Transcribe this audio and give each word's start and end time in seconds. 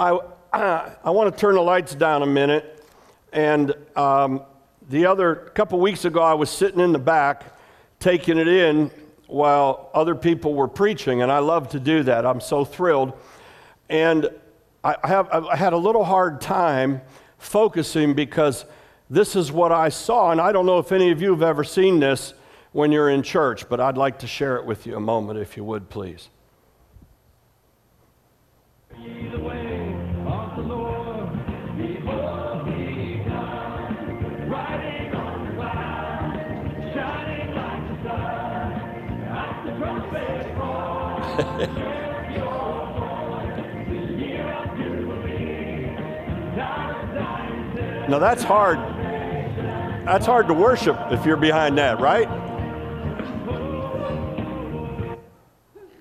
I, 0.00 0.18
I 1.04 1.10
want 1.10 1.32
to 1.32 1.38
turn 1.38 1.54
the 1.54 1.60
lights 1.60 1.94
down 1.94 2.22
a 2.22 2.26
minute. 2.26 2.84
And 3.32 3.74
um, 3.94 4.42
the 4.88 5.06
other 5.06 5.34
couple 5.54 5.78
weeks 5.78 6.04
ago, 6.06 6.22
I 6.22 6.34
was 6.34 6.50
sitting 6.50 6.80
in 6.80 6.92
the 6.92 6.98
back 6.98 7.58
taking 8.00 8.38
it 8.38 8.48
in 8.48 8.90
while 9.26 9.90
other 9.92 10.14
people 10.14 10.54
were 10.54 10.66
preaching, 10.66 11.22
and 11.22 11.30
I 11.30 11.38
love 11.38 11.68
to 11.70 11.78
do 11.78 12.02
that. 12.04 12.24
I'm 12.24 12.40
so 12.40 12.64
thrilled. 12.64 13.12
And 13.90 14.30
I, 14.82 14.96
have, 15.04 15.28
I 15.30 15.54
had 15.54 15.74
a 15.74 15.76
little 15.76 16.04
hard 16.04 16.40
time 16.40 17.02
focusing 17.38 18.14
because 18.14 18.64
this 19.10 19.36
is 19.36 19.52
what 19.52 19.70
I 19.70 19.90
saw. 19.90 20.32
And 20.32 20.40
I 20.40 20.50
don't 20.50 20.64
know 20.64 20.78
if 20.78 20.92
any 20.92 21.10
of 21.10 21.20
you 21.20 21.30
have 21.30 21.42
ever 21.42 21.62
seen 21.62 22.00
this 22.00 22.32
when 22.72 22.90
you're 22.90 23.10
in 23.10 23.22
church, 23.22 23.68
but 23.68 23.80
I'd 23.80 23.98
like 23.98 24.20
to 24.20 24.26
share 24.26 24.56
it 24.56 24.64
with 24.64 24.86
you 24.86 24.96
a 24.96 25.00
moment, 25.00 25.38
if 25.38 25.56
you 25.56 25.64
would, 25.64 25.90
please. 25.90 26.30
Now 48.10 48.18
that's 48.18 48.42
hard. 48.42 48.78
That's 50.04 50.26
hard 50.26 50.48
to 50.48 50.54
worship 50.54 50.98
if 51.12 51.24
you're 51.24 51.36
behind 51.36 51.78
that, 51.78 52.00
right? 52.00 52.26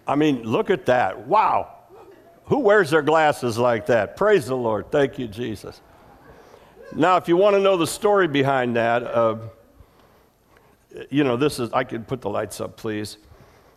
I 0.07 0.15
mean, 0.15 0.41
look 0.41 0.71
at 0.71 0.87
that. 0.87 1.27
Wow. 1.27 1.75
Who 2.45 2.61
wears 2.61 2.89
their 2.89 3.03
glasses 3.03 3.59
like 3.59 3.85
that? 3.85 4.17
Praise 4.17 4.47
the 4.47 4.57
Lord. 4.57 4.91
Thank 4.91 5.19
you, 5.19 5.27
Jesus. 5.27 5.81
Now, 6.95 7.17
if 7.17 7.27
you 7.27 7.37
want 7.37 7.55
to 7.55 7.59
know 7.61 7.77
the 7.77 7.85
story 7.85 8.27
behind 8.27 8.75
that, 8.75 9.03
uh, 9.03 9.37
you 11.11 11.23
know, 11.23 11.37
this 11.37 11.59
is, 11.59 11.71
I 11.73 11.83
could 11.83 12.07
put 12.07 12.21
the 12.21 12.29
lights 12.31 12.59
up, 12.59 12.75
please. 12.75 13.17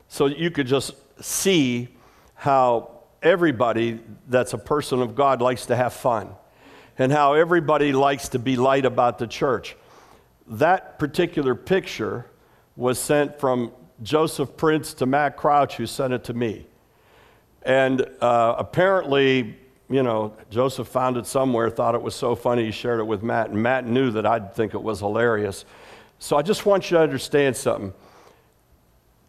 So 0.09 0.25
you 0.25 0.51
could 0.51 0.67
just 0.67 0.95
see 1.23 1.95
how 2.33 3.03
everybody 3.23 4.01
that's 4.27 4.55
a 4.55 4.59
person 4.59 5.03
of 5.03 5.15
God 5.15 5.43
likes 5.43 5.67
to 5.67 5.77
have 5.77 5.93
fun 5.93 6.35
and 6.99 7.13
how 7.13 7.35
everybody 7.35 7.93
likes 7.93 8.29
to 8.31 8.39
be 8.39 8.57
light 8.57 8.85
about 8.85 9.19
the 9.19 9.27
church. 9.27 9.77
That 10.47 10.99
particular 10.99 11.55
picture 11.55 12.27
was 12.77 12.99
sent 12.99 13.39
from 13.39 13.73
Joseph 14.03 14.57
Prince 14.57 14.95
to 14.95 15.07
Matt 15.07 15.37
Crouch, 15.37 15.77
who 15.77 15.87
sent 15.87 16.13
it 16.13 16.25
to 16.25 16.35
me. 16.35 16.67
And 17.63 18.07
uh, 18.21 18.57
apparently, 18.59 19.57
you 19.89 20.03
know, 20.03 20.35
Joseph 20.51 20.89
found 20.89 21.17
it 21.17 21.27
somewhere, 21.27 21.71
thought 21.71 21.95
it 21.95 22.03
was 22.03 22.15
so 22.15 22.35
funny, 22.35 22.65
he 22.65 22.71
shared 22.73 22.99
it 22.99 23.05
with 23.05 23.23
Matt, 23.23 23.51
and 23.51 23.63
Matt 23.63 23.87
knew 23.87 24.11
that 24.11 24.27
I'd 24.27 24.55
think 24.55 24.75
it 24.75 24.83
was 24.83 25.01
hilarious. 25.01 25.65
So 26.19 26.37
I 26.37 26.43
just 26.43 26.67
want 26.67 26.91
you 26.91 26.97
to 26.97 27.03
understand 27.03 27.57
something. 27.57 27.93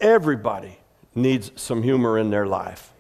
Everybody 0.02 0.80
needs 1.16 1.52
some 1.56 1.84
humor 1.84 2.18
in 2.18 2.30
their 2.30 2.48
life. 2.48 2.92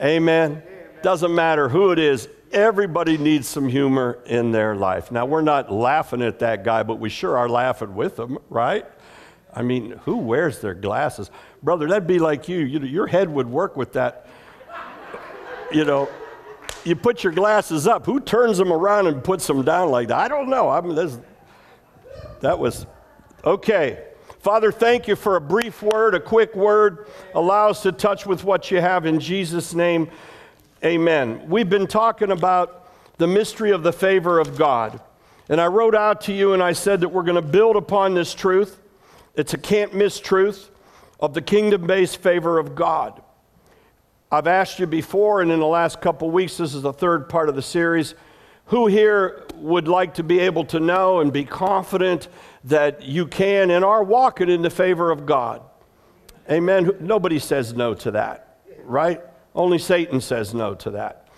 Amen. 0.00 0.62
Doesn't 1.02 1.34
matter 1.34 1.68
who 1.68 1.90
it 1.90 1.98
is, 1.98 2.28
everybody 2.52 3.18
needs 3.18 3.46
some 3.48 3.68
humor 3.68 4.18
in 4.26 4.52
their 4.52 4.74
life. 4.74 5.10
Now, 5.10 5.26
we're 5.26 5.42
not 5.42 5.72
laughing 5.72 6.22
at 6.22 6.38
that 6.40 6.64
guy, 6.64 6.82
but 6.82 6.98
we 6.98 7.08
sure 7.08 7.36
are 7.36 7.48
laughing 7.48 7.94
with 7.94 8.18
him, 8.18 8.38
right? 8.48 8.86
I 9.52 9.62
mean, 9.62 9.92
who 10.04 10.16
wears 10.16 10.60
their 10.60 10.74
glasses? 10.74 11.30
Brother, 11.62 11.88
that'd 11.88 12.06
be 12.06 12.18
like 12.18 12.48
you. 12.48 12.58
you 12.58 12.78
know, 12.78 12.86
your 12.86 13.06
head 13.06 13.28
would 13.28 13.48
work 13.48 13.76
with 13.76 13.94
that. 13.94 14.26
You 15.72 15.84
know, 15.84 16.08
you 16.84 16.96
put 16.96 17.22
your 17.22 17.32
glasses 17.32 17.86
up. 17.86 18.06
Who 18.06 18.20
turns 18.20 18.58
them 18.58 18.72
around 18.72 19.06
and 19.06 19.22
puts 19.22 19.46
them 19.46 19.62
down 19.62 19.90
like 19.90 20.08
that? 20.08 20.18
I 20.18 20.28
don't 20.28 20.48
know. 20.48 20.68
I 20.68 20.80
mean, 20.80 20.94
that 22.40 22.58
was 22.58 22.86
okay. 23.44 24.04
Father, 24.40 24.70
thank 24.70 25.08
you 25.08 25.16
for 25.16 25.36
a 25.36 25.40
brief 25.40 25.82
word, 25.82 26.14
a 26.14 26.20
quick 26.20 26.54
word. 26.54 27.08
Allow 27.34 27.70
us 27.70 27.82
to 27.82 27.92
touch 27.92 28.24
with 28.24 28.44
what 28.44 28.70
you 28.70 28.80
have 28.80 29.04
in 29.04 29.18
Jesus' 29.18 29.74
name. 29.74 30.08
Amen. 30.84 31.48
We've 31.48 31.68
been 31.68 31.88
talking 31.88 32.30
about 32.30 32.88
the 33.18 33.26
mystery 33.26 33.72
of 33.72 33.82
the 33.82 33.92
favor 33.92 34.38
of 34.38 34.56
God. 34.56 35.00
And 35.48 35.60
I 35.60 35.66
wrote 35.66 35.96
out 35.96 36.20
to 36.22 36.32
you 36.32 36.52
and 36.52 36.62
I 36.62 36.72
said 36.72 37.00
that 37.00 37.08
we're 37.08 37.24
going 37.24 37.34
to 37.34 37.42
build 37.42 37.74
upon 37.74 38.14
this 38.14 38.32
truth. 38.32 38.80
It's 39.34 39.54
a 39.54 39.58
can't 39.58 39.92
miss 39.92 40.20
truth 40.20 40.70
of 41.18 41.34
the 41.34 41.42
kingdom 41.42 41.86
based 41.86 42.18
favor 42.18 42.60
of 42.60 42.76
God. 42.76 43.20
I've 44.30 44.46
asked 44.46 44.78
you 44.78 44.86
before, 44.86 45.40
and 45.40 45.50
in 45.50 45.58
the 45.58 45.66
last 45.66 46.00
couple 46.00 46.30
weeks, 46.30 46.58
this 46.58 46.74
is 46.74 46.82
the 46.82 46.92
third 46.92 47.28
part 47.28 47.48
of 47.48 47.56
the 47.56 47.62
series. 47.62 48.14
Who 48.66 48.86
here 48.86 49.46
would 49.54 49.88
like 49.88 50.14
to 50.14 50.22
be 50.22 50.38
able 50.40 50.66
to 50.66 50.78
know 50.78 51.20
and 51.20 51.32
be 51.32 51.44
confident 51.44 52.28
that 52.64 53.02
you 53.02 53.26
can 53.26 53.70
and 53.70 53.84
are 53.84 54.04
walking 54.04 54.50
in 54.50 54.60
the 54.60 54.70
favor 54.70 55.10
of 55.10 55.24
God? 55.24 55.62
Amen. 56.48 56.90
Nobody 57.00 57.38
says 57.38 57.72
no 57.72 57.94
to 57.94 58.10
that, 58.12 58.60
right? 58.84 59.22
Only 59.54 59.78
Satan 59.78 60.20
says 60.20 60.54
no 60.54 60.74
to 60.76 60.90
that. 60.90 61.28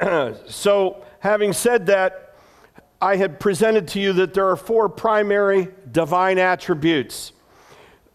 so, 0.48 1.04
having 1.20 1.52
said 1.52 1.86
that, 1.86 2.34
I 3.00 3.16
had 3.16 3.40
presented 3.40 3.88
to 3.88 4.00
you 4.00 4.12
that 4.14 4.34
there 4.34 4.48
are 4.48 4.56
four 4.56 4.88
primary 4.88 5.68
divine 5.90 6.38
attributes 6.38 7.32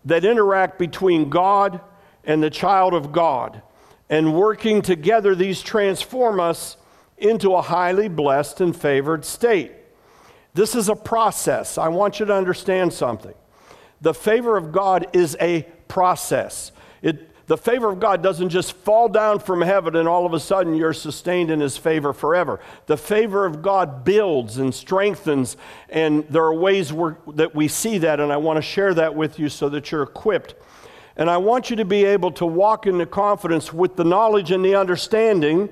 that 0.06 0.24
interact 0.24 0.80
between 0.80 1.30
God 1.30 1.81
and 2.24 2.41
the 2.41 2.50
child 2.50 2.94
of 2.94 3.12
God. 3.12 3.62
And 4.09 4.34
working 4.34 4.81
together, 4.81 5.35
these 5.35 5.62
transform 5.62 6.40
us 6.40 6.78
into 7.18 7.53
a 7.53 7.62
highly 7.62 8.08
blessed 8.08 8.62
and 8.62 8.75
favored 8.75 9.25
state. 9.25 9.72
This 10.53 10.75
is 10.75 10.88
a 10.88 10.96
process. 10.96 11.78
I 11.78 11.90
want 11.90 12.19
you 12.19 12.25
to 12.25 12.34
understand 12.34 12.94
something. 12.94 13.34
The 14.02 14.14
favor 14.14 14.56
of 14.56 14.72
God 14.72 15.08
is 15.14 15.35
a 15.41 15.64
process. 15.88 16.72
It, 17.02 17.26
the 17.47 17.58
favor 17.58 17.90
of 17.90 18.00
God 18.00 18.22
doesn't 18.22 18.50
just 18.50 18.74
fall 18.74 19.08
down 19.08 19.40
from 19.40 19.62
heaven 19.62 19.96
and 19.96 20.08
all 20.08 20.25
of 20.25 20.34
a 20.34 20.40
sudden 20.40 20.75
you're 20.75 20.94
sustained 20.94 21.50
in 21.50 21.62
His 21.62 21.78
favor 21.78 22.12
forever. 22.12 22.59
The 22.88 22.97
favor 22.97 23.46
of 23.46 23.62
God 23.62 24.03
builds 24.03 24.58
and 24.58 24.75
strengthens, 24.75 25.56
and 25.90 26.25
there 26.30 26.44
are 26.44 26.53
ways 26.53 26.94
that 27.34 27.56
we 27.56 27.69
see 27.69 27.97
that, 28.00 28.19
and 28.19 28.34
I 28.34 28.38
want 28.38 28.58
to 28.58 28.62
share 28.62 28.94
that 28.94 29.16
with 29.16 29.40
you 29.40 29.47
so 29.47 29.69
that 29.69 29.91
you're 29.91 30.03
equipped. 30.03 30.56
And 31.16 31.30
I 31.30 31.38
want 31.38 31.69
you 31.69 31.78
to 31.78 31.85
be 31.85 32.03
able 32.03 32.31
to 32.34 32.46
walk 32.46 32.85
into 32.85 33.06
confidence 33.06 33.74
with 33.74 33.96
the 33.96 34.03
knowledge 34.03 34.52
and 34.52 34.64
the 34.64 34.75
understanding 34.75 35.69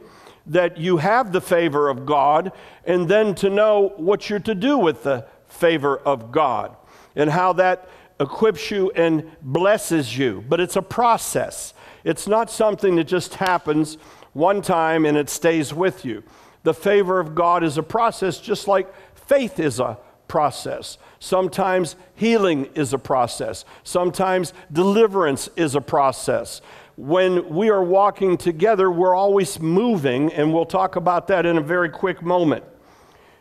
that 0.48 0.78
you 0.78 0.98
have 0.98 1.32
the 1.34 1.42
favor 1.42 1.90
of 1.90 2.06
God, 2.06 2.54
and 2.86 3.10
then 3.10 3.36
to 3.36 3.50
know 3.50 3.94
what 3.98 4.30
you're 4.30 4.40
to 4.40 4.56
do 4.56 4.78
with 4.78 5.04
the 5.04 5.26
favor 5.48 5.98
of 5.98 6.32
God 6.32 6.76
and 7.16 7.30
how 7.30 7.54
that 7.54 7.90
equips 8.20 8.72
you 8.72 8.92
and 8.92 9.30
blesses 9.42 10.18
you. 10.18 10.44
But 10.48 10.60
it's 10.60 10.76
a 10.76 10.82
process, 10.82 11.74
it's 12.04 12.28
not 12.28 12.50
something 12.50 12.96
that 12.96 13.06
just 13.06 13.36
happens 13.36 13.98
one 14.34 14.62
time 14.62 15.06
and 15.06 15.18
it 15.18 15.30
stays 15.30 15.74
with 15.74 16.06
you. 16.06 16.24
The 16.64 16.74
favor 16.74 17.20
of 17.20 17.36
God 17.36 17.64
is 17.64 17.78
a 17.78 17.84
process, 17.84 18.40
just 18.40 18.68
like 18.68 18.94
faith 19.16 19.60
is 19.60 19.80
a 19.80 19.98
process. 20.28 20.98
Sometimes 21.20 21.96
healing 22.16 22.66
is 22.76 22.94
a 22.94 22.98
process. 22.98 23.66
Sometimes 23.84 24.54
deliverance 24.72 25.50
is 25.56 25.76
a 25.76 25.82
process 25.82 26.62
when 26.96 27.50
we 27.50 27.70
are 27.70 27.84
walking 27.84 28.38
together, 28.38 28.90
we're 28.90 29.16
always 29.16 29.60
moving, 29.60 30.32
and 30.32 30.54
we'll 30.54 30.66
talk 30.66 30.96
about 30.96 31.28
that 31.28 31.46
in 31.46 31.58
a 31.58 31.62
very 31.62 31.90
quick 31.90 32.22
moment. 32.22 32.64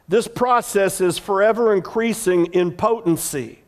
This 0.09 0.27
process 0.27 1.01
is 1.01 1.19
forever 1.19 1.73
increasing 1.73 2.47
in 2.47 2.73
potency. 2.73 3.61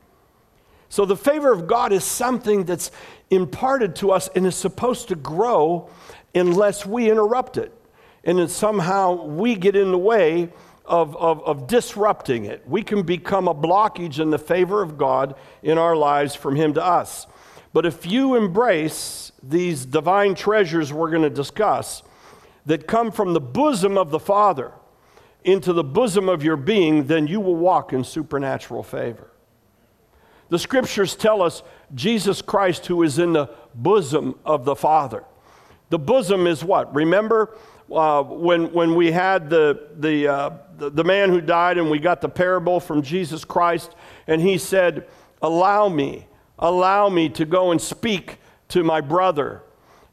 So, 0.88 1.04
the 1.04 1.16
favor 1.16 1.52
of 1.52 1.66
God 1.66 1.92
is 1.92 2.04
something 2.04 2.64
that's 2.64 2.90
imparted 3.30 3.96
to 3.96 4.12
us 4.12 4.28
and 4.34 4.46
is 4.46 4.54
supposed 4.54 5.08
to 5.08 5.16
grow 5.16 5.90
unless 6.34 6.86
we 6.86 7.10
interrupt 7.10 7.56
it. 7.56 7.72
And 8.24 8.38
then 8.38 8.48
somehow 8.48 9.24
we 9.24 9.54
get 9.54 9.76
in 9.76 9.90
the 9.90 9.98
way 9.98 10.52
of, 10.84 11.16
of, 11.16 11.42
of, 11.44 11.66
disrupting 11.66 12.44
it. 12.44 12.62
We 12.66 12.82
can 12.82 13.02
become 13.02 13.48
a 13.48 13.54
blockage 13.54 14.20
in 14.20 14.30
the 14.30 14.38
favor 14.38 14.82
of 14.82 14.96
God 14.96 15.34
in 15.62 15.78
our 15.78 15.96
lives 15.96 16.36
from 16.36 16.54
Him 16.54 16.74
to 16.74 16.84
us. 16.84 17.26
But 17.72 17.86
if 17.86 18.06
you 18.06 18.36
embrace 18.36 19.32
these 19.42 19.84
divine 19.84 20.34
treasures 20.34 20.92
we're 20.92 21.10
going 21.10 21.22
to 21.22 21.30
discuss 21.30 22.02
that 22.66 22.86
come 22.86 23.10
from 23.10 23.32
the 23.32 23.40
bosom 23.40 23.98
of 23.98 24.10
the 24.10 24.18
Father 24.18 24.72
into 25.44 25.72
the 25.72 25.84
bosom 25.84 26.28
of 26.28 26.42
your 26.42 26.56
being, 26.56 27.06
then 27.06 27.26
you 27.26 27.40
will 27.40 27.56
walk 27.56 27.92
in 27.92 28.02
supernatural 28.02 28.82
favor. 28.82 29.30
The 30.48 30.58
scriptures 30.58 31.16
tell 31.16 31.42
us 31.42 31.62
Jesus 31.94 32.42
Christ, 32.42 32.86
who 32.86 33.02
is 33.02 33.18
in 33.18 33.32
the 33.32 33.50
bosom 33.74 34.38
of 34.44 34.64
the 34.64 34.76
Father. 34.76 35.24
The 35.90 35.98
bosom 35.98 36.46
is 36.46 36.64
what? 36.64 36.94
Remember 36.94 37.56
uh, 37.92 38.22
when, 38.22 38.72
when 38.72 38.94
we 38.94 39.12
had 39.12 39.48
the, 39.48 39.88
the, 39.98 40.28
uh, 40.28 40.50
the, 40.76 40.90
the 40.90 41.04
man 41.04 41.30
who 41.30 41.40
died 41.40 41.78
and 41.78 41.90
we 41.90 41.98
got 41.98 42.20
the 42.20 42.28
parable 42.28 42.80
from 42.80 43.02
Jesus 43.02 43.44
Christ, 43.44 43.94
and 44.26 44.40
he 44.40 44.58
said, 44.58 45.06
Allow 45.42 45.88
me 45.88 46.26
allow 46.58 47.08
me 47.08 47.28
to 47.28 47.44
go 47.44 47.70
and 47.70 47.80
speak 47.80 48.38
to 48.68 48.82
my 48.82 49.00
brother. 49.00 49.62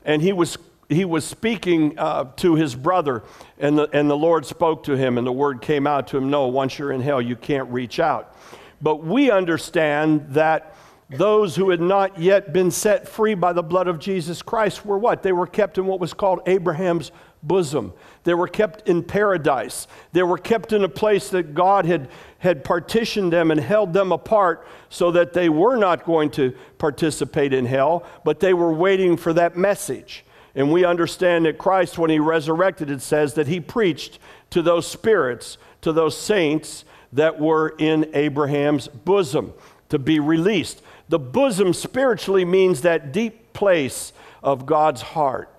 And 0.05 0.21
he 0.21 0.33
was 0.33 0.57
he 0.89 1.05
was 1.05 1.25
speaking 1.25 1.97
uh, 1.97 2.25
to 2.35 2.55
his 2.55 2.75
brother, 2.75 3.23
and 3.57 3.77
the, 3.77 3.89
and 3.97 4.09
the 4.09 4.17
Lord 4.17 4.45
spoke 4.45 4.83
to 4.83 4.95
him, 4.95 5.17
and 5.17 5.25
the 5.25 5.31
word 5.31 5.61
came 5.61 5.87
out 5.87 6.07
to 6.09 6.17
him 6.17 6.29
No, 6.29 6.47
once 6.47 6.77
you're 6.77 6.91
in 6.91 7.01
hell, 7.01 7.21
you 7.21 7.35
can't 7.35 7.69
reach 7.69 7.99
out. 7.99 8.35
But 8.83 9.01
we 9.01 9.31
understand 9.31 10.25
that 10.31 10.75
those 11.09 11.55
who 11.55 11.69
had 11.69 11.79
not 11.79 12.19
yet 12.19 12.51
been 12.51 12.69
set 12.69 13.07
free 13.07 13.33
by 13.33 13.53
the 13.53 13.63
blood 13.63 13.87
of 13.87 13.97
Jesus 13.97 14.41
Christ 14.41 14.85
were 14.85 14.97
what? 14.97 15.23
They 15.23 15.31
were 15.31 15.47
kept 15.47 15.77
in 15.77 15.85
what 15.85 16.01
was 16.01 16.13
called 16.13 16.41
Abraham's 16.47 17.11
bosom. 17.41 17.93
They 18.25 18.33
were 18.33 18.47
kept 18.49 18.89
in 18.89 19.01
paradise. 19.01 19.87
They 20.11 20.23
were 20.23 20.37
kept 20.37 20.73
in 20.73 20.83
a 20.83 20.89
place 20.89 21.29
that 21.29 21.53
God 21.53 21.85
had, 21.85 22.09
had 22.39 22.65
partitioned 22.65 23.31
them 23.31 23.51
and 23.51 23.59
held 23.59 23.93
them 23.93 24.11
apart 24.11 24.67
so 24.89 25.11
that 25.11 25.31
they 25.31 25.47
were 25.47 25.77
not 25.77 26.03
going 26.03 26.29
to 26.31 26.53
participate 26.77 27.53
in 27.53 27.65
hell, 27.65 28.05
but 28.25 28.41
they 28.41 28.53
were 28.53 28.73
waiting 28.73 29.15
for 29.15 29.31
that 29.31 29.55
message. 29.55 30.25
And 30.55 30.73
we 30.73 30.83
understand 30.83 31.45
that 31.45 31.57
Christ, 31.57 31.97
when 31.97 32.09
he 32.09 32.19
resurrected, 32.19 32.89
it 32.89 33.01
says 33.01 33.35
that 33.35 33.47
he 33.47 33.61
preached 33.61 34.19
to 34.49 34.61
those 34.61 34.85
spirits, 34.85 35.57
to 35.81 35.93
those 35.93 36.17
saints 36.17 36.83
that 37.13 37.39
were 37.39 37.75
in 37.77 38.09
Abraham's 38.13 38.87
bosom 38.87 39.53
to 39.89 39.99
be 39.99 40.19
released. 40.19 40.81
The 41.09 41.19
bosom 41.19 41.73
spiritually 41.73 42.45
means 42.45 42.81
that 42.81 43.11
deep 43.11 43.53
place 43.53 44.13
of 44.41 44.65
God's 44.65 45.01
heart. 45.01 45.49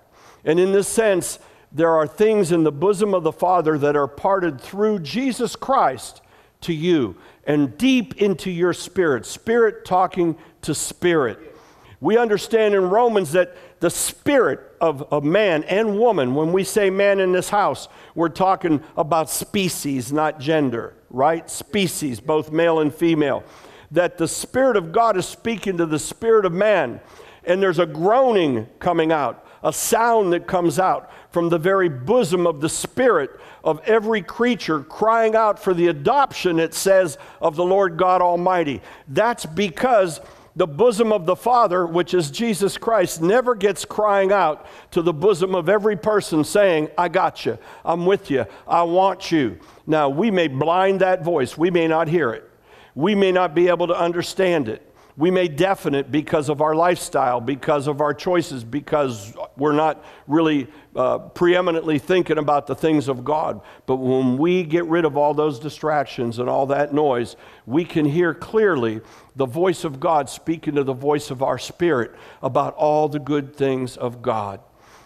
And 0.43 0.59
in 0.59 0.71
this 0.71 0.87
sense, 0.87 1.39
there 1.71 1.91
are 1.91 2.07
things 2.07 2.51
in 2.51 2.63
the 2.63 2.71
bosom 2.71 3.13
of 3.13 3.23
the 3.23 3.31
Father 3.31 3.77
that 3.77 3.95
are 3.95 4.07
parted 4.07 4.61
through 4.61 4.99
Jesus 4.99 5.55
Christ 5.55 6.21
to 6.61 6.73
you 6.73 7.15
and 7.45 7.77
deep 7.77 8.21
into 8.21 8.49
your 8.51 8.73
spirit, 8.73 9.25
spirit 9.25 9.85
talking 9.85 10.37
to 10.61 10.73
spirit. 10.73 11.55
We 12.01 12.17
understand 12.17 12.75
in 12.75 12.89
Romans 12.89 13.31
that 13.33 13.55
the 13.79 13.89
spirit 13.89 14.59
of 14.79 15.05
a 15.11 15.21
man 15.21 15.63
and 15.65 15.99
woman, 15.99 16.35
when 16.35 16.53
we 16.53 16.63
say 16.63 16.89
man 16.89 17.19
in 17.19 17.31
this 17.31 17.49
house, 17.49 17.87
we're 18.13 18.29
talking 18.29 18.81
about 18.95 19.29
species, 19.29 20.11
not 20.11 20.39
gender, 20.39 20.93
right? 21.09 21.49
Species, 21.49 22.19
both 22.19 22.51
male 22.51 22.79
and 22.79 22.93
female. 22.93 23.43
That 23.91 24.17
the 24.17 24.27
Spirit 24.27 24.77
of 24.77 24.91
God 24.91 25.17
is 25.17 25.27
speaking 25.27 25.77
to 25.77 25.85
the 25.85 25.99
spirit 25.99 26.45
of 26.45 26.51
man, 26.51 26.99
and 27.43 27.61
there's 27.61 27.79
a 27.79 27.85
groaning 27.85 28.67
coming 28.79 29.11
out, 29.11 29.47
a 29.63 29.71
sound 29.71 30.33
that 30.33 30.47
comes 30.47 30.79
out 30.79 31.11
from 31.31 31.49
the 31.49 31.59
very 31.59 31.89
bosom 31.89 32.47
of 32.47 32.61
the 32.61 32.69
spirit 32.69 33.29
of 33.63 33.81
every 33.85 34.21
creature, 34.21 34.81
crying 34.81 35.35
out 35.35 35.59
for 35.59 35.73
the 35.73 35.87
adoption, 35.87 36.59
it 36.59 36.73
says, 36.73 37.17
of 37.41 37.55
the 37.55 37.63
Lord 37.63 37.97
God 37.97 38.21
Almighty. 38.21 38.81
That's 39.07 39.45
because 39.45 40.21
the 40.55 40.67
bosom 40.67 41.11
of 41.11 41.25
the 41.25 41.35
Father, 41.35 41.85
which 41.85 42.13
is 42.13 42.31
Jesus 42.31 42.77
Christ, 42.77 43.21
never 43.21 43.55
gets 43.55 43.83
crying 43.83 44.31
out 44.31 44.65
to 44.91 45.01
the 45.01 45.13
bosom 45.13 45.53
of 45.53 45.67
every 45.67 45.97
person 45.97 46.43
saying, 46.43 46.89
I 46.97 47.09
got 47.09 47.45
you, 47.45 47.57
I'm 47.83 48.05
with 48.05 48.31
you, 48.31 48.45
I 48.67 48.83
want 48.83 49.31
you. 49.31 49.59
Now, 49.85 50.09
we 50.09 50.31
may 50.31 50.47
blind 50.47 51.01
that 51.01 51.23
voice, 51.23 51.57
we 51.57 51.71
may 51.71 51.87
not 51.87 52.07
hear 52.07 52.31
it, 52.31 52.49
we 52.95 53.15
may 53.15 53.31
not 53.31 53.53
be 53.53 53.67
able 53.67 53.87
to 53.87 53.95
understand 53.95 54.69
it. 54.69 54.94
We 55.17 55.31
may 55.31 55.47
deafen 55.47 55.95
it 55.95 56.11
because 56.11 56.49
of 56.49 56.61
our 56.61 56.75
lifestyle, 56.75 57.39
because 57.39 57.87
of 57.87 58.01
our 58.01 58.13
choices, 58.13 58.65
because 58.65 59.33
we're 59.55 59.71
not 59.71 60.03
really 60.27 60.67
uh, 60.93 61.19
preeminently 61.19 61.99
thinking 61.99 62.37
about 62.37 62.67
the 62.67 62.75
things 62.75 63.07
of 63.07 63.23
God. 63.23 63.61
But 63.85 63.95
when 63.95 64.37
we 64.37 64.63
get 64.63 64.83
rid 64.85 65.05
of 65.05 65.15
all 65.15 65.33
those 65.33 65.57
distractions 65.57 66.37
and 66.37 66.49
all 66.49 66.65
that 66.65 66.93
noise, 66.93 67.37
we 67.65 67.85
can 67.85 68.05
hear 68.05 68.33
clearly 68.33 68.99
the 69.37 69.45
voice 69.45 69.85
of 69.85 70.01
God 70.01 70.29
speaking 70.29 70.75
to 70.75 70.83
the 70.83 70.93
voice 70.93 71.31
of 71.31 71.41
our 71.41 71.57
spirit 71.57 72.11
about 72.41 72.73
all 72.75 73.07
the 73.07 73.19
good 73.19 73.55
things 73.55 73.95
of 73.95 74.21
God. 74.21 74.59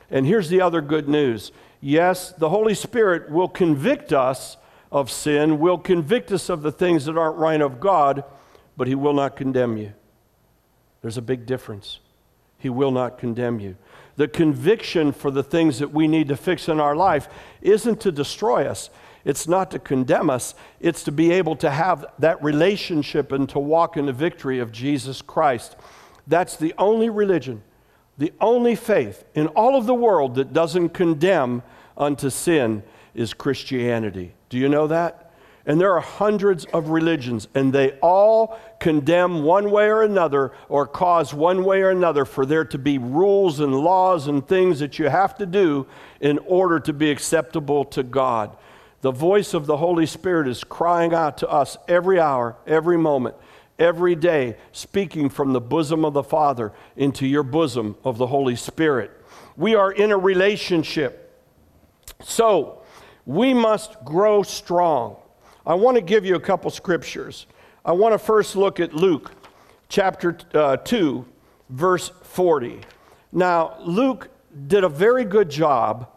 And 0.09 0.25
here's 0.25 0.49
the 0.49 0.61
other 0.61 0.81
good 0.81 1.07
news 1.07 1.51
yes, 1.81 2.31
the 2.31 2.49
Holy 2.49 2.73
Spirit 2.73 3.29
will 3.29 3.47
convict 3.47 4.11
us 4.11 4.57
of 4.91 5.11
sin, 5.11 5.59
will 5.59 5.77
convict 5.77 6.31
us 6.31 6.49
of 6.49 6.63
the 6.63 6.71
things 6.71 7.05
that 7.05 7.15
aren't 7.15 7.37
right 7.37 7.61
of 7.61 7.79
God, 7.79 8.23
but 8.75 8.87
He 8.87 8.95
will 8.95 9.13
not 9.13 9.35
condemn 9.35 9.77
you. 9.77 9.93
There's 11.01 11.17
a 11.17 11.21
big 11.21 11.45
difference. 11.45 11.99
He 12.57 12.69
will 12.69 12.91
not 12.91 13.17
condemn 13.17 13.59
you. 13.59 13.77
The 14.17 14.27
conviction 14.27 15.13
for 15.13 15.31
the 15.31 15.43
things 15.43 15.79
that 15.79 15.93
we 15.93 16.07
need 16.07 16.27
to 16.27 16.35
fix 16.35 16.67
in 16.67 16.79
our 16.79 16.95
life 16.95 17.29
isn't 17.61 18.01
to 18.01 18.11
destroy 18.11 18.65
us, 18.65 18.89
it's 19.23 19.47
not 19.47 19.71
to 19.71 19.79
condemn 19.79 20.29
us, 20.29 20.55
it's 20.79 21.03
to 21.03 21.11
be 21.11 21.31
able 21.31 21.55
to 21.57 21.69
have 21.69 22.05
that 22.19 22.41
relationship 22.43 23.31
and 23.31 23.47
to 23.49 23.59
walk 23.59 23.95
in 23.95 24.05
the 24.05 24.13
victory 24.13 24.59
of 24.59 24.71
Jesus 24.71 25.21
Christ. 25.21 25.77
That's 26.27 26.57
the 26.57 26.73
only 26.77 27.09
religion, 27.09 27.63
the 28.17 28.33
only 28.41 28.75
faith 28.75 29.23
in 29.33 29.47
all 29.47 29.77
of 29.77 29.85
the 29.85 29.93
world 29.93 30.35
that 30.35 30.51
doesn't 30.51 30.89
condemn 30.89 31.63
unto 31.97 32.29
sin 32.29 32.83
is 33.15 33.33
Christianity. 33.33 34.33
Do 34.49 34.57
you 34.57 34.67
know 34.67 34.87
that? 34.87 35.31
And 35.65 35.79
there 35.79 35.93
are 35.93 36.01
hundreds 36.01 36.65
of 36.65 36.89
religions, 36.89 37.47
and 37.53 37.71
they 37.71 37.91
all 37.99 38.59
condemn 38.79 39.43
one 39.43 39.71
way 39.71 39.87
or 39.89 40.03
another 40.03 40.53
or 40.69 40.87
cause 40.87 41.33
one 41.33 41.63
way 41.63 41.81
or 41.81 41.89
another 41.89 42.25
for 42.25 42.45
there 42.45 42.65
to 42.65 42.77
be 42.77 42.97
rules 42.97 43.59
and 43.59 43.75
laws 43.75 44.27
and 44.27 44.47
things 44.47 44.79
that 44.79 44.97
you 44.97 45.09
have 45.09 45.37
to 45.37 45.45
do 45.45 45.85
in 46.21 46.39
order 46.39 46.79
to 46.79 46.93
be 46.93 47.11
acceptable 47.11 47.83
to 47.85 48.03
God. 48.03 48.55
The 49.01 49.11
voice 49.11 49.53
of 49.53 49.65
the 49.65 49.77
Holy 49.77 50.05
Spirit 50.05 50.47
is 50.47 50.63
crying 50.63 51.13
out 51.13 51.37
to 51.39 51.49
us 51.49 51.77
every 51.87 52.19
hour, 52.19 52.57
every 52.67 52.97
moment, 52.97 53.35
every 53.77 54.15
day, 54.15 54.57
speaking 54.71 55.29
from 55.29 55.53
the 55.53 55.61
bosom 55.61 56.03
of 56.03 56.13
the 56.13 56.23
Father 56.23 56.73
into 56.97 57.25
your 57.25 57.43
bosom 57.43 57.95
of 58.03 58.17
the 58.17 58.27
Holy 58.27 58.55
Spirit. 58.55 59.11
We 59.55 59.75
are 59.75 59.91
in 59.91 60.11
a 60.11 60.17
relationship. 60.17 61.25
So, 62.21 62.81
we 63.25 63.53
must 63.53 64.03
grow 64.03 64.43
strong. 64.43 65.17
I 65.65 65.75
want 65.75 65.95
to 65.95 66.01
give 66.01 66.25
you 66.25 66.35
a 66.35 66.39
couple 66.39 66.71
scriptures. 66.71 67.45
I 67.89 67.91
want 67.93 68.13
to 68.13 68.19
first 68.19 68.55
look 68.55 68.79
at 68.79 68.93
Luke 68.93 69.31
chapter 69.87 70.37
uh, 70.53 70.77
2, 70.77 71.25
verse 71.69 72.11
40. 72.21 72.81
Now, 73.31 73.77
Luke 73.79 74.29
did 74.67 74.83
a 74.83 74.89
very 74.89 75.25
good 75.25 75.49
job 75.49 76.07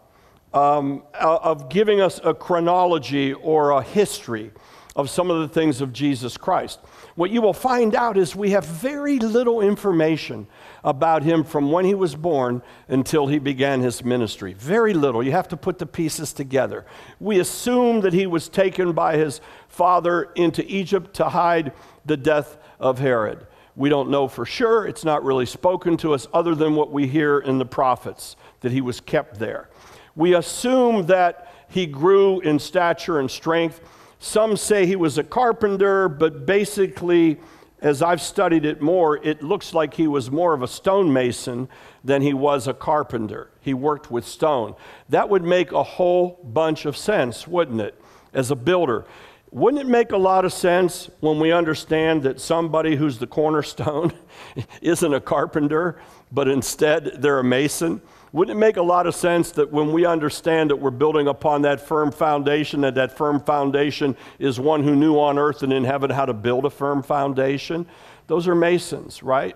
um, 0.53 1.01
of 1.19 1.69
giving 1.69 1.99
us 1.99 2.19
a 2.23 2.31
chronology 2.31 3.33
or 3.33 3.71
a 3.71 3.81
history 3.81 4.51
of 4.95 5.09
some 5.09 5.31
of 5.31 5.39
the 5.39 5.47
things 5.47 5.81
of 5.81 5.91
Jesus 5.91 6.37
Christ. 6.37 6.79
What 7.15 7.31
you 7.31 7.41
will 7.41 7.53
find 7.53 7.95
out 7.95 8.17
is 8.17 8.35
we 8.35 8.51
have 8.51 8.65
very 8.65 9.17
little 9.17 9.61
information 9.61 10.47
about 10.83 11.23
him 11.23 11.43
from 11.43 11.71
when 11.71 11.85
he 11.85 11.95
was 11.95 12.15
born 12.15 12.61
until 12.87 13.27
he 13.27 13.39
began 13.39 13.81
his 13.81 14.03
ministry. 14.03 14.53
Very 14.53 14.93
little. 14.93 15.23
You 15.23 15.31
have 15.31 15.47
to 15.49 15.57
put 15.57 15.79
the 15.79 15.85
pieces 15.85 16.31
together. 16.31 16.85
We 17.19 17.39
assume 17.39 18.01
that 18.01 18.13
he 18.13 18.27
was 18.27 18.49
taken 18.49 18.93
by 18.93 19.17
his 19.17 19.41
father 19.67 20.29
into 20.35 20.63
Egypt 20.71 21.15
to 21.15 21.29
hide 21.29 21.71
the 22.05 22.17
death 22.17 22.57
of 22.79 22.99
Herod. 22.99 23.47
We 23.75 23.89
don't 23.89 24.11
know 24.11 24.27
for 24.27 24.45
sure. 24.45 24.85
It's 24.85 25.03
not 25.03 25.23
really 25.23 25.47
spoken 25.47 25.97
to 25.97 26.13
us 26.13 26.27
other 26.31 26.53
than 26.53 26.75
what 26.75 26.91
we 26.91 27.07
hear 27.07 27.39
in 27.39 27.57
the 27.57 27.65
prophets, 27.65 28.35
that 28.59 28.71
he 28.71 28.81
was 28.81 28.99
kept 28.99 29.39
there. 29.39 29.69
We 30.15 30.35
assume 30.35 31.07
that 31.07 31.51
he 31.69 31.87
grew 31.87 32.39
in 32.41 32.59
stature 32.59 33.19
and 33.19 33.31
strength. 33.31 33.81
Some 34.23 34.55
say 34.55 34.85
he 34.85 34.95
was 34.95 35.17
a 35.17 35.23
carpenter, 35.23 36.07
but 36.07 36.45
basically, 36.45 37.41
as 37.81 38.01
I've 38.01 38.21
studied 38.21 38.63
it 38.63 38.81
more, 38.81 39.17
it 39.17 39.43
looks 39.43 39.73
like 39.73 39.95
he 39.95 40.07
was 40.07 40.31
more 40.31 40.53
of 40.53 40.61
a 40.61 40.67
stonemason 40.67 41.67
than 42.05 42.21
he 42.21 42.33
was 42.33 42.65
a 42.65 42.73
carpenter. 42.73 43.51
He 43.59 43.73
worked 43.73 44.09
with 44.09 44.25
stone. 44.25 44.75
That 45.09 45.27
would 45.27 45.43
make 45.43 45.73
a 45.73 45.83
whole 45.83 46.39
bunch 46.41 46.85
of 46.85 46.95
sense, 46.95 47.45
wouldn't 47.49 47.81
it, 47.81 48.01
as 48.33 48.49
a 48.49 48.55
builder? 48.55 49.05
Wouldn't 49.51 49.81
it 49.81 49.89
make 49.89 50.13
a 50.13 50.17
lot 50.17 50.45
of 50.45 50.53
sense 50.53 51.09
when 51.19 51.37
we 51.37 51.51
understand 51.51 52.23
that 52.23 52.39
somebody 52.39 52.95
who's 52.95 53.17
the 53.19 53.27
cornerstone 53.27 54.13
isn't 54.81 55.13
a 55.13 55.19
carpenter, 55.19 55.99
but 56.31 56.47
instead 56.47 57.21
they're 57.21 57.39
a 57.39 57.43
mason? 57.43 58.01
Wouldn't 58.33 58.57
it 58.57 58.59
make 58.59 58.77
a 58.77 58.81
lot 58.81 59.05
of 59.05 59.13
sense 59.13 59.51
that 59.51 59.71
when 59.71 59.93
we 59.93 60.07
understand 60.07 60.71
that 60.71 60.77
we're 60.77 60.89
building 60.89 61.27
upon 61.27 61.61
that 61.61 61.79
firm 61.79 62.11
foundation, 62.11 62.81
that 62.81 62.95
that 62.95 63.15
firm 63.15 63.39
foundation 63.39 64.17
is 64.39 64.59
one 64.59 64.83
who 64.83 64.95
knew 64.95 65.19
on 65.19 65.37
earth 65.37 65.61
and 65.61 65.71
in 65.71 65.83
heaven 65.83 66.09
how 66.09 66.25
to 66.25 66.33
build 66.33 66.65
a 66.65 66.71
firm 66.71 67.03
foundation? 67.03 67.85
Those 68.25 68.47
are 68.47 68.55
masons, 68.55 69.21
right? 69.21 69.55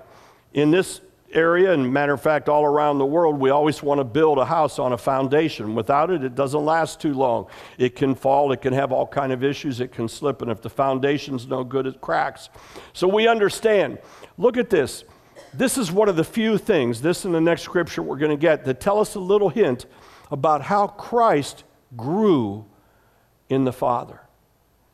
In 0.54 0.70
this 0.70 1.02
area, 1.34 1.74
and 1.74 1.92
matter 1.92 2.14
of 2.14 2.22
fact, 2.22 2.48
all 2.48 2.66
around 2.66 3.00
the 3.00 3.06
world, 3.06 3.40
we 3.40 3.50
always 3.50 3.82
want 3.82 4.00
to 4.00 4.04
build 4.04 4.38
a 4.38 4.46
house 4.46 4.78
on 4.78 4.94
a 4.94 4.98
foundation. 4.98 5.74
Without 5.74 6.12
it, 6.12 6.24
it 6.24 6.36
doesn't 6.36 6.64
last 6.64 7.02
too 7.02 7.16
long. 7.16 7.48
It 7.80 7.96
can 7.96 8.14
fall, 8.14 8.52
it 8.52 8.62
can 8.62 8.74
have 8.74 8.92
all 8.92 9.08
kind 9.08 9.32
of 9.32 9.44
issues, 9.44 9.80
it 9.80 9.92
can 9.92 10.08
slip, 10.08 10.44
and 10.44 10.52
if 10.52 10.62
the 10.62 10.70
foundation's 10.70 11.48
no 11.48 11.64
good, 11.64 11.88
it 11.88 12.00
cracks. 12.00 12.50
So 12.94 13.08
we 13.08 13.28
understand. 13.28 13.98
Look 14.38 14.56
at 14.56 14.70
this 14.70 15.04
this 15.54 15.78
is 15.78 15.92
one 15.92 16.10
of 16.10 16.16
the 16.16 16.24
few 16.24 16.58
things, 16.58 17.02
this 17.02 17.26
and 17.26 17.34
the 17.34 17.42
next 17.42 17.64
scripture 17.64 18.02
we're 18.02 18.18
going 18.18 18.32
to 18.32 18.38
get, 18.38 18.66
that 18.66 18.80
tell 18.80 19.00
us 19.00 19.16
a 19.16 19.20
little 19.20 19.50
hint 19.50 19.86
about 20.32 20.62
how 20.62 20.88
Christ 20.88 21.64
grew 21.96 22.66
in 23.50 23.64
the 23.64 23.74
Father. 23.74 24.22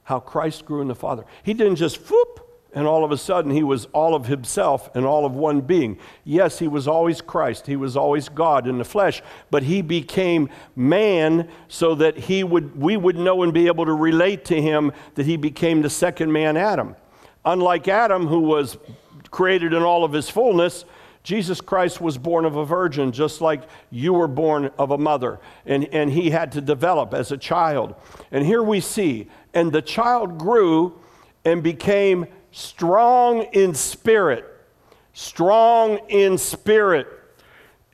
How 0.03 0.19
Christ 0.19 0.65
grew 0.65 0.81
in 0.81 0.87
the 0.87 0.95
Father. 0.95 1.25
He 1.43 1.53
didn't 1.53 1.77
just 1.77 1.97
whoop 2.09 2.43
and 2.73 2.87
all 2.87 3.03
of 3.03 3.11
a 3.11 3.17
sudden 3.17 3.51
he 3.51 3.63
was 3.63 3.85
all 3.93 4.15
of 4.15 4.25
himself 4.25 4.89
and 4.95 5.05
all 5.05 5.25
of 5.25 5.33
one 5.33 5.61
being. 5.61 5.97
Yes, 6.23 6.59
he 6.59 6.67
was 6.67 6.87
always 6.87 7.21
Christ, 7.21 7.67
he 7.67 7.75
was 7.75 7.95
always 7.95 8.29
God 8.29 8.67
in 8.67 8.77
the 8.77 8.85
flesh, 8.85 9.21
but 9.51 9.63
he 9.63 9.81
became 9.81 10.49
man 10.75 11.47
so 11.67 11.95
that 11.95 12.17
he 12.17 12.43
would, 12.43 12.79
we 12.79 12.97
would 12.97 13.17
know 13.17 13.43
and 13.43 13.53
be 13.53 13.67
able 13.67 13.85
to 13.85 13.93
relate 13.93 14.45
to 14.45 14.59
him 14.59 14.91
that 15.15 15.25
he 15.25 15.37
became 15.37 15.81
the 15.81 15.89
second 15.89 16.31
man, 16.31 16.57
Adam. 16.57 16.95
Unlike 17.45 17.87
Adam, 17.87 18.27
who 18.27 18.39
was 18.39 18.77
created 19.33 19.73
in 19.73 19.83
all 19.83 20.05
of 20.05 20.13
his 20.13 20.29
fullness, 20.29 20.85
Jesus 21.23 21.59
Christ 21.59 21.99
was 21.99 22.17
born 22.17 22.45
of 22.45 22.55
a 22.55 22.65
virgin, 22.65 23.11
just 23.11 23.41
like 23.41 23.63
you 23.89 24.13
were 24.13 24.27
born 24.27 24.71
of 24.77 24.91
a 24.91 24.97
mother. 24.97 25.39
And, 25.65 25.85
and 25.93 26.11
he 26.11 26.29
had 26.29 26.51
to 26.53 26.61
develop 26.61 27.13
as 27.13 27.31
a 27.31 27.37
child. 27.37 27.95
And 28.31 28.45
here 28.45 28.63
we 28.63 28.79
see, 28.79 29.27
and 29.53 29.71
the 29.71 29.81
child 29.81 30.37
grew 30.37 30.99
and 31.43 31.63
became 31.63 32.27
strong 32.51 33.43
in 33.53 33.73
spirit. 33.73 34.45
Strong 35.13 35.99
in 36.09 36.37
spirit. 36.37 37.07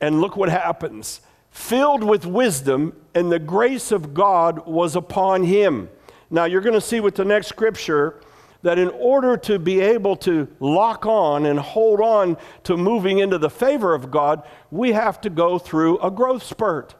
And 0.00 0.20
look 0.20 0.36
what 0.36 0.48
happens 0.48 1.20
filled 1.50 2.04
with 2.04 2.24
wisdom, 2.24 2.94
and 3.12 3.30
the 3.30 3.38
grace 3.38 3.90
of 3.90 4.14
God 4.14 4.66
was 4.66 4.94
upon 4.94 5.42
him. 5.42 5.88
Now, 6.30 6.44
you're 6.44 6.60
going 6.60 6.74
to 6.74 6.80
see 6.80 7.00
with 7.00 7.16
the 7.16 7.24
next 7.24 7.48
scripture 7.48 8.20
that 8.62 8.78
in 8.78 8.88
order 8.90 9.36
to 9.36 9.58
be 9.58 9.80
able 9.80 10.16
to 10.16 10.48
lock 10.60 11.06
on 11.06 11.46
and 11.46 11.58
hold 11.58 12.00
on 12.00 12.36
to 12.64 12.76
moving 12.76 13.18
into 13.18 13.38
the 13.38 13.50
favor 13.50 13.94
of 13.94 14.10
God, 14.10 14.46
we 14.70 14.92
have 14.92 15.20
to 15.22 15.30
go 15.30 15.58
through 15.58 15.98
a 16.00 16.10
growth 16.10 16.42
spurt. 16.42 16.94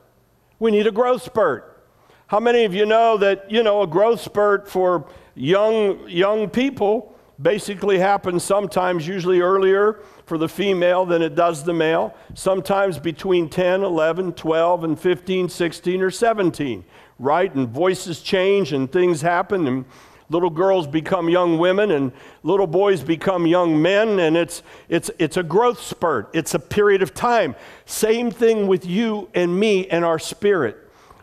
We 0.59 0.71
need 0.71 0.87
a 0.87 0.93
growth 0.93 1.23
spurt. 1.23 1.85
How 2.29 2.41
many 2.41 2.65
of 2.65 2.75
you 2.75 2.87
know 2.87 3.17
that, 3.19 3.51
you 3.51 3.63
know, 3.63 3.83
a 3.83 3.87
growth 3.87 4.21
spurt 4.21 4.69
for 4.69 5.07
young 5.35 6.09
young 6.09 6.49
people 6.49 7.15
basically 7.41 7.99
happens 7.99 8.45
sometimes 8.45 9.07
usually 9.07 9.41
earlier 9.41 10.01
for 10.27 10.39
the 10.39 10.49
female 10.49 11.07
than 11.07 11.23
it 11.23 11.35
does 11.35 11.65
the 11.65 11.73
male, 11.73 12.15
sometimes 12.35 12.99
between 12.99 13.49
10, 13.49 13.83
11, 13.83 14.35
12 14.35 14.85
and 14.85 15.01
15, 15.01 15.49
16 15.49 16.03
or 16.03 16.11
17, 16.11 16.85
right? 17.19 17.55
And 17.55 17.69
voices 17.69 18.21
change 18.21 18.73
and 18.73 18.91
things 18.93 19.23
happen 19.23 19.67
and 19.67 19.85
little 20.31 20.49
girls 20.49 20.87
become 20.87 21.29
young 21.29 21.59
women 21.59 21.91
and 21.91 22.13
little 22.43 22.67
boys 22.67 23.03
become 23.03 23.47
young 23.47 23.83
men 23.83 24.19
and 24.21 24.37
it's 24.37 24.63
it's 24.89 25.11
it's 25.19 25.37
a 25.37 25.43
growth 25.43 25.81
spurt. 25.83 26.31
It's 26.33 26.55
a 26.55 26.59
period 26.59 27.03
of 27.03 27.13
time. 27.13 27.55
Same 27.85 28.31
thing 28.31 28.67
with 28.67 28.87
you 28.87 29.29
and 29.35 29.59
me 29.59 29.87
and 29.89 30.05
our 30.05 30.19
spirit. 30.19 30.79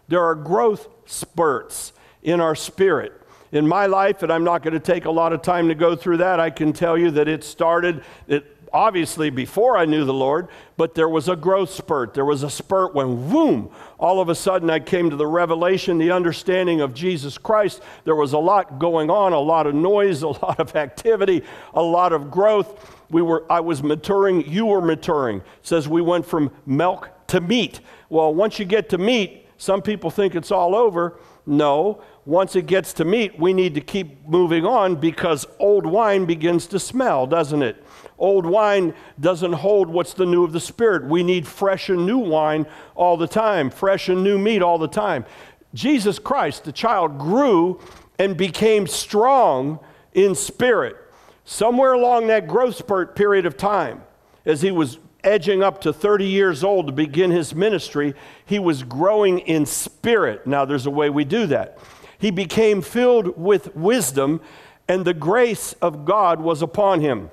There 0.09 0.23
are 0.23 0.35
growth 0.35 0.87
spurts 1.05 1.93
in 2.21 2.39
our 2.39 2.55
spirit. 2.55 3.13
In 3.53 3.65
my 3.65 3.85
life 3.85 4.23
and 4.23 4.31
i'm 4.31 4.43
not 4.43 4.61
going 4.61 4.73
to 4.73 4.79
take 4.79 5.05
a 5.05 5.09
lot 5.09 5.31
of 5.31 5.41
time 5.41 5.69
to 5.69 5.73
go 5.73 5.95
through 5.95 6.17
that 6.17 6.37
i 6.37 6.49
can 6.49 6.73
tell 6.73 6.97
you 6.97 7.11
that 7.11 7.29
it 7.29 7.45
started 7.45 8.03
it 8.27 8.56
obviously 8.73 9.29
before 9.29 9.77
I 9.77 9.85
knew 9.85 10.05
the 10.05 10.13
Lord, 10.13 10.47
but 10.75 10.95
there 10.95 11.09
was 11.09 11.27
a 11.27 11.35
growth 11.35 11.69
spurt. 11.69 12.13
There 12.13 12.25
was 12.25 12.43
a 12.43 12.49
spurt 12.49 12.93
when, 12.93 13.29
boom, 13.29 13.69
all 13.97 14.19
of 14.19 14.29
a 14.29 14.35
sudden 14.35 14.69
I 14.69 14.79
came 14.79 15.09
to 15.09 15.15
the 15.15 15.27
revelation, 15.27 15.97
the 15.97 16.11
understanding 16.11 16.81
of 16.81 16.93
Jesus 16.93 17.37
Christ. 17.37 17.81
There 18.03 18.15
was 18.15 18.33
a 18.33 18.37
lot 18.37 18.79
going 18.79 19.09
on, 19.09 19.33
a 19.33 19.39
lot 19.39 19.67
of 19.67 19.75
noise, 19.75 20.21
a 20.23 20.27
lot 20.27 20.59
of 20.59 20.75
activity, 20.75 21.43
a 21.73 21.81
lot 21.81 22.13
of 22.13 22.29
growth. 22.29 22.95
We 23.09 23.21
were, 23.21 23.45
I 23.49 23.59
was 23.59 23.81
maturing, 23.81 24.49
you 24.49 24.65
were 24.65 24.81
maturing. 24.81 25.37
It 25.37 25.43
says 25.61 25.87
we 25.87 26.01
went 26.01 26.25
from 26.25 26.51
milk 26.65 27.09
to 27.27 27.41
meat. 27.41 27.79
Well, 28.09 28.33
once 28.33 28.59
you 28.59 28.65
get 28.65 28.89
to 28.89 28.97
meat, 28.97 29.45
some 29.57 29.81
people 29.81 30.11
think 30.11 30.35
it's 30.35 30.51
all 30.51 30.75
over. 30.75 31.19
No, 31.45 32.01
once 32.25 32.57
it 32.57 32.65
gets 32.65 32.91
to 32.93 33.05
meat, 33.05 33.39
we 33.39 33.53
need 33.53 33.73
to 33.75 33.81
keep 33.81 34.27
moving 34.27 34.65
on 34.65 34.97
because 34.97 35.47
old 35.59 35.85
wine 35.85 36.25
begins 36.25 36.67
to 36.67 36.79
smell, 36.79 37.25
doesn't 37.25 37.61
it? 37.63 37.81
Old 38.17 38.45
wine 38.45 38.93
doesn't 39.19 39.53
hold 39.53 39.89
what's 39.89 40.13
the 40.13 40.25
new 40.25 40.43
of 40.43 40.51
the 40.51 40.59
Spirit. 40.59 41.05
We 41.05 41.23
need 41.23 41.47
fresh 41.47 41.89
and 41.89 42.05
new 42.05 42.17
wine 42.17 42.65
all 42.95 43.15
the 43.17 43.27
time, 43.27 43.69
fresh 43.69 44.09
and 44.09 44.23
new 44.23 44.37
meat 44.37 44.61
all 44.61 44.77
the 44.77 44.87
time. 44.87 45.25
Jesus 45.73 46.17
Christ, 46.17 46.63
the 46.63 46.71
child, 46.71 47.19
grew 47.19 47.79
and 48.17 48.35
became 48.35 48.87
strong 48.87 49.79
in 50.13 50.33
spirit. 50.33 50.97
Somewhere 51.45 51.93
along 51.93 52.27
that 52.27 52.47
growth 52.47 52.75
spurt 52.75 53.15
period 53.15 53.45
of 53.45 53.55
time, 53.55 54.03
as 54.45 54.61
he 54.61 54.71
was 54.71 54.97
edging 55.23 55.61
up 55.61 55.81
to 55.81 55.93
30 55.93 56.25
years 56.25 56.63
old 56.63 56.87
to 56.87 56.93
begin 56.93 57.31
his 57.31 57.53
ministry, 57.53 58.15
he 58.45 58.59
was 58.59 58.83
growing 58.83 59.39
in 59.39 59.65
spirit. 59.65 60.47
Now, 60.47 60.65
there's 60.65 60.85
a 60.85 60.91
way 60.91 61.09
we 61.09 61.25
do 61.25 61.45
that. 61.47 61.77
He 62.17 62.31
became 62.31 62.81
filled 62.81 63.37
with 63.37 63.75
wisdom, 63.75 64.41
and 64.87 65.05
the 65.05 65.13
grace 65.13 65.73
of 65.81 66.05
God 66.05 66.41
was 66.41 66.61
upon 66.61 67.01
him. 67.01 67.29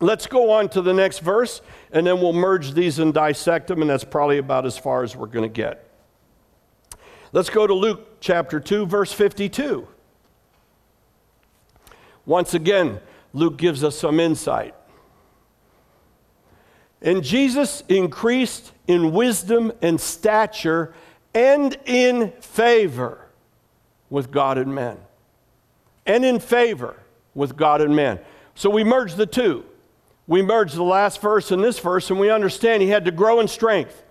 Let's 0.00 0.26
go 0.26 0.50
on 0.50 0.68
to 0.70 0.82
the 0.82 0.92
next 0.92 1.20
verse, 1.20 1.62
and 1.90 2.06
then 2.06 2.20
we'll 2.20 2.34
merge 2.34 2.72
these 2.72 2.98
and 2.98 3.14
dissect 3.14 3.68
them, 3.68 3.80
and 3.80 3.88
that's 3.88 4.04
probably 4.04 4.38
about 4.38 4.66
as 4.66 4.76
far 4.76 5.02
as 5.02 5.16
we're 5.16 5.26
going 5.26 5.48
to 5.48 5.54
get. 5.54 5.88
Let's 7.32 7.50
go 7.50 7.66
to 7.66 7.74
Luke 7.74 8.20
chapter 8.20 8.60
2, 8.60 8.86
verse 8.86 9.12
52. 9.12 9.88
Once 12.26 12.54
again, 12.54 13.00
Luke 13.32 13.56
gives 13.56 13.82
us 13.82 13.98
some 13.98 14.20
insight. 14.20 14.74
And 17.00 17.22
Jesus 17.22 17.82
increased 17.88 18.72
in 18.86 19.12
wisdom 19.12 19.72
and 19.80 20.00
stature 20.00 20.92
and 21.34 21.76
in 21.84 22.32
favor 22.40 23.26
with 24.10 24.30
God 24.30 24.58
and 24.58 24.74
men. 24.74 24.98
And 26.06 26.24
in 26.24 26.40
favor 26.40 26.96
with 27.34 27.56
God 27.56 27.80
and 27.80 27.94
men. 27.94 28.18
So 28.54 28.70
we 28.70 28.84
merge 28.84 29.14
the 29.14 29.26
two 29.26 29.64
we 30.26 30.42
merge 30.42 30.72
the 30.72 30.82
last 30.82 31.20
verse 31.20 31.50
and 31.50 31.62
this 31.62 31.78
verse, 31.78 32.10
and 32.10 32.18
we 32.18 32.30
understand 32.30 32.82
he 32.82 32.88
had 32.88 33.04
to 33.04 33.12
grow 33.12 33.40
in 33.40 33.48
strength. 33.48 34.02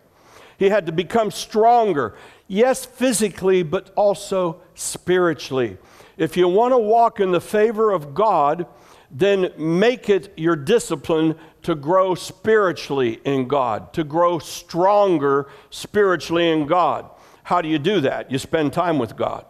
He 0.57 0.69
had 0.69 0.85
to 0.85 0.91
become 0.91 1.31
stronger, 1.31 2.15
yes, 2.47 2.85
physically, 2.85 3.63
but 3.63 3.91
also 3.95 4.61
spiritually. 4.73 5.77
If 6.17 6.37
you 6.37 6.47
want 6.47 6.73
to 6.73 6.77
walk 6.77 7.19
in 7.19 7.31
the 7.31 7.41
favor 7.41 7.91
of 7.91 8.13
God, 8.13 8.65
then 9.11 9.51
make 9.57 10.09
it 10.09 10.33
your 10.37 10.55
discipline 10.55 11.35
to 11.63 11.75
grow 11.75 12.15
spiritually 12.15 13.19
in 13.25 13.47
God, 13.47 13.91
to 13.93 14.03
grow 14.05 14.39
stronger 14.39 15.49
spiritually 15.69 16.49
in 16.49 16.67
God. 16.67 17.09
How 17.43 17.61
do 17.61 17.67
you 17.67 17.77
do 17.77 17.99
that? 18.01 18.31
You 18.31 18.37
spend 18.37 18.71
time 18.71 18.97
with 18.97 19.17
God. 19.17 19.45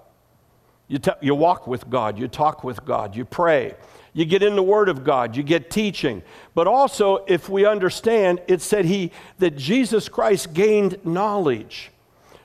You, 0.87 0.97
t- 0.97 1.11
you 1.21 1.35
walk 1.35 1.67
with 1.67 1.89
God, 1.89 2.17
you 2.17 2.27
talk 2.27 2.63
with 2.63 2.83
God, 2.83 3.15
you 3.15 3.25
pray 3.25 3.75
you 4.15 4.23
get 4.23 4.41
in 4.41 4.55
the 4.55 4.63
Word 4.63 4.87
of 4.87 5.03
God, 5.03 5.35
you 5.35 5.43
get 5.43 5.69
teaching. 5.69 6.23
But 6.53 6.67
also, 6.67 7.25
if 7.27 7.49
we 7.49 7.65
understand, 7.65 8.41
it 8.47 8.61
said 8.61 8.85
he 8.85 9.11
that 9.39 9.57
Jesus 9.57 10.07
Christ 10.07 10.53
gained 10.53 11.05
knowledge. 11.05 11.91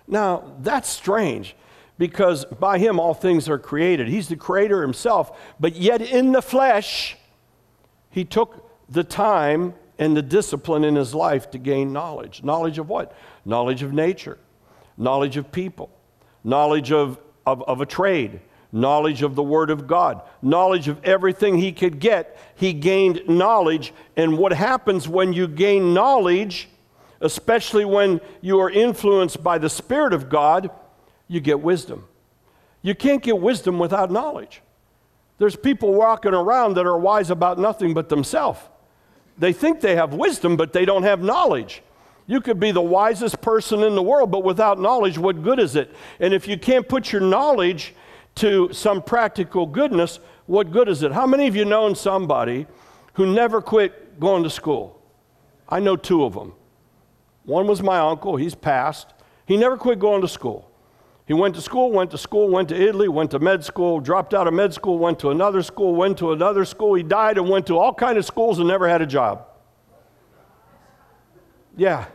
Now, 0.08 0.52
that's 0.58 0.88
strange 0.88 1.54
because 1.96 2.44
by 2.44 2.78
him 2.78 2.98
all 2.98 3.14
things 3.14 3.48
are 3.48 3.56
created. 3.56 4.08
He's 4.08 4.26
the 4.26 4.34
creator 4.34 4.82
himself, 4.82 5.38
but 5.60 5.76
yet 5.76 6.02
in 6.02 6.32
the 6.32 6.42
flesh, 6.42 7.16
he 8.10 8.24
took 8.24 8.68
the 8.88 9.04
time 9.04 9.74
and 9.96 10.16
the 10.16 10.22
discipline 10.22 10.82
in 10.82 10.96
his 10.96 11.14
life 11.14 11.52
to 11.52 11.58
gain 11.58 11.92
knowledge. 11.92 12.42
Knowledge 12.42 12.78
of 12.78 12.88
what? 12.88 13.16
Knowledge 13.44 13.84
of 13.84 13.92
nature, 13.92 14.38
knowledge 14.96 15.36
of 15.36 15.52
people, 15.52 15.88
knowledge 16.42 16.90
of, 16.90 17.20
of, 17.46 17.62
of 17.62 17.80
a 17.80 17.86
trade, 17.86 18.40
knowledge 18.72 19.22
of 19.22 19.34
the 19.34 19.42
Word 19.42 19.70
of 19.70 19.86
God, 19.86 20.22
knowledge 20.42 20.88
of 20.88 21.02
everything 21.04 21.58
he 21.58 21.72
could 21.72 21.98
get. 21.98 22.38
He 22.54 22.72
gained 22.72 23.22
knowledge. 23.28 23.92
And 24.16 24.38
what 24.38 24.52
happens 24.52 25.08
when 25.08 25.32
you 25.32 25.48
gain 25.48 25.92
knowledge, 25.92 26.68
especially 27.20 27.84
when 27.84 28.20
you 28.40 28.60
are 28.60 28.70
influenced 28.70 29.42
by 29.42 29.58
the 29.58 29.70
Spirit 29.70 30.12
of 30.12 30.28
God, 30.28 30.70
you 31.28 31.40
get 31.40 31.60
wisdom. 31.60 32.06
You 32.82 32.94
can't 32.94 33.22
get 33.22 33.38
wisdom 33.38 33.78
without 33.78 34.10
knowledge. 34.10 34.62
There's 35.38 35.56
people 35.56 35.94
walking 35.94 36.34
around 36.34 36.74
that 36.74 36.86
are 36.86 36.98
wise 36.98 37.30
about 37.30 37.58
nothing 37.58 37.94
but 37.94 38.08
themselves. 38.08 38.60
They 39.38 39.52
think 39.52 39.80
they 39.80 39.96
have 39.96 40.12
wisdom, 40.12 40.56
but 40.56 40.72
they 40.72 40.84
don't 40.84 41.02
have 41.02 41.22
knowledge. 41.22 41.82
You 42.26 42.40
could 42.40 42.60
be 42.60 42.70
the 42.70 42.82
wisest 42.82 43.40
person 43.40 43.82
in 43.82 43.94
the 43.94 44.02
world, 44.02 44.30
but 44.30 44.44
without 44.44 44.78
knowledge, 44.78 45.18
what 45.18 45.42
good 45.42 45.58
is 45.58 45.76
it? 45.76 45.94
And 46.20 46.32
if 46.32 46.46
you 46.46 46.58
can't 46.58 46.86
put 46.86 47.10
your 47.10 47.22
knowledge 47.22 47.94
to 48.36 48.72
some 48.72 49.02
practical 49.02 49.66
goodness, 49.66 50.20
what 50.46 50.70
good 50.70 50.88
is 50.88 51.02
it? 51.02 51.12
How 51.12 51.26
many 51.26 51.46
of 51.46 51.54
you 51.54 51.64
known 51.64 51.94
somebody 51.94 52.66
who 53.14 53.26
never 53.26 53.60
quit 53.60 54.18
going 54.18 54.42
to 54.42 54.50
school? 54.50 55.00
I 55.68 55.80
know 55.80 55.96
two 55.96 56.24
of 56.24 56.34
them. 56.34 56.54
One 57.44 57.66
was 57.66 57.82
my 57.82 57.98
uncle, 57.98 58.36
he's 58.36 58.54
passed. 58.54 59.12
He 59.46 59.56
never 59.56 59.76
quit 59.76 59.98
going 59.98 60.20
to 60.22 60.28
school. 60.28 60.70
He 61.26 61.34
went 61.34 61.54
to 61.54 61.60
school, 61.60 61.92
went 61.92 62.10
to 62.10 62.18
school, 62.18 62.48
went 62.48 62.68
to 62.70 62.74
Italy, 62.80 63.06
went 63.06 63.30
to 63.30 63.38
med 63.38 63.64
school, 63.64 64.00
dropped 64.00 64.34
out 64.34 64.48
of 64.48 64.54
med 64.54 64.74
school, 64.74 64.98
went 64.98 65.20
to 65.20 65.30
another 65.30 65.62
school, 65.62 65.94
went 65.94 66.18
to 66.18 66.32
another 66.32 66.64
school. 66.64 66.94
He 66.94 67.04
died 67.04 67.38
and 67.38 67.48
went 67.48 67.68
to 67.68 67.78
all 67.78 67.94
kind 67.94 68.18
of 68.18 68.24
schools 68.24 68.58
and 68.58 68.66
never 68.66 68.88
had 68.88 69.00
a 69.00 69.06
job. 69.06 69.46
Yeah. 71.76 72.06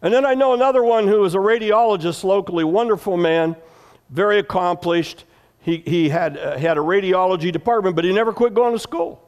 And 0.00 0.12
then 0.12 0.24
I 0.24 0.34
know 0.34 0.54
another 0.54 0.82
one 0.82 1.06
who 1.06 1.24
is 1.24 1.34
a 1.34 1.38
radiologist 1.38 2.24
locally, 2.24 2.64
wonderful 2.64 3.16
man 3.16 3.56
very 4.10 4.38
accomplished. 4.38 5.24
He, 5.60 5.78
he 5.78 6.08
had, 6.08 6.36
uh, 6.36 6.58
had 6.58 6.76
a 6.76 6.80
radiology 6.80 7.50
department, 7.50 7.96
but 7.96 8.04
he 8.04 8.12
never 8.12 8.32
quit 8.32 8.54
going 8.54 8.72
to 8.72 8.78
school. 8.78 9.20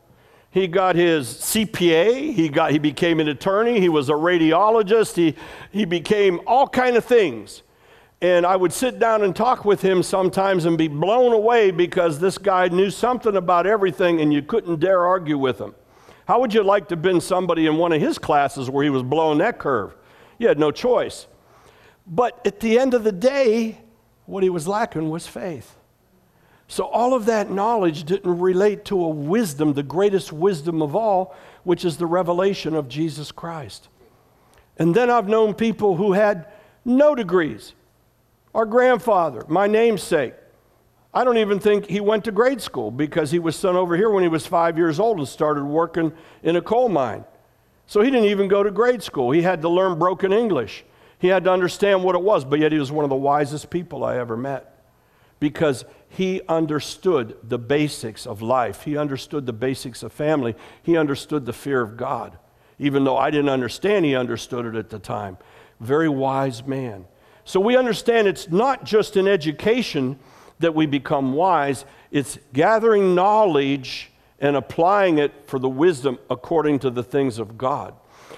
He 0.50 0.66
got 0.66 0.96
his 0.96 1.28
CPA, 1.28 2.32
he, 2.32 2.48
got, 2.48 2.70
he 2.70 2.78
became 2.78 3.20
an 3.20 3.28
attorney, 3.28 3.78
he 3.78 3.90
was 3.90 4.08
a 4.08 4.14
radiologist, 4.14 5.14
he, 5.14 5.34
he 5.70 5.84
became 5.84 6.40
all 6.46 6.66
kind 6.66 6.96
of 6.96 7.04
things. 7.04 7.62
And 8.22 8.46
I 8.46 8.56
would 8.56 8.72
sit 8.72 8.98
down 8.98 9.22
and 9.22 9.36
talk 9.36 9.66
with 9.66 9.82
him 9.82 10.02
sometimes 10.02 10.64
and 10.64 10.78
be 10.78 10.88
blown 10.88 11.34
away 11.34 11.70
because 11.70 12.18
this 12.18 12.38
guy 12.38 12.68
knew 12.68 12.90
something 12.90 13.36
about 13.36 13.66
everything 13.66 14.22
and 14.22 14.32
you 14.32 14.40
couldn't 14.40 14.80
dare 14.80 15.06
argue 15.06 15.36
with 15.36 15.60
him. 15.60 15.74
How 16.26 16.40
would 16.40 16.54
you 16.54 16.62
like 16.62 16.88
to 16.88 16.94
have 16.94 17.02
been 17.02 17.20
somebody 17.20 17.66
in 17.66 17.76
one 17.76 17.92
of 17.92 18.00
his 18.00 18.16
classes 18.18 18.70
where 18.70 18.82
he 18.82 18.90
was 18.90 19.02
blowing 19.02 19.38
that 19.38 19.58
curve? 19.58 19.94
You 20.38 20.48
had 20.48 20.58
no 20.58 20.70
choice. 20.70 21.26
But 22.06 22.40
at 22.46 22.60
the 22.60 22.78
end 22.78 22.94
of 22.94 23.04
the 23.04 23.12
day, 23.12 23.78
what 24.26 24.42
he 24.42 24.50
was 24.50 24.68
lacking 24.68 25.08
was 25.08 25.26
faith. 25.26 25.76
So 26.68 26.84
all 26.84 27.14
of 27.14 27.26
that 27.26 27.50
knowledge 27.50 28.04
didn't 28.04 28.38
relate 28.38 28.84
to 28.86 29.04
a 29.04 29.08
wisdom, 29.08 29.72
the 29.72 29.82
greatest 29.82 30.32
wisdom 30.32 30.82
of 30.82 30.96
all, 30.96 31.34
which 31.64 31.84
is 31.84 31.96
the 31.96 32.06
revelation 32.06 32.74
of 32.74 32.88
Jesus 32.88 33.30
Christ. 33.30 33.88
And 34.76 34.94
then 34.94 35.08
I've 35.08 35.28
known 35.28 35.54
people 35.54 35.96
who 35.96 36.12
had 36.12 36.46
no 36.84 37.14
degrees. 37.14 37.74
Our 38.54 38.66
grandfather, 38.66 39.44
my 39.48 39.66
namesake, 39.66 40.34
I 41.14 41.24
don't 41.24 41.38
even 41.38 41.60
think 41.60 41.86
he 41.86 42.00
went 42.00 42.24
to 42.24 42.32
grade 42.32 42.60
school 42.60 42.90
because 42.90 43.30
he 43.30 43.38
was 43.38 43.56
sent 43.56 43.76
over 43.76 43.96
here 43.96 44.10
when 44.10 44.22
he 44.22 44.28
was 44.28 44.46
five 44.46 44.76
years 44.76 45.00
old 45.00 45.18
and 45.18 45.26
started 45.26 45.64
working 45.64 46.12
in 46.42 46.56
a 46.56 46.60
coal 46.60 46.88
mine. 46.88 47.24
So 47.86 48.02
he 48.02 48.10
didn't 48.10 48.28
even 48.28 48.48
go 48.48 48.62
to 48.62 48.70
grade 48.70 49.02
school. 49.02 49.30
He 49.30 49.42
had 49.42 49.62
to 49.62 49.68
learn 49.68 49.98
broken 49.98 50.32
English. 50.32 50.84
He 51.18 51.28
had 51.28 51.44
to 51.44 51.52
understand 51.52 52.04
what 52.04 52.14
it 52.14 52.22
was, 52.22 52.44
but 52.44 52.58
yet 52.60 52.72
he 52.72 52.78
was 52.78 52.92
one 52.92 53.04
of 53.04 53.10
the 53.10 53.16
wisest 53.16 53.70
people 53.70 54.04
I 54.04 54.18
ever 54.18 54.36
met 54.36 54.76
because 55.40 55.84
he 56.08 56.42
understood 56.48 57.36
the 57.42 57.58
basics 57.58 58.26
of 58.26 58.42
life. 58.42 58.82
He 58.82 58.96
understood 58.96 59.46
the 59.46 59.52
basics 59.52 60.02
of 60.02 60.12
family. 60.12 60.54
He 60.82 60.96
understood 60.96 61.46
the 61.46 61.52
fear 61.52 61.80
of 61.82 61.96
God. 61.96 62.38
Even 62.78 63.04
though 63.04 63.16
I 63.16 63.30
didn't 63.30 63.48
understand, 63.48 64.04
he 64.04 64.14
understood 64.14 64.66
it 64.66 64.74
at 64.76 64.90
the 64.90 64.98
time. 64.98 65.38
Very 65.80 66.08
wise 66.08 66.66
man. 66.66 67.06
So 67.44 67.60
we 67.60 67.76
understand 67.76 68.28
it's 68.28 68.50
not 68.50 68.84
just 68.84 69.16
in 69.16 69.28
education 69.28 70.18
that 70.58 70.74
we 70.74 70.86
become 70.86 71.32
wise, 71.32 71.84
it's 72.10 72.38
gathering 72.52 73.14
knowledge 73.14 74.10
and 74.38 74.56
applying 74.56 75.18
it 75.18 75.32
for 75.46 75.58
the 75.58 75.68
wisdom 75.68 76.18
according 76.28 76.78
to 76.80 76.90
the 76.90 77.02
things 77.02 77.38
of 77.38 77.56
God. 77.56 77.94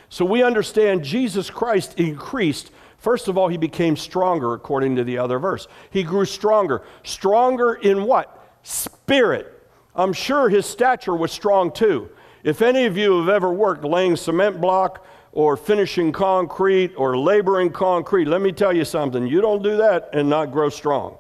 So 0.09 0.25
we 0.25 0.43
understand 0.43 1.05
Jesus 1.05 1.51
Christ 1.51 1.99
increased 1.99 2.71
First 2.99 3.29
of 3.29 3.39
all, 3.39 3.49
he 3.49 3.57
became 3.57 3.97
stronger, 3.97 4.55
according 4.55 4.97
to 4.97 5.05
the 5.05 5.19
other 5.19 5.39
verse. 5.39 5.69
He 5.91 6.03
grew 6.03 6.25
stronger. 6.25 6.83
Stronger 7.05 7.75
in 7.75 8.05
what? 8.05 8.59
Spirit. 8.65 9.55
I'm 9.95 10.13
sure 10.13 10.49
his 10.49 10.67
stature 10.67 11.15
was 11.15 11.33
strong 11.33 11.73
too. 11.73 12.11
If 12.43 12.61
any 12.61 12.87
of 12.87 12.97
you 12.97 13.21
have 13.21 13.29
ever 13.29 13.53
worked 13.53 13.85
laying 13.85 14.17
cement 14.17 14.61
block 14.61 15.05
or 15.33 15.57
finishing 15.57 16.11
concrete 16.11 16.95
or 16.97 17.17
laboring 17.17 17.71
concrete, 17.71 18.27
let 18.27 18.41
me 18.41 18.51
tell 18.51 18.75
you 18.75 18.85
something. 18.85 19.27
You 19.27 19.41
don't 19.41 19.63
do 19.63 19.77
that 19.77 20.11
and 20.13 20.29
not 20.29 20.51
grow 20.51 20.69
strong. 20.69 21.19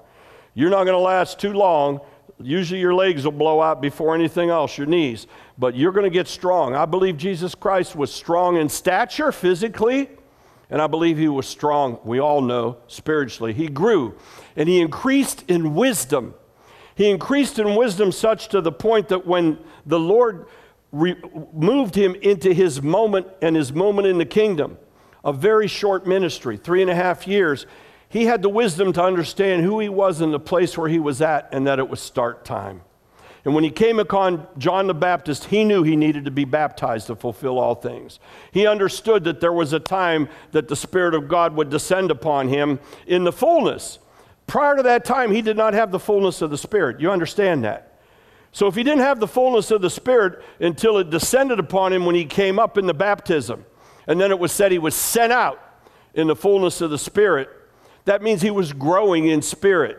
You're 0.54 0.71
not 0.71 0.85
going 0.85 0.99
to 0.99 0.99
last 0.99 1.38
too 1.38 1.52
long. 1.52 2.00
Usually 2.40 2.80
your 2.80 2.95
legs 2.95 3.25
will 3.25 3.33
blow 3.33 3.61
out 3.61 3.80
before 3.80 4.14
anything 4.14 4.50
else, 4.50 4.78
your 4.78 4.87
knees. 4.87 5.26
But 5.59 5.75
you're 5.75 5.92
going 5.92 6.04
to 6.04 6.11
get 6.11 6.28
strong. 6.28 6.75
I 6.75 6.85
believe 6.85 7.16
Jesus 7.16 7.54
Christ 7.54 7.97
was 7.97 8.12
strong 8.12 8.57
in 8.57 8.68
stature 8.68 9.33
physically 9.33 10.09
and 10.71 10.83
I 10.83 10.87
believe 10.87 11.16
he 11.16 11.28
was 11.28 11.47
strong, 11.47 11.99
we 12.04 12.21
all 12.21 12.42
know, 12.42 12.78
spiritually. 12.88 13.52
He 13.52 13.68
grew 13.68 14.16
and 14.57 14.68
he 14.68 14.80
increased 14.80 15.45
in 15.49 15.75
wisdom. 15.75 16.35
He 16.95 17.09
increased 17.09 17.59
in 17.59 17.75
wisdom 17.75 18.12
such 18.12 18.49
to 18.49 18.61
the 18.61 18.73
point 18.73 19.09
that 19.09 19.26
when 19.26 19.59
the 19.87 20.00
Lord 20.00 20.47
re- 20.92 21.21
moved 21.52 21.95
him 21.95 22.14
into 22.16 22.52
his 22.52 22.83
moment 22.83 23.28
and 23.40 23.57
his 23.57 23.73
moment 23.73 24.09
in 24.09 24.18
the 24.18 24.26
kingdom, 24.26 24.76
a 25.25 25.33
very 25.33 25.68
short 25.68 26.07
ministry, 26.07 26.57
three 26.57 26.83
and 26.83 26.90
a 26.90 26.95
half 26.95 27.26
years, 27.26 27.66
he 28.09 28.25
had 28.25 28.43
the 28.43 28.49
wisdom 28.49 28.93
to 28.95 29.03
understand 29.03 29.62
who 29.62 29.81
he 29.81 29.88
was 29.88 30.21
in 30.21 30.31
the 30.31 30.41
place 30.41 30.79
where 30.79 30.88
he 30.88 30.99
was 30.99 31.21
at 31.21 31.49
and 31.53 31.67
that 31.67 31.79
it 31.79 31.88
was 31.88 32.00
start 32.00 32.45
time. 32.45 32.83
And 33.45 33.54
when 33.54 33.65
he 33.65 33.71
came 33.71 33.99
upon 33.99 34.47
John 34.59 34.89
the 34.89 34.95
Baptist, 34.95 35.47
he 35.47 35.65
knew 35.65 35.82
he 35.82 35.97
needed 35.97 36.25
to 36.25 36.30
be 36.30 36.45
baptized 36.45 37.06
to 37.06 37.17
fulfill 37.17 37.59
all 37.59 37.75
things. 37.75 38.19
He 38.52 38.67
understood 38.67 39.25
that 39.25 39.41
there 39.41 39.52
was 39.52 39.73
a 39.73 39.80
time 39.80 40.28
that 40.52 40.69
the 40.69 40.76
Spirit 40.76 41.15
of 41.15 41.28
God 41.28 41.54
would 41.54 41.71
descend 41.71 42.11
upon 42.11 42.49
him 42.49 42.80
in 43.06 43.25
the 43.25 43.32
fullness. 43.32 44.00
Prior 44.47 44.76
to 44.76 44.82
that 44.82 45.04
time, 45.04 45.30
he 45.30 45.43
did 45.43 45.56
not 45.56 45.75
have 45.75 45.93
the 45.93 45.99
fullness 45.99 46.43
of 46.43 46.50
the 46.50 46.59
Spirit. 46.59 47.00
You 47.00 47.11
understand 47.11 47.65
that? 47.65 48.00
So 48.50 48.67
if 48.67 48.75
he 48.75 48.82
didn't 48.82 49.00
have 49.00 49.21
the 49.21 49.28
fullness 49.28 49.71
of 49.71 49.82
the 49.82 49.91
Spirit 49.91 50.43
until 50.59 50.99
it 50.99 51.11
descended 51.11 51.59
upon 51.59 51.93
him 51.93 52.06
when 52.06 52.15
he 52.15 52.25
came 52.25 52.59
up 52.59 52.76
in 52.78 52.87
the 52.87 52.95
baptism, 52.95 53.65
and 54.06 54.21
then 54.21 54.30
it 54.30 54.39
was 54.39 54.52
said 54.52 54.73
he 54.73 54.78
was 54.78 54.95
sent 54.95 55.32
out 55.32 55.63
in 56.15 56.26
the 56.26 56.37
fullness 56.37 56.80
of 56.80 56.91
the 56.91 56.99
Spirit, 56.99 57.50
that 58.08 58.23
means 58.23 58.40
he 58.40 58.50
was 58.50 58.73
growing 58.73 59.26
in 59.26 59.42
spirit. 59.42 59.99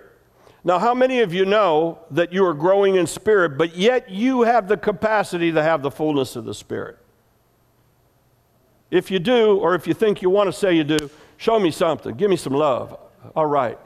Now, 0.64 0.78
how 0.78 0.94
many 0.94 1.22
of 1.22 1.34
you 1.34 1.46
know 1.46 2.00
that 2.12 2.34
you 2.34 2.44
are 2.46 2.54
growing 2.54 2.96
in 2.96 3.08
spirit, 3.08 3.58
but 3.58 3.76
yet 3.78 4.10
you 4.10 4.42
have 4.42 4.68
the 4.68 4.78
capacity 4.78 5.52
to 5.52 5.64
have 5.64 5.82
the 5.82 5.92
fullness 5.92 6.36
of 6.36 6.44
the 6.44 6.54
Spirit? 6.54 6.98
If 8.92 9.10
you 9.10 9.20
do, 9.20 9.58
or 9.58 9.76
if 9.76 9.88
you 9.88 9.94
think 9.94 10.22
you 10.22 10.30
want 10.30 10.48
to 10.48 10.54
say 10.54 10.74
you 10.74 10.84
do, 10.84 11.10
show 11.38 11.60
me 11.60 11.72
something. 11.72 12.16
Give 12.16 12.30
me 12.30 12.36
some 12.36 12.54
love. 12.54 13.00
All 13.36 13.46
right. 13.46 13.78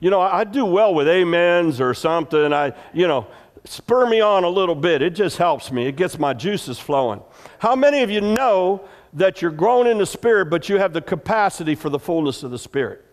You 0.00 0.10
know, 0.10 0.20
I 0.20 0.44
do 0.44 0.64
well 0.64 0.94
with 0.94 1.08
amens 1.08 1.80
or 1.80 1.94
something. 1.94 2.52
I, 2.52 2.72
you 2.92 3.08
know, 3.08 3.26
spur 3.64 4.06
me 4.06 4.20
on 4.20 4.44
a 4.44 4.48
little 4.48 4.74
bit. 4.74 5.00
It 5.00 5.14
just 5.14 5.38
helps 5.38 5.72
me. 5.72 5.86
It 5.86 5.96
gets 5.96 6.18
my 6.18 6.34
juices 6.34 6.78
flowing. 6.78 7.22
How 7.58 7.74
many 7.74 8.02
of 8.02 8.10
you 8.10 8.20
know 8.20 8.84
that 9.14 9.40
you're 9.40 9.50
growing 9.50 9.90
in 9.90 9.98
the 9.98 10.06
Spirit, 10.06 10.46
but 10.50 10.68
you 10.68 10.76
have 10.78 10.92
the 10.92 11.00
capacity 11.00 11.74
for 11.74 11.88
the 11.88 11.98
fullness 11.98 12.42
of 12.42 12.50
the 12.50 12.58
Spirit? 12.58 13.04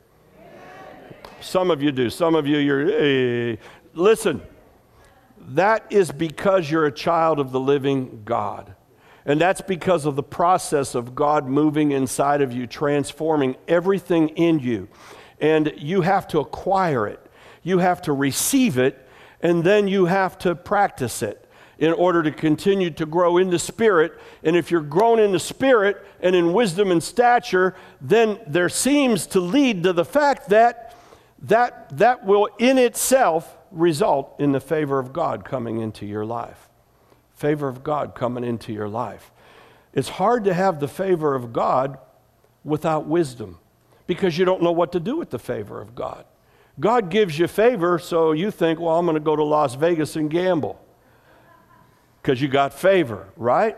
Some 1.42 1.72
of 1.72 1.82
you 1.82 1.92
do. 1.92 2.10
Some 2.10 2.36
of 2.36 2.48
you, 2.48 2.58
you're, 2.58 2.88
hey. 2.88 3.60
listen, 3.94 4.42
that 5.50 5.86
is 5.90 6.12
because 6.12 6.70
you're 6.70 6.86
a 6.86 6.92
child 6.92 7.40
of 7.40 7.52
the 7.52 7.60
living 7.60 8.22
God. 8.26 8.76
And 9.26 9.42
that's 9.42 9.62
because 9.62 10.06
of 10.06 10.16
the 10.16 10.24
process 10.24 10.94
of 10.94 11.16
God 11.16 11.48
moving 11.48 11.92
inside 11.92 12.42
of 12.42 12.54
you, 12.54 12.68
transforming 12.68 13.56
everything 13.68 14.30
in 14.30 14.60
you. 14.60 14.88
And 15.42 15.74
you 15.78 16.02
have 16.02 16.28
to 16.30 16.40
acquire 16.40 17.08
it, 17.08 17.20
you 17.64 17.80
have 17.80 18.02
to 18.04 18.14
receive 18.14 18.78
it, 18.78 19.08
and 19.42 19.64
then 19.64 19.88
you 19.88 20.06
have 20.06 20.38
to 20.40 20.56
practice 20.56 21.22
it 21.22 21.42
in 21.78 21.92
order 21.92 22.24
to 22.24 22.32
continue 22.32 22.90
to 22.90 23.06
grow 23.06 23.38
in 23.38 23.50
the 23.50 23.60
Spirit. 23.60 24.14
And 24.44 24.56
if 24.56 24.72
you're 24.72 24.82
grown 24.82 25.20
in 25.20 25.32
the 25.32 25.40
Spirit 25.40 26.06
and 26.22 26.36
in 26.36 26.54
wisdom 26.54 26.92
and 26.92 27.04
stature, 27.04 27.76
then 28.00 28.40
there 28.48 28.70
seems 28.70 29.28
to 29.28 29.40
lead 29.40 29.84
to 29.84 29.94
the 29.94 30.06
fact 30.06 30.50
that 30.50 30.85
that, 31.48 31.98
that 31.98 32.26
will 32.26 32.50
in 32.58 32.78
itself 32.78 33.58
result 33.72 34.36
in 34.40 34.52
the 34.52 34.60
favor 34.60 35.00
of 35.00 35.14
God 35.14 35.46
coming 35.46 35.80
into 35.80 36.06
your 36.06 36.26
life. 36.26 36.70
Favor 37.36 37.68
of 37.68 37.84
God 37.84 38.16
coming 38.16 38.44
into 38.44 38.72
your 38.72 38.88
life. 38.88 39.32
It's 39.94 40.10
hard 40.10 40.44
to 40.46 40.54
have 40.54 40.80
the 40.80 40.88
favor 40.88 41.36
of 41.36 41.54
God 41.54 41.98
without 42.64 43.06
wisdom 43.06 43.60
because 44.08 44.38
you 44.38 44.46
don't 44.46 44.62
know 44.62 44.72
what 44.72 44.92
to 44.94 45.00
do 45.00 45.18
with 45.18 45.30
the 45.30 45.40
favor 45.40 45.82
of 45.82 45.96
God. 45.96 46.26
God 46.80 47.10
gives 47.10 47.40
you 47.40 47.48
favor, 47.48 48.00
so 48.00 48.32
you 48.34 48.52
think, 48.52 48.80
well, 48.80 48.98
I'm 48.98 49.06
going 49.06 49.16
to 49.16 49.22
go 49.22 49.36
to 49.36 49.44
Las 49.44 49.76
Vegas 49.76 50.16
and 50.16 50.30
gamble 50.30 50.82
because 52.22 52.42
you 52.42 52.48
got 52.48 52.74
favor, 52.74 53.30
right? 53.38 53.78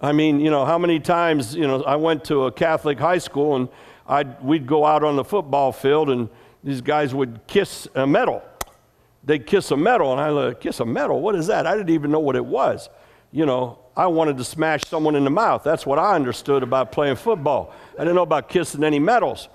I 0.00 0.12
mean, 0.12 0.40
you 0.40 0.50
know, 0.50 0.64
how 0.64 0.78
many 0.78 0.98
times, 0.98 1.54
you 1.54 1.66
know, 1.66 1.82
I 1.84 1.96
went 1.96 2.24
to 2.24 2.44
a 2.44 2.52
Catholic 2.52 2.98
high 2.98 3.18
school 3.18 3.56
and 3.56 3.68
I'd, 4.08 4.42
we'd 4.42 4.66
go 4.66 4.84
out 4.84 5.04
on 5.04 5.16
the 5.16 5.24
football 5.24 5.72
field 5.72 6.10
and 6.10 6.28
these 6.66 6.80
guys 6.80 7.14
would 7.14 7.46
kiss 7.46 7.86
a 7.94 8.04
medal. 8.08 8.42
They'd 9.22 9.46
kiss 9.46 9.70
a 9.70 9.76
medal, 9.76 10.10
and 10.10 10.20
I 10.20 10.30
like, 10.30 10.60
kiss 10.60 10.80
a 10.80 10.84
medal? 10.84 11.20
What 11.20 11.36
is 11.36 11.46
that? 11.46 11.64
I 11.64 11.76
didn't 11.76 11.90
even 11.90 12.10
know 12.10 12.18
what 12.18 12.34
it 12.34 12.44
was. 12.44 12.90
You 13.30 13.46
know, 13.46 13.78
I 13.96 14.08
wanted 14.08 14.36
to 14.38 14.44
smash 14.44 14.82
someone 14.84 15.14
in 15.14 15.22
the 15.22 15.30
mouth. 15.30 15.62
That's 15.62 15.86
what 15.86 16.00
I 16.00 16.16
understood 16.16 16.64
about 16.64 16.90
playing 16.90 17.16
football. 17.16 17.72
I 17.94 18.00
didn't 18.00 18.16
know 18.16 18.22
about 18.22 18.48
kissing 18.48 18.82
any 18.82 18.98
medals. 18.98 19.48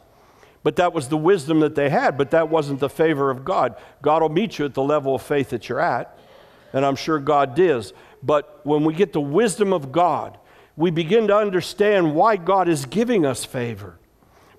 But 0.63 0.77
that 0.77 0.93
was 0.93 1.09
the 1.09 1.17
wisdom 1.17 1.59
that 1.59 1.75
they 1.75 1.89
had, 1.89 2.17
but 2.17 2.31
that 2.31 2.47
wasn't 2.47 2.79
the 2.79 2.89
favor 2.89 3.29
of 3.29 3.43
God. 3.43 3.75
God 4.01 4.21
will 4.21 4.29
meet 4.29 4.57
you 4.57 4.63
at 4.63 4.73
the 4.73 4.83
level 4.83 5.13
of 5.13 5.21
faith 5.21 5.49
that 5.49 5.67
you're 5.67 5.81
at, 5.81 6.17
and 6.71 6.85
I'm 6.85 6.95
sure 6.95 7.19
God 7.19 7.55
does. 7.55 7.91
But 8.23 8.61
when 8.63 8.85
we 8.85 8.93
get 8.93 9.11
the 9.11 9.19
wisdom 9.19 9.73
of 9.73 9.91
God, 9.91 10.37
we 10.77 10.91
begin 10.91 11.27
to 11.27 11.35
understand 11.35 12.15
why 12.15 12.37
God 12.37 12.69
is 12.69 12.85
giving 12.85 13.25
us 13.25 13.43
favor. 13.43 13.97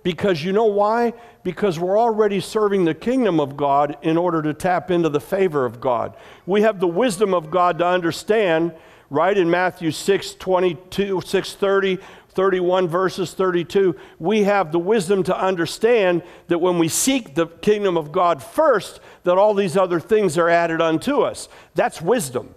Because 0.02 0.42
you 0.42 0.52
know 0.52 0.66
why? 0.66 1.12
Because 1.44 1.78
we're 1.78 1.98
already 1.98 2.40
serving 2.40 2.84
the 2.84 2.94
kingdom 2.94 3.38
of 3.38 3.56
God 3.56 3.96
in 4.02 4.16
order 4.16 4.42
to 4.42 4.54
tap 4.54 4.90
into 4.90 5.08
the 5.08 5.20
favor 5.20 5.64
of 5.64 5.80
God. 5.80 6.16
We 6.46 6.62
have 6.62 6.80
the 6.80 6.88
wisdom 6.88 7.34
of 7.34 7.50
God 7.50 7.78
to 7.78 7.86
understand 7.86 8.74
right? 9.12 9.36
In 9.36 9.50
Matthew 9.50 9.90
6 9.90 10.34
22, 10.34 11.20
6 11.20 11.54
30, 11.54 11.98
31 12.30 12.88
verses 12.88 13.34
32, 13.34 13.94
we 14.18 14.44
have 14.44 14.72
the 14.72 14.78
wisdom 14.78 15.22
to 15.24 15.38
understand 15.38 16.22
that 16.48 16.58
when 16.58 16.78
we 16.78 16.88
seek 16.88 17.34
the 17.34 17.46
kingdom 17.46 17.98
of 17.98 18.10
God 18.10 18.42
first, 18.42 19.00
that 19.24 19.36
all 19.36 19.52
these 19.52 19.76
other 19.76 20.00
things 20.00 20.38
are 20.38 20.48
added 20.48 20.80
unto 20.80 21.20
us. 21.20 21.50
That's 21.74 22.00
wisdom. 22.00 22.54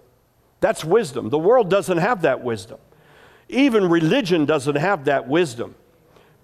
That's 0.60 0.82
wisdom. 0.82 1.28
The 1.28 1.38
world 1.38 1.68
doesn't 1.68 1.98
have 1.98 2.22
that 2.22 2.42
wisdom. 2.42 2.78
Even 3.50 3.90
religion 3.90 4.46
doesn't 4.46 4.76
have 4.76 5.04
that 5.04 5.28
wisdom. 5.28 5.74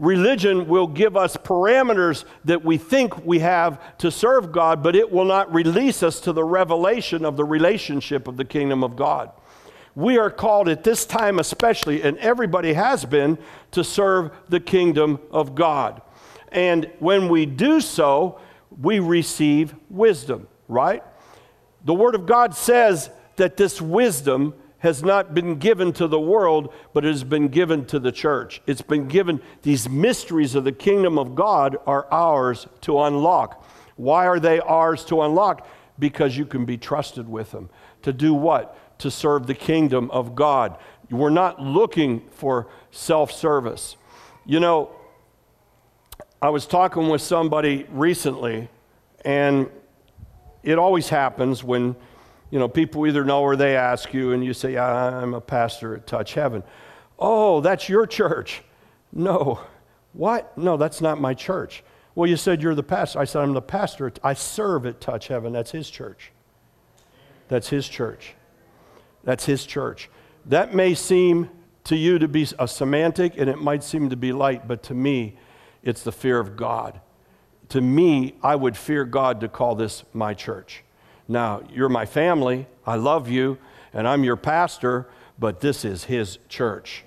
Religion 0.03 0.67
will 0.67 0.89
give 0.89 1.17
us 1.17 1.37
parameters 1.37 2.25
that 2.45 2.65
we 2.65 2.77
think 2.77 3.25
we 3.25 3.39
have 3.39 3.97
to 3.99 4.11
serve 4.11 4.51
God, 4.51 4.83
but 4.83 4.97
it 4.97 5.13
will 5.13 5.25
not 5.25 5.55
release 5.55 6.03
us 6.03 6.19
to 6.23 6.33
the 6.33 6.43
revelation 6.43 7.25
of 7.25 7.37
the 7.37 7.45
relationship 7.45 8.27
of 8.27 8.37
the 8.37 8.45
kingdom 8.45 8.83
of 8.83 8.97
God. 8.97 9.31
We 9.95 10.19
are 10.19 10.29
called 10.29 10.69
at 10.69 10.83
this 10.83 11.07
time, 11.07 11.39
especially, 11.39 12.03
and 12.03 12.19
everybody 12.19 12.73
has 12.73 13.05
been, 13.05 13.39
to 13.71 13.85
serve 13.85 14.33
the 14.49 14.59
kingdom 14.59 15.21
of 15.31 15.55
God. 15.55 16.03
And 16.51 16.91
when 16.99 17.29
we 17.29 17.47
do 17.47 17.81
so, 17.81 18.41
we 18.81 18.99
receive 18.99 19.73
wisdom, 19.89 20.49
right? 20.67 21.05
The 21.85 21.95
Word 21.95 22.17
of 22.17 22.27
God 22.27 22.57
says 22.57 23.09
that 23.37 23.57
this 23.57 23.81
wisdom 23.81 24.55
has 24.83 25.05
not 25.05 25.33
been 25.33 25.61
given 25.61 25.93
to 25.93 26.09
the 26.09 26.19
world, 26.19 26.75
but 26.93 27.05
it 27.05 27.09
has 27.09 27.23
been 27.23 27.47
given 27.47 27.85
to 27.85 28.01
the 28.01 28.11
church. 28.11 28.61
It's 28.67 28.83
been 28.83 29.07
given, 29.07 29.41
these 29.63 29.89
mysteries 29.89 30.57
of 30.57 30.65
the 30.65 30.73
kingdom 30.73 31.21
of 31.21 31.37
God 31.37 31.77
are 31.87 32.13
ours 32.13 32.67
to 32.81 33.01
unlock. 33.01 33.65
Why 33.95 34.27
are 34.27 34.41
they 34.41 34.59
ours 34.59 35.05
to 35.05 35.23
unlock? 35.23 35.69
Because 36.01 36.37
you 36.37 36.45
can 36.45 36.65
be 36.65 36.77
trusted 36.77 37.29
with 37.29 37.53
them. 37.53 37.71
To 38.03 38.13
do 38.13 38.35
what? 38.35 38.99
To 38.99 39.11
serve 39.11 39.47
the 39.47 39.55
kingdom 39.55 40.11
of 40.11 40.35
God. 40.35 40.77
We're 41.11 41.31
not 41.31 41.63
looking 41.63 42.29
for 42.33 42.69
self 42.91 43.31
service. 43.31 43.97
You 44.45 44.59
know, 44.59 44.91
I 46.41 46.49
was 46.49 46.67
talking 46.67 47.09
with 47.09 47.23
somebody 47.23 47.87
recently, 47.89 48.69
and 49.25 49.71
it 50.65 50.77
always 50.77 51.09
happens 51.09 51.63
when 51.63 51.95
you 52.53 52.59
know, 52.59 52.69
people 52.69 53.07
either 53.07 53.25
know 53.25 53.41
or 53.41 53.57
they 53.57 53.77
ask 53.77 54.13
you, 54.13 54.33
and 54.33 54.45
you 54.45 54.53
say, 54.53 54.77
I'm 54.77 55.33
a 55.33 55.41
pastor 55.41 55.97
at 55.97 56.07
Touch 56.07 56.35
Heaven. 56.35 56.63
Oh, 57.19 57.63
that's 57.63 57.89
your 57.89 58.07
church. 58.07 58.61
No. 59.11 59.59
What? 60.13 60.57
No, 60.59 60.77
that's 60.77 61.01
not 61.01 61.19
my 61.19 61.33
church. 61.33 61.83
Well, 62.15 62.29
you 62.29 62.37
said 62.37 62.63
you're 62.63 62.75
the 62.75 62.83
pastor. 62.83 63.21
I 63.21 63.25
said, 63.25 63.41
I'm 63.41 63.55
the 63.55 63.63
pastor. 63.63 64.13
I 64.23 64.35
serve 64.35 64.85
at 64.85 65.01
Touch 65.01 65.29
Heaven. 65.29 65.55
That's 65.55 65.71
his 65.71 65.89
church. 65.89 66.31
That's 67.49 67.71
his 67.71 67.89
church. 67.89 68.35
That's 69.25 69.47
his 69.47 69.65
church. 69.65 70.11
That 70.45 70.75
may 70.75 70.93
seem 70.93 71.49
to 71.85 71.97
you 71.97 72.19
to 72.19 72.29
be 72.29 72.47
a 72.59 72.69
semantic 72.69 73.39
and 73.39 73.49
it 73.49 73.63
might 73.63 73.83
seem 73.83 74.11
to 74.11 74.17
be 74.17 74.31
light, 74.31 74.69
but 74.69 74.83
to 74.85 74.95
me, 74.95 75.39
it's 75.83 76.03
the 76.03 76.13
fear 76.13 76.39
of 76.39 76.55
God. 76.59 77.01
To 77.71 77.81
me, 77.81 78.35
I 78.43 78.57
would 78.57 78.77
fear 78.77 79.07
God 79.07 79.41
to 79.41 79.49
call 79.49 79.75
this 79.75 80.05
my 80.13 80.35
church. 80.35 80.85
Now, 81.29 81.63
you're 81.73 81.89
my 81.89 82.07
family, 82.07 82.67
I 82.87 82.97
love 82.97 83.29
you, 83.29 83.59
and 83.93 84.09
I'm 84.09 84.25
your 84.25 84.37
pastor, 84.37 85.09
but 85.39 85.61
this 85.61 85.85
is 85.85 86.05
his 86.05 86.39
church. 86.49 87.05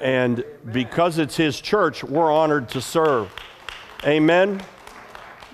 And 0.00 0.44
because 0.72 1.18
it's 1.18 1.36
his 1.36 1.60
church, 1.60 2.04
we're 2.04 2.32
honored 2.32 2.68
to 2.70 2.80
serve. 2.80 3.32
Amen. 4.04 4.62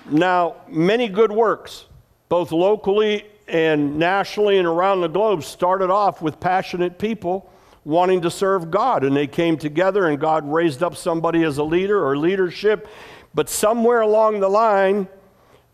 Now, 0.09 0.57
many 0.67 1.07
good 1.07 1.31
works, 1.31 1.85
both 2.29 2.51
locally 2.51 3.25
and 3.47 3.97
nationally 3.97 4.57
and 4.57 4.67
around 4.67 5.01
the 5.01 5.07
globe, 5.07 5.43
started 5.43 5.89
off 5.89 6.21
with 6.21 6.39
passionate 6.39 6.99
people 6.99 7.51
wanting 7.85 8.21
to 8.21 8.31
serve 8.31 8.71
God. 8.71 9.03
And 9.03 9.15
they 9.15 9.27
came 9.27 9.57
together, 9.57 10.07
and 10.07 10.19
God 10.19 10.51
raised 10.51 10.83
up 10.83 10.95
somebody 10.95 11.43
as 11.43 11.57
a 11.57 11.63
leader 11.63 12.05
or 12.05 12.17
leadership. 12.17 12.87
But 13.33 13.49
somewhere 13.49 14.01
along 14.01 14.39
the 14.39 14.49
line, 14.49 15.07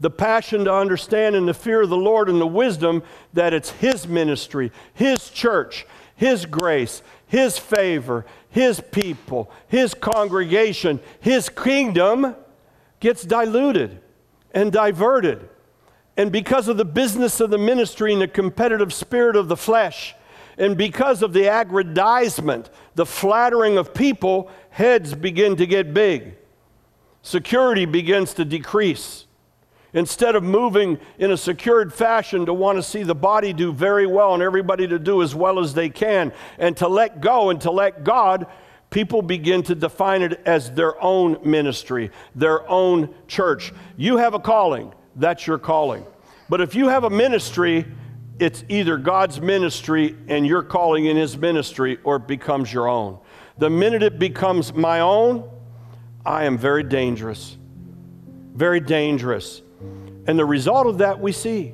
the 0.01 0.09
passion 0.09 0.65
to 0.65 0.73
understand 0.73 1.35
and 1.35 1.47
the 1.47 1.53
fear 1.53 1.81
of 1.81 1.89
the 1.89 1.95
Lord 1.95 2.27
and 2.27 2.41
the 2.41 2.47
wisdom 2.47 3.03
that 3.33 3.53
it's 3.53 3.69
His 3.69 4.07
ministry, 4.07 4.71
His 4.93 5.29
church, 5.29 5.85
His 6.15 6.45
grace, 6.45 7.03
His 7.27 7.57
favor, 7.57 8.25
His 8.49 8.81
people, 8.91 9.51
His 9.67 9.93
congregation, 9.93 10.99
His 11.19 11.49
kingdom 11.49 12.35
gets 12.99 13.23
diluted 13.23 14.01
and 14.53 14.71
diverted. 14.71 15.47
And 16.17 16.31
because 16.31 16.67
of 16.67 16.77
the 16.77 16.85
business 16.85 17.39
of 17.39 17.51
the 17.51 17.57
ministry 17.57 18.11
and 18.11 18.21
the 18.21 18.27
competitive 18.27 18.93
spirit 18.93 19.35
of 19.35 19.47
the 19.47 19.55
flesh, 19.55 20.15
and 20.57 20.75
because 20.75 21.21
of 21.21 21.31
the 21.31 21.45
aggrandizement, 21.45 22.69
the 22.95 23.05
flattering 23.05 23.77
of 23.77 23.93
people, 23.93 24.49
heads 24.71 25.13
begin 25.13 25.55
to 25.57 25.65
get 25.65 25.93
big. 25.93 26.35
Security 27.21 27.85
begins 27.85 28.33
to 28.33 28.43
decrease. 28.43 29.25
Instead 29.93 30.35
of 30.35 30.43
moving 30.43 30.97
in 31.19 31.31
a 31.31 31.37
secured 31.37 31.93
fashion 31.93 32.45
to 32.45 32.53
want 32.53 32.77
to 32.77 32.83
see 32.83 33.03
the 33.03 33.15
body 33.15 33.51
do 33.51 33.73
very 33.73 34.07
well 34.07 34.33
and 34.33 34.41
everybody 34.41 34.87
to 34.87 34.97
do 34.97 35.21
as 35.21 35.35
well 35.35 35.59
as 35.59 35.73
they 35.73 35.89
can 35.89 36.31
and 36.57 36.77
to 36.77 36.87
let 36.87 37.19
go 37.19 37.49
and 37.49 37.59
to 37.59 37.71
let 37.71 38.03
God, 38.03 38.47
people 38.89 39.21
begin 39.21 39.63
to 39.63 39.75
define 39.75 40.21
it 40.21 40.41
as 40.45 40.71
their 40.71 41.01
own 41.03 41.37
ministry, 41.43 42.09
their 42.35 42.67
own 42.69 43.13
church. 43.27 43.73
You 43.97 44.17
have 44.17 44.33
a 44.33 44.39
calling, 44.39 44.93
that's 45.17 45.45
your 45.45 45.57
calling. 45.57 46.05
But 46.47 46.61
if 46.61 46.73
you 46.73 46.87
have 46.87 47.03
a 47.03 47.09
ministry, 47.09 47.85
it's 48.39 48.63
either 48.69 48.97
God's 48.97 49.41
ministry 49.41 50.15
and 50.27 50.47
you're 50.47 50.63
calling 50.63 51.05
in 51.05 51.17
His 51.17 51.37
ministry 51.37 51.99
or 52.03 52.15
it 52.15 52.27
becomes 52.27 52.71
your 52.71 52.87
own. 52.87 53.19
The 53.57 53.69
minute 53.69 54.03
it 54.03 54.19
becomes 54.19 54.73
my 54.73 55.01
own, 55.01 55.49
I 56.25 56.45
am 56.45 56.57
very 56.57 56.83
dangerous. 56.83 57.57
Very 58.53 58.79
dangerous. 58.79 59.61
And 60.27 60.37
the 60.37 60.45
result 60.45 60.87
of 60.87 60.99
that 60.99 61.19
we 61.19 61.31
see 61.31 61.73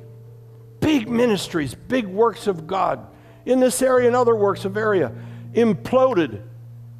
big 0.80 1.08
ministries, 1.08 1.74
big 1.74 2.06
works 2.06 2.46
of 2.46 2.66
God 2.66 3.06
in 3.44 3.60
this 3.60 3.82
area 3.82 4.06
and 4.06 4.16
other 4.16 4.36
works 4.36 4.64
of 4.64 4.76
area 4.76 5.12
imploded 5.52 6.42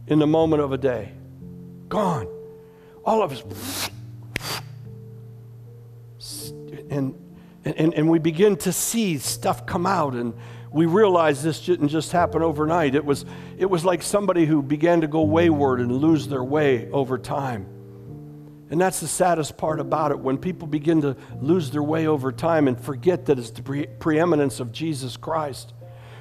in 0.07 0.19
the 0.19 0.27
moment 0.27 0.63
of 0.63 0.73
a 0.73 0.79
day. 0.79 1.13
Gone. 1.89 2.29
All 3.05 3.23
of 3.23 3.33
us. 3.33 3.91
And, 6.91 7.15
and, 7.65 7.95
and 7.95 8.11
we 8.11 8.19
begin 8.19 8.57
to 8.59 8.73
see 8.73 9.19
stuff 9.19 9.67
come 9.67 9.87
out 9.87 10.15
and 10.15 10.35
we 10.71 10.87
realize 10.87 11.43
this 11.43 11.65
didn't 11.65 11.89
just 11.89 12.13
happen 12.13 12.43
overnight. 12.43 12.95
It 12.95 13.05
was, 13.05 13.25
it 13.57 13.67
was 13.67 13.85
like 13.85 14.03
somebody 14.03 14.45
who 14.47 14.63
began 14.63 15.01
to 15.01 15.07
go 15.07 15.23
wayward 15.23 15.81
and 15.81 15.91
lose 15.93 16.29
their 16.29 16.45
way 16.45 16.91
over 16.91 17.19
time. 17.19 17.67
And 18.71 18.81
that's 18.81 19.01
the 19.01 19.09
saddest 19.09 19.57
part 19.57 19.81
about 19.81 20.11
it 20.11 20.19
when 20.19 20.37
people 20.37 20.69
begin 20.69 21.01
to 21.01 21.17
lose 21.41 21.71
their 21.71 21.83
way 21.83 22.07
over 22.07 22.31
time 22.33 22.69
and 22.69 22.79
forget 22.79 23.27
that 23.27 23.39
it's 23.39 23.51
the 23.51 23.63
pre- 23.63 23.87
preeminence 23.87 24.61
of 24.61 24.73
Jesus 24.73 25.17
Christ. 25.17 25.73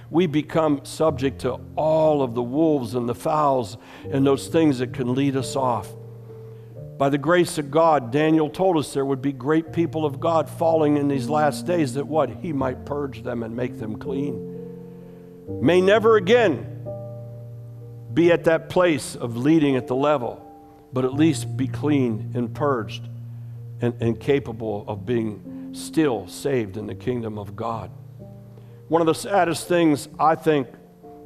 We 0.09 0.27
become 0.27 0.85
subject 0.85 1.41
to 1.41 1.59
all 1.75 2.21
of 2.21 2.35
the 2.35 2.43
wolves 2.43 2.95
and 2.95 3.09
the 3.09 3.15
fowls 3.15 3.77
and 4.09 4.25
those 4.25 4.47
things 4.47 4.79
that 4.79 4.93
can 4.93 5.13
lead 5.13 5.35
us 5.35 5.57
off. 5.57 5.93
By 6.97 7.09
the 7.09 7.17
grace 7.17 7.57
of 7.57 7.69
God, 7.69 8.11
Daniel 8.11 8.49
told 8.49 8.77
us 8.77 8.93
there 8.93 9.05
would 9.05 9.21
be 9.21 9.33
great 9.33 9.73
people 9.73 10.05
of 10.05 10.19
God 10.19 10.49
falling 10.49 10.95
in 10.95 11.09
these 11.09 11.27
last 11.27 11.67
days 11.67 11.93
that 11.95 12.07
what? 12.07 12.29
He 12.29 12.53
might 12.53 12.85
purge 12.85 13.23
them 13.23 13.43
and 13.43 13.55
make 13.55 13.77
them 13.77 13.97
clean. 13.97 14.55
May 15.61 15.81
never 15.81 16.15
again 16.15 16.73
be 18.13 18.31
at 18.31 18.45
that 18.45 18.69
place 18.69 19.15
of 19.15 19.35
leading 19.35 19.75
at 19.75 19.87
the 19.87 19.95
level 19.95 20.46
but 20.93 21.05
at 21.05 21.13
least 21.13 21.57
be 21.57 21.67
clean 21.67 22.31
and 22.33 22.53
purged 22.53 23.07
and, 23.81 23.93
and 24.01 24.19
capable 24.19 24.85
of 24.87 25.05
being 25.05 25.71
still 25.73 26.27
saved 26.27 26.77
in 26.77 26.87
the 26.87 26.95
kingdom 26.95 27.37
of 27.37 27.55
God. 27.55 27.91
One 28.87 29.01
of 29.01 29.07
the 29.07 29.13
saddest 29.13 29.67
things 29.67 30.07
I 30.19 30.35
think 30.35 30.67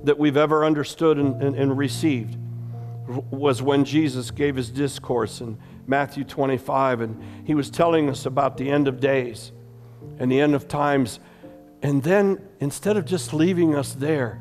that 0.04 0.18
we've 0.18 0.38
ever 0.38 0.66
understood 0.66 1.18
and, 1.18 1.42
and, 1.42 1.56
and 1.56 1.78
received 1.78 2.38
was 3.30 3.62
when 3.62 3.86
Jesus 3.86 4.32
gave 4.32 4.56
his 4.56 4.70
discourse 4.70 5.42
in 5.42 5.58
Matthew 5.88 6.24
25, 6.24 7.02
and 7.02 7.22
he 7.46 7.54
was 7.54 7.70
telling 7.70 8.10
us 8.10 8.26
about 8.26 8.58
the 8.58 8.70
end 8.70 8.88
of 8.88 9.00
days 9.00 9.52
and 10.20 10.32
the 10.32 10.40
end 10.40 10.56
of 10.56 10.68
times. 10.68 11.20
And 11.82 12.02
then, 12.04 12.42
instead 12.60 12.98
of 12.98 13.06
just 13.06 13.34
leaving 13.34 13.76
us 13.76 13.94
there, 13.94 14.40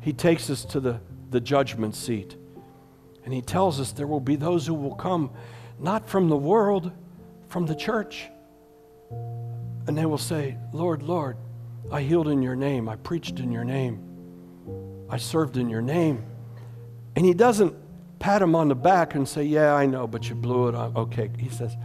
he 0.00 0.12
takes 0.12 0.50
us 0.50 0.64
to 0.66 0.80
the, 0.80 1.00
the 1.30 1.40
judgment 1.40 1.94
seat. 1.94 2.36
And 3.24 3.32
he 3.32 3.42
tells 3.42 3.80
us 3.80 3.92
there 3.92 4.06
will 4.06 4.20
be 4.20 4.36
those 4.36 4.66
who 4.66 4.74
will 4.74 4.94
come 4.94 5.30
not 5.78 6.08
from 6.08 6.28
the 6.28 6.36
world, 6.36 6.92
from 7.48 7.66
the 7.66 7.74
church. 7.74 8.28
And 9.10 9.96
they 9.96 10.06
will 10.06 10.18
say, 10.18 10.56
Lord, 10.72 11.02
Lord, 11.02 11.36
I 11.90 12.02
healed 12.02 12.28
in 12.28 12.42
your 12.42 12.56
name. 12.56 12.88
I 12.88 12.96
preached 12.96 13.38
in 13.38 13.52
your 13.52 13.64
name. 13.64 15.06
I 15.10 15.16
served 15.16 15.56
in 15.56 15.68
your 15.68 15.82
name. 15.82 16.24
And 17.16 17.24
he 17.26 17.34
doesn't 17.34 17.74
pat 18.18 18.40
him 18.40 18.54
on 18.54 18.68
the 18.68 18.74
back 18.74 19.14
and 19.14 19.28
say, 19.28 19.42
Yeah, 19.42 19.74
I 19.74 19.86
know, 19.86 20.06
but 20.06 20.28
you 20.28 20.34
blew 20.34 20.68
it 20.68 20.74
on. 20.74 20.96
Okay. 20.96 21.30
He 21.38 21.48
says, 21.48 21.76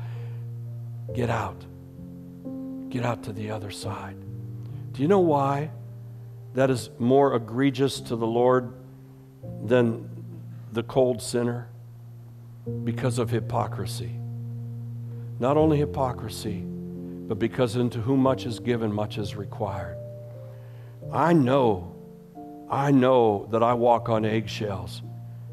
Get 1.14 1.30
out. 1.30 1.66
Get 2.90 3.04
out 3.04 3.24
to 3.24 3.34
the 3.34 3.52
other 3.52 3.72
side. 3.72 4.16
Do 4.94 5.02
you 5.02 5.08
know 5.08 5.20
why? 5.20 5.72
that 6.58 6.72
is 6.72 6.90
more 6.98 7.36
egregious 7.36 8.00
to 8.02 8.16
the 8.16 8.26
Lord 8.26 8.74
than 9.64 10.17
the 10.78 10.84
cold 10.84 11.20
sinner? 11.20 11.68
Because 12.84 13.18
of 13.18 13.32
hypocrisy. 13.32 14.12
Not 15.40 15.58
only 15.58 15.80
hypocrisy, 15.80 16.64
but 16.68 17.40
because 17.40 17.76
into 17.76 18.00
whom 18.00 18.20
much 18.20 18.46
is 18.46 18.60
given, 18.60 18.94
much 18.94 19.18
is 19.18 19.36
required. 19.36 19.98
I 21.12 21.34
know, 21.34 21.96
I 22.70 22.92
know 22.92 23.48
that 23.50 23.64
I 23.64 23.74
walk 23.74 24.08
on 24.08 24.24
eggshells 24.24 25.02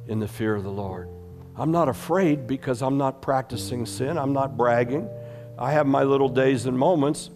in 0.06 0.20
the 0.20 0.28
fear 0.28 0.54
of 0.54 0.62
the 0.62 0.70
Lord. 0.70 1.08
I'm 1.56 1.72
not 1.72 1.88
afraid 1.88 2.46
because 2.46 2.82
I'm 2.82 2.98
not 2.98 3.22
practicing 3.22 3.86
sin. 3.86 4.18
I'm 4.18 4.34
not 4.34 4.58
bragging. 4.58 5.08
I 5.58 5.72
have 5.72 5.86
my 5.86 6.02
little 6.02 6.28
days 6.28 6.66
and 6.66 6.78
moments. 6.78 7.30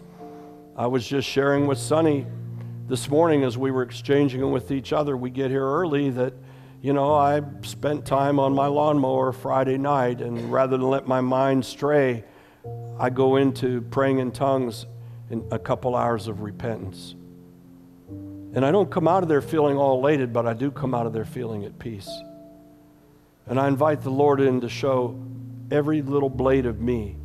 I 0.75 0.85
was 0.85 1.07
just 1.07 1.27
sharing 1.27 1.65
with 1.65 1.79
Sonny 1.79 2.27
this 2.87 3.09
morning 3.09 3.43
as 3.43 3.57
we 3.57 3.71
were 3.71 3.81
exchanging 3.81 4.51
with 4.51 4.69
each 4.69 4.93
other. 4.93 5.17
We 5.17 5.31
get 5.31 5.49
here 5.49 5.65
early 5.65 6.11
that, 6.11 6.33
you 6.81 6.93
know, 6.93 7.13
I 7.13 7.41
spent 7.63 8.05
time 8.05 8.39
on 8.39 8.53
my 8.53 8.67
lawnmower 8.67 9.33
Friday 9.33 9.77
night, 9.77 10.21
and 10.21 10.51
rather 10.51 10.77
than 10.77 10.89
let 10.89 11.07
my 11.07 11.19
mind 11.19 11.65
stray, 11.65 12.23
I 12.97 13.09
go 13.09 13.35
into 13.35 13.81
praying 13.81 14.19
in 14.19 14.31
tongues 14.31 14.85
in 15.29 15.45
a 15.51 15.59
couple 15.59 15.95
hours 15.95 16.27
of 16.27 16.41
repentance. 16.41 17.15
And 18.07 18.65
I 18.65 18.71
don't 18.71 18.89
come 18.89 19.07
out 19.07 19.23
of 19.23 19.29
there 19.29 19.41
feeling 19.41 19.77
all 19.77 19.99
elated, 19.99 20.31
but 20.31 20.47
I 20.47 20.53
do 20.53 20.71
come 20.71 20.95
out 20.95 21.05
of 21.05 21.13
there 21.13 21.25
feeling 21.25 21.65
at 21.65 21.77
peace. 21.79 22.09
And 23.45 23.59
I 23.59 23.67
invite 23.67 24.01
the 24.01 24.09
Lord 24.09 24.39
in 24.39 24.61
to 24.61 24.69
show 24.69 25.19
every 25.71 26.01
little 26.01 26.29
blade 26.29 26.65
of 26.65 26.79
me 26.79 27.17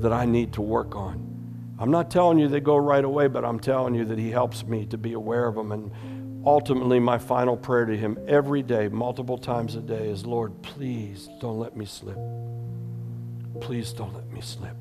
that 0.00 0.12
I 0.12 0.24
need 0.26 0.52
to 0.54 0.62
work 0.62 0.94
on. 0.94 1.26
I'm 1.78 1.90
not 1.90 2.10
telling 2.10 2.38
you 2.38 2.46
they 2.46 2.60
go 2.60 2.76
right 2.76 3.04
away, 3.04 3.26
but 3.26 3.44
I'm 3.44 3.58
telling 3.58 3.94
you 3.94 4.04
that 4.06 4.18
He 4.18 4.30
helps 4.30 4.64
me 4.64 4.86
to 4.86 4.98
be 4.98 5.14
aware 5.14 5.46
of 5.46 5.56
them. 5.56 5.72
And 5.72 5.90
ultimately, 6.44 6.98
my 6.98 7.18
final 7.18 7.56
prayer 7.56 7.86
to 7.86 7.96
Him 7.96 8.18
every 8.26 8.62
day, 8.62 8.88
multiple 8.88 9.38
times 9.38 9.74
a 9.74 9.80
day, 9.80 10.08
is 10.08 10.24
Lord, 10.24 10.62
please 10.62 11.28
don't 11.40 11.58
let 11.58 11.76
me 11.76 11.84
slip. 11.84 12.18
Please 13.60 13.92
don't 13.92 14.14
let 14.14 14.30
me 14.32 14.40
slip. 14.40 14.76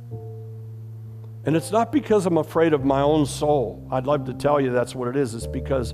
And 1.46 1.56
it's 1.56 1.72
not 1.72 1.92
because 1.92 2.26
I'm 2.26 2.38
afraid 2.38 2.74
of 2.74 2.84
my 2.84 3.02
own 3.02 3.26
soul. 3.26 3.88
I'd 3.92 4.06
love 4.06 4.26
to 4.26 4.34
tell 4.34 4.60
you 4.60 4.72
that's 4.72 4.94
what 4.94 5.08
it 5.08 5.16
is. 5.16 5.34
It's 5.34 5.48
because 5.48 5.94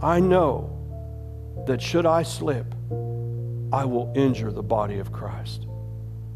I 0.00 0.20
know 0.20 0.74
that 1.66 1.82
should 1.82 2.06
I 2.06 2.22
slip, 2.22 2.74
I 3.72 3.84
will 3.84 4.12
injure 4.16 4.50
the 4.50 4.62
body 4.62 4.98
of 4.98 5.12
Christ. 5.12 5.66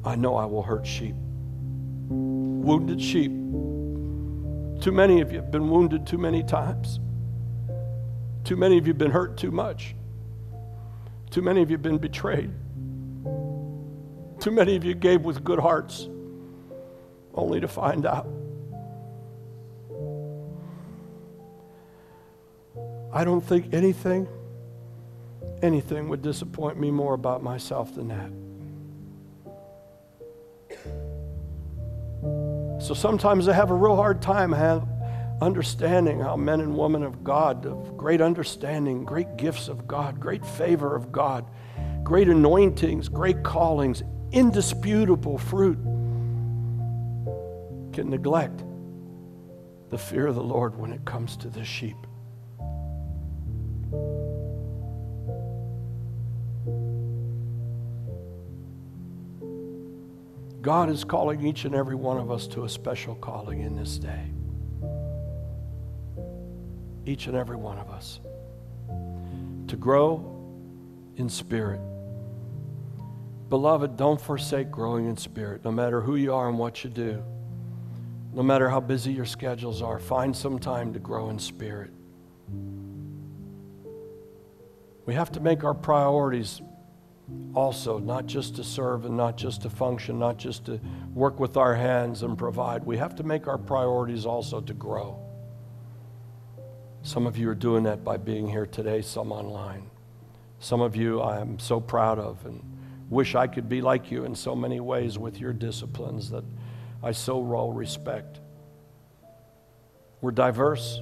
I 0.05 0.17
know 0.17 0.35
I 0.37 0.45
will 0.45 0.63
hurt 0.63 0.87
sheep. 0.87 1.15
Wounded 2.09 3.01
sheep. 3.01 3.31
Too 4.83 4.93
many 4.93 5.21
of 5.21 5.31
you 5.31 5.39
have 5.39 5.51
been 5.51 5.71
wounded 5.71 6.07
too 6.07 6.19
many 6.19 6.43
times. 6.43 6.99
Too 8.45 8.57
many 8.57 8.79
of 8.79 8.87
you 8.87 8.93
have 8.93 8.99
been 8.99 9.11
hurt 9.11 9.37
too 9.37 9.51
much. 9.51 9.95
Too 11.31 11.43
many 11.43 11.63
of 11.63 11.71
you 11.71 11.75
have 11.75 11.83
been 11.83 11.99
betrayed. 11.99 12.51
Too 14.41 14.51
many 14.51 14.77
of 14.77 14.85
you 14.85 14.95
gave 14.95 15.23
with 15.23 15.45
good 15.45 15.61
hearts 15.61 16.09
only 17.35 17.61
to 17.61 17.69
find 17.69 18.05
out. 18.05 18.29
I 23.13 23.25
don't 23.25 23.41
think 23.41 23.73
anything 23.73 24.27
anything 25.63 26.09
would 26.09 26.23
disappoint 26.23 26.79
me 26.79 26.91
more 26.91 27.15
about 27.15 27.43
myself 27.43 27.95
than 27.95 28.09
that. 28.09 28.31
So 32.83 32.95
sometimes 32.95 33.47
I 33.47 33.53
have 33.53 33.71
a 33.71 33.75
real 33.75 33.95
hard 33.95 34.21
time 34.21 34.53
understanding 35.43 36.21
how 36.21 36.37
men 36.37 36.61
and 36.61 36.77
women 36.77 37.03
of 37.03 37.25
God, 37.25 37.67
of 37.67 37.97
great 37.97 38.21
understanding, 38.21 39.05
great 39.05 39.37
gifts 39.37 39.69
of 39.69 39.87
God, 39.87 40.21
great 40.21 40.47
favor 40.47 40.95
of 40.95 41.11
God, 41.13 41.51
great 42.03 42.29
anointings, 42.29 43.09
great 43.09 43.43
callings, 43.43 44.03
indisputable 44.31 45.37
fruit, 45.37 45.79
can 47.93 48.09
neglect 48.09 48.65
the 49.91 49.99
fear 49.99 50.29
of 50.29 50.35
the 50.35 50.43
Lord 50.43 50.79
when 50.79 50.93
it 50.93 51.05
comes 51.05 51.37
to 51.39 51.49
the 51.49 51.65
sheep. 51.65 51.97
God 60.63 60.89
is 60.89 61.03
calling 61.03 61.45
each 61.45 61.65
and 61.65 61.75
every 61.75 61.97
one 61.97 62.19
of 62.19 62.31
us 62.31 62.47
to 62.49 62.65
a 62.65 62.69
special 62.69 63.17
calling 63.17 63.63
in 63.63 63.75
this 63.75 63.99
day. 63.99 64.31
Each 67.05 67.27
and 67.27 67.37
every 67.37 67.57
one 67.57 67.79
of 67.79 67.91
us. 67.91 68.21
To 69.69 69.77
grow 69.77 70.33
in 71.17 71.29
spirit. 71.29 71.81
Beloved, 73.49 73.97
don't 73.97 74.21
forsake 74.21 74.71
growing 74.71 75.07
in 75.07 75.17
spirit, 75.17 75.65
no 75.65 75.71
matter 75.71 76.01
who 76.01 76.17
you 76.17 76.33
are 76.33 76.49
and 76.49 76.59
what 76.59 76.85
you 76.85 76.91
do. 76.91 77.23
No 78.33 78.43
matter 78.43 78.71
how 78.71 78.81
busy 78.81 79.13
your 79.13 79.27
schedules 79.27 79.83
are, 79.83 79.99
find 79.99 80.35
some 80.35 80.59
time 80.59 80.95
to 80.95 80.99
grow 80.99 81.29
in 81.29 81.39
spirit. 81.39 81.91
We 85.05 85.15
have 85.15 85.31
to 85.33 85.41
make 85.41 85.65
our 85.65 85.75
priorities 85.75 86.63
also, 87.55 87.99
not 87.99 88.27
just 88.27 88.57
to 88.57 88.65
serve 88.65 89.05
and 89.05 89.17
not 89.17 89.37
just 89.37 89.63
to 89.63 89.71
function, 89.71 90.19
not 90.19 90.39
just 90.39 90.65
to 90.67 90.81
work 91.15 91.39
with 91.39 91.57
our 91.57 91.75
hands 91.75 92.23
and 92.23 92.39
provide. 92.39 92.85
We 92.85 92.97
have 92.97 93.15
to 93.17 93.23
make 93.23 93.47
our 93.47 93.59
priorities 93.59 94.25
also 94.25 94.61
to 94.63 94.73
grow. 94.73 95.22
Some 97.03 97.27
of 97.27 97.37
you 97.37 97.49
are 97.51 97.55
doing 97.55 97.83
that 97.85 98.05
by 98.05 98.17
being 98.17 98.49
here 98.49 98.65
today, 98.65 99.03
some 99.03 99.33
online. 99.33 99.91
Some 100.61 100.81
of 100.81 100.95
you 100.95 101.21
I 101.21 101.41
am 101.41 101.59
so 101.59 101.81
proud 101.81 102.21
of 102.21 102.45
and 102.47 102.63
wish 103.11 103.35
I 103.35 103.49
could 103.49 103.69
be 103.69 103.81
like 103.81 104.13
you 104.13 104.25
in 104.25 104.37
so 104.37 104.55
many 104.55 104.79
ways 104.79 105.19
with 105.19 105.41
your 105.41 105.53
disciplines 105.53 106.31
that 106.31 106.45
I 107.03 107.11
so 107.11 107.39
well 107.39 107.73
respect. 107.73 108.39
We're 110.21 110.31
diverse. 110.31 111.01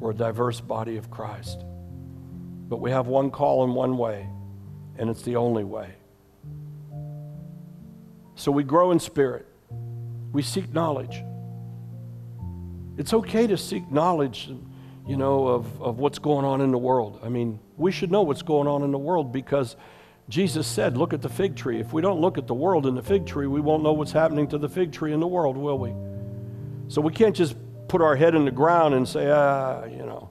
We're 0.00 0.10
a 0.10 0.14
diverse 0.14 0.60
body 0.60 0.96
of 0.96 1.10
Christ. 1.10 1.64
But 2.68 2.80
we 2.80 2.90
have 2.90 3.06
one 3.06 3.30
call 3.30 3.62
in 3.64 3.74
one 3.74 3.96
way 3.96 4.28
and 4.98 5.08
it's 5.08 5.22
the 5.22 5.36
only 5.36 5.62
way. 5.62 5.94
So 8.34 8.50
we 8.50 8.64
grow 8.64 8.90
in 8.90 8.98
spirit, 8.98 9.46
we 10.32 10.42
seek 10.42 10.72
knowledge. 10.72 11.22
It's 12.96 13.14
okay 13.14 13.46
to 13.46 13.56
seek 13.56 13.88
knowledge, 13.92 14.50
you 15.08 15.16
know, 15.16 15.48
of, 15.48 15.82
of 15.82 15.98
what's 15.98 16.18
going 16.18 16.44
on 16.44 16.60
in 16.60 16.70
the 16.70 16.78
world. 16.78 17.20
I 17.24 17.30
mean, 17.30 17.58
we 17.78 17.90
should 17.90 18.12
know 18.12 18.22
what's 18.22 18.42
going 18.42 18.68
on 18.68 18.82
in 18.82 18.92
the 18.92 18.98
world 18.98 19.32
because 19.32 19.74
Jesus 20.28 20.66
said, 20.66 20.98
Look 20.98 21.14
at 21.14 21.22
the 21.22 21.30
fig 21.30 21.56
tree. 21.56 21.80
If 21.80 21.94
we 21.94 22.02
don't 22.02 22.20
look 22.20 22.36
at 22.36 22.46
the 22.46 22.54
world 22.54 22.86
in 22.86 22.94
the 22.94 23.02
fig 23.02 23.24
tree, 23.24 23.46
we 23.46 23.60
won't 23.60 23.82
know 23.82 23.94
what's 23.94 24.12
happening 24.12 24.46
to 24.48 24.58
the 24.58 24.68
fig 24.68 24.92
tree 24.92 25.14
in 25.14 25.20
the 25.20 25.26
world, 25.26 25.56
will 25.56 25.78
we? 25.78 25.94
So 26.88 27.00
we 27.00 27.12
can't 27.12 27.34
just 27.34 27.56
put 27.88 28.02
our 28.02 28.16
head 28.16 28.34
in 28.34 28.44
the 28.44 28.50
ground 28.50 28.94
and 28.94 29.08
say, 29.08 29.30
ah, 29.30 29.86
you 29.86 30.04
know, 30.04 30.28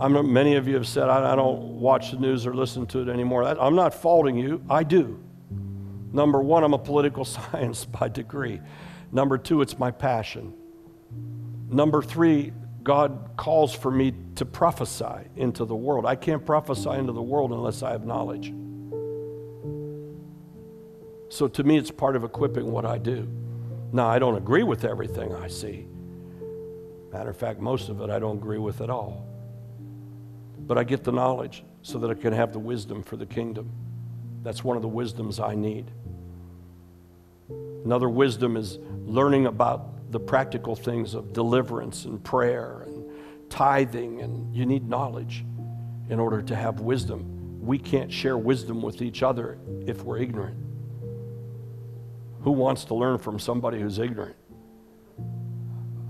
I'm, 0.00 0.32
many 0.32 0.56
of 0.56 0.66
you 0.66 0.74
have 0.74 0.88
said, 0.88 1.08
I, 1.08 1.32
I 1.32 1.36
don't 1.36 1.80
watch 1.80 2.10
the 2.10 2.18
news 2.18 2.44
or 2.44 2.54
listen 2.54 2.86
to 2.86 3.00
it 3.00 3.08
anymore. 3.08 3.44
I'm 3.44 3.76
not 3.76 3.94
faulting 3.94 4.36
you. 4.36 4.64
I 4.68 4.82
do. 4.82 5.22
Number 6.12 6.40
one, 6.40 6.64
I'm 6.64 6.74
a 6.74 6.78
political 6.78 7.24
science 7.36 7.84
by 7.84 8.08
degree. 8.08 8.60
Number 9.12 9.38
two, 9.38 9.62
it's 9.62 9.78
my 9.78 9.92
passion. 9.92 10.52
Number 11.68 12.02
three, 12.02 12.52
God 12.86 13.30
calls 13.36 13.74
for 13.74 13.90
me 13.90 14.14
to 14.36 14.46
prophesy 14.46 15.28
into 15.34 15.64
the 15.64 15.74
world. 15.74 16.06
I 16.06 16.14
can't 16.14 16.46
prophesy 16.46 16.90
into 16.90 17.12
the 17.12 17.22
world 17.22 17.50
unless 17.50 17.82
I 17.82 17.90
have 17.90 18.06
knowledge. 18.06 18.54
So 21.28 21.48
to 21.48 21.64
me, 21.64 21.76
it's 21.76 21.90
part 21.90 22.14
of 22.14 22.22
equipping 22.22 22.70
what 22.70 22.86
I 22.86 22.98
do. 22.98 23.28
Now, 23.92 24.06
I 24.06 24.18
don't 24.20 24.36
agree 24.36 24.62
with 24.62 24.84
everything 24.84 25.34
I 25.34 25.48
see. 25.48 25.86
Matter 27.12 27.30
of 27.30 27.36
fact, 27.36 27.60
most 27.60 27.88
of 27.88 28.00
it 28.00 28.08
I 28.08 28.20
don't 28.20 28.36
agree 28.36 28.58
with 28.58 28.80
at 28.80 28.88
all 28.88 29.26
but 30.66 30.78
I 30.78 30.84
get 30.84 31.04
the 31.04 31.12
knowledge 31.12 31.64
so 31.82 31.98
that 31.98 32.10
I 32.10 32.14
can 32.14 32.32
have 32.32 32.52
the 32.52 32.58
wisdom 32.58 33.02
for 33.02 33.16
the 33.16 33.26
kingdom. 33.26 33.70
That's 34.42 34.64
one 34.64 34.76
of 34.76 34.82
the 34.82 34.88
wisdoms 34.88 35.38
I 35.38 35.54
need. 35.54 35.90
Another 37.84 38.08
wisdom 38.08 38.56
is 38.56 38.78
learning 39.04 39.46
about 39.46 39.88
the 40.10 40.20
practical 40.20 40.76
things 40.76 41.14
of 41.14 41.32
deliverance 41.32 42.04
and 42.04 42.22
prayer 42.22 42.82
and 42.86 43.04
tithing, 43.50 44.20
and 44.20 44.54
you 44.54 44.66
need 44.66 44.88
knowledge 44.88 45.44
in 46.08 46.20
order 46.20 46.42
to 46.42 46.54
have 46.54 46.80
wisdom. 46.80 47.60
We 47.60 47.78
can't 47.78 48.12
share 48.12 48.38
wisdom 48.38 48.82
with 48.82 49.02
each 49.02 49.22
other 49.22 49.58
if 49.86 50.02
we're 50.02 50.18
ignorant. 50.18 50.56
Who 52.42 52.52
wants 52.52 52.84
to 52.86 52.94
learn 52.94 53.18
from 53.18 53.40
somebody 53.40 53.80
who's 53.80 53.98
ignorant? 53.98 54.36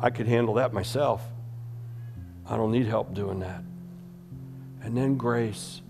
I 0.01 0.11
could 0.11 0.27
handle 0.27 0.55
that 0.55 0.75
myself. 0.75 1.23
I 2.49 2.57
don't 2.57 2.71
need 2.71 2.87
help 2.87 3.15
doing 3.15 3.41
that. 3.41 3.63
And 4.83 4.97
then 4.97 5.17
grace. 5.17 5.81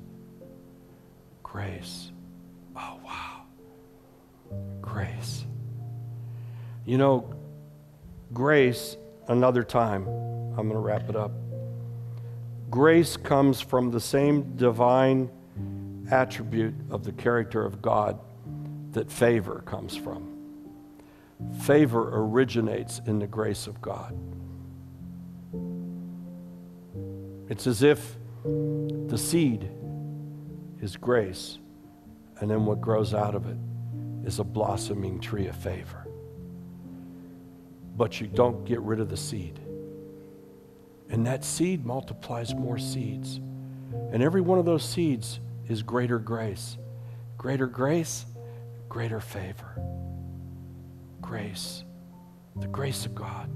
Grace. 1.42 2.12
Oh, 2.76 2.98
wow. 3.04 3.42
Grace. 4.80 5.44
You 6.84 6.98
know, 6.98 7.35
grace, 8.32 8.96
another 9.28 9.62
time, 9.62 10.06
I'm 10.06 10.68
going 10.68 10.70
to 10.70 10.78
wrap 10.78 11.08
it 11.08 11.16
up. 11.16 11.32
Grace 12.70 13.16
comes 13.16 13.60
from 13.60 13.90
the 13.90 14.00
same 14.00 14.56
divine 14.56 15.30
attribute 16.10 16.74
of 16.90 17.04
the 17.04 17.12
character 17.12 17.64
of 17.64 17.82
God 17.82 18.18
that 18.92 19.10
favor 19.10 19.62
comes 19.66 19.96
from. 19.96 20.32
Favor 21.62 22.10
originates 22.18 23.00
in 23.06 23.18
the 23.18 23.26
grace 23.26 23.66
of 23.66 23.80
God. 23.82 24.16
It's 27.48 27.66
as 27.66 27.82
if 27.82 28.16
the 28.44 29.18
seed 29.18 29.68
is 30.80 30.96
grace, 30.96 31.58
and 32.40 32.50
then 32.50 32.64
what 32.64 32.80
grows 32.80 33.14
out 33.14 33.34
of 33.34 33.46
it 33.46 33.58
is 34.26 34.38
a 34.38 34.44
blossoming 34.44 35.20
tree 35.20 35.46
of 35.46 35.56
favor. 35.56 36.05
But 37.96 38.20
you 38.20 38.26
don't 38.26 38.64
get 38.64 38.80
rid 38.80 39.00
of 39.00 39.08
the 39.08 39.16
seed. 39.16 39.58
And 41.08 41.26
that 41.26 41.44
seed 41.44 41.86
multiplies 41.86 42.54
more 42.54 42.78
seeds. 42.78 43.40
And 44.12 44.22
every 44.22 44.40
one 44.40 44.58
of 44.58 44.64
those 44.64 44.84
seeds 44.84 45.40
is 45.68 45.82
greater 45.82 46.18
grace. 46.18 46.76
Greater 47.38 47.66
grace, 47.66 48.26
greater 48.88 49.20
favor. 49.20 49.80
Grace, 51.20 51.84
the 52.56 52.66
grace 52.66 53.06
of 53.06 53.14
God. 53.14 53.50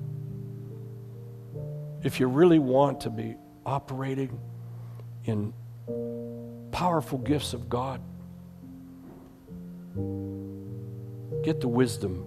If 2.03 2.19
you 2.19 2.29
really 2.29 2.59
want 2.59 3.01
to 3.03 3.11
be 3.11 3.37
operating 3.67 4.39
in 5.25 5.53
powerful 6.73 7.19
gifts 7.19 7.53
of 7.53 7.69
God, 7.69 8.01
get 11.43 11.61
the 11.61 11.69
wisdom 11.69 12.25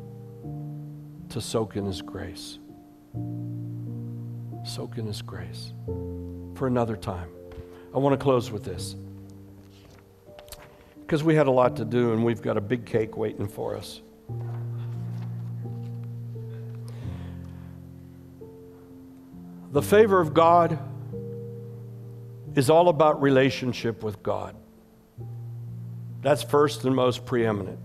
to 1.34 1.42
soak 1.42 1.76
in 1.76 1.86
His 1.86 2.02
grace. 2.02 2.60
Soak 4.64 5.00
in 5.00 5.08
His 5.08 5.24
grace 5.24 5.74
for 6.56 6.68
another 6.68 6.96
time. 6.96 7.28
I 7.94 7.98
want 7.98 8.14
to 8.14 8.24
close 8.24 8.52
with 8.52 8.64
this 8.64 8.96
because 11.02 11.24
we 11.24 11.34
had 11.34 11.48
a 11.48 11.52
lot 11.52 11.76
to 11.78 11.86
do 11.86 12.14
and 12.14 12.24
we've 12.24 12.42
got 12.42 12.56
a 12.56 12.62
big 12.62 12.86
cake 12.86 13.18
waiting 13.18 13.48
for 13.48 13.76
us. 13.76 14.02
The 19.72 19.82
favor 19.82 20.20
of 20.20 20.36
God 20.36 20.78
is 22.56 22.70
all 22.70 22.90
about 22.90 23.24
relationship 23.24 24.04
with 24.04 24.22
God. 24.22 24.56
That's 26.22 26.44
first 26.44 26.86
and 26.86 26.96
most 26.96 27.26
preeminent. 27.26 27.80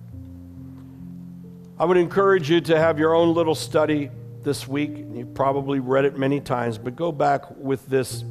I 1.80 1.84
would 1.84 1.96
encourage 1.96 2.50
you 2.50 2.60
to 2.62 2.76
have 2.76 2.98
your 2.98 3.14
own 3.14 3.34
little 3.34 3.54
study 3.54 4.10
this 4.42 4.66
week. 4.66 4.96
You've 4.96 5.32
probably 5.32 5.78
read 5.78 6.04
it 6.04 6.18
many 6.18 6.40
times, 6.40 6.76
but 6.76 6.96
go 6.96 7.12
back 7.12 7.56
with 7.56 7.86
this 7.86 8.24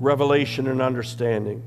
revelation 0.00 0.66
and 0.66 0.82
understanding. 0.82 1.62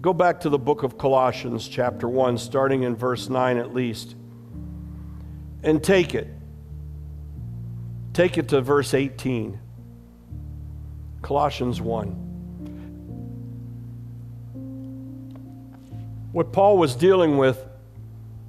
Go 0.00 0.12
back 0.12 0.38
to 0.42 0.48
the 0.48 0.60
book 0.60 0.84
of 0.84 0.96
Colossians, 0.96 1.66
chapter 1.66 2.08
1, 2.08 2.38
starting 2.38 2.84
in 2.84 2.94
verse 2.94 3.28
9 3.28 3.56
at 3.56 3.74
least, 3.74 4.14
and 5.64 5.82
take 5.82 6.14
it. 6.14 6.28
Take 8.12 8.38
it 8.38 8.48
to 8.50 8.60
verse 8.60 8.94
18. 8.94 9.58
Colossians 11.20 11.80
1. 11.80 12.10
What 16.30 16.52
Paul 16.52 16.78
was 16.78 16.94
dealing 16.94 17.38
with 17.38 17.60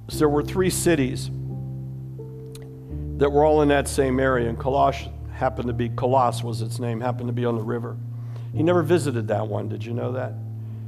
is 0.06 0.20
there 0.20 0.28
were 0.28 0.44
three 0.44 0.70
cities 0.70 1.32
that 3.18 3.30
were 3.30 3.44
all 3.44 3.62
in 3.62 3.68
that 3.68 3.88
same 3.88 4.20
area, 4.20 4.48
and 4.48 4.56
Coloss 4.56 5.10
happened 5.32 5.66
to 5.66 5.72
be, 5.72 5.88
Colossus 5.88 6.42
was 6.42 6.62
its 6.62 6.78
name, 6.78 7.00
happened 7.00 7.28
to 7.28 7.32
be 7.32 7.44
on 7.44 7.56
the 7.56 7.62
river. 7.62 7.96
He 8.54 8.62
never 8.62 8.82
visited 8.82 9.28
that 9.28 9.46
one. 9.46 9.68
Did 9.68 9.84
you 9.84 9.92
know 9.92 10.12
that? 10.12 10.34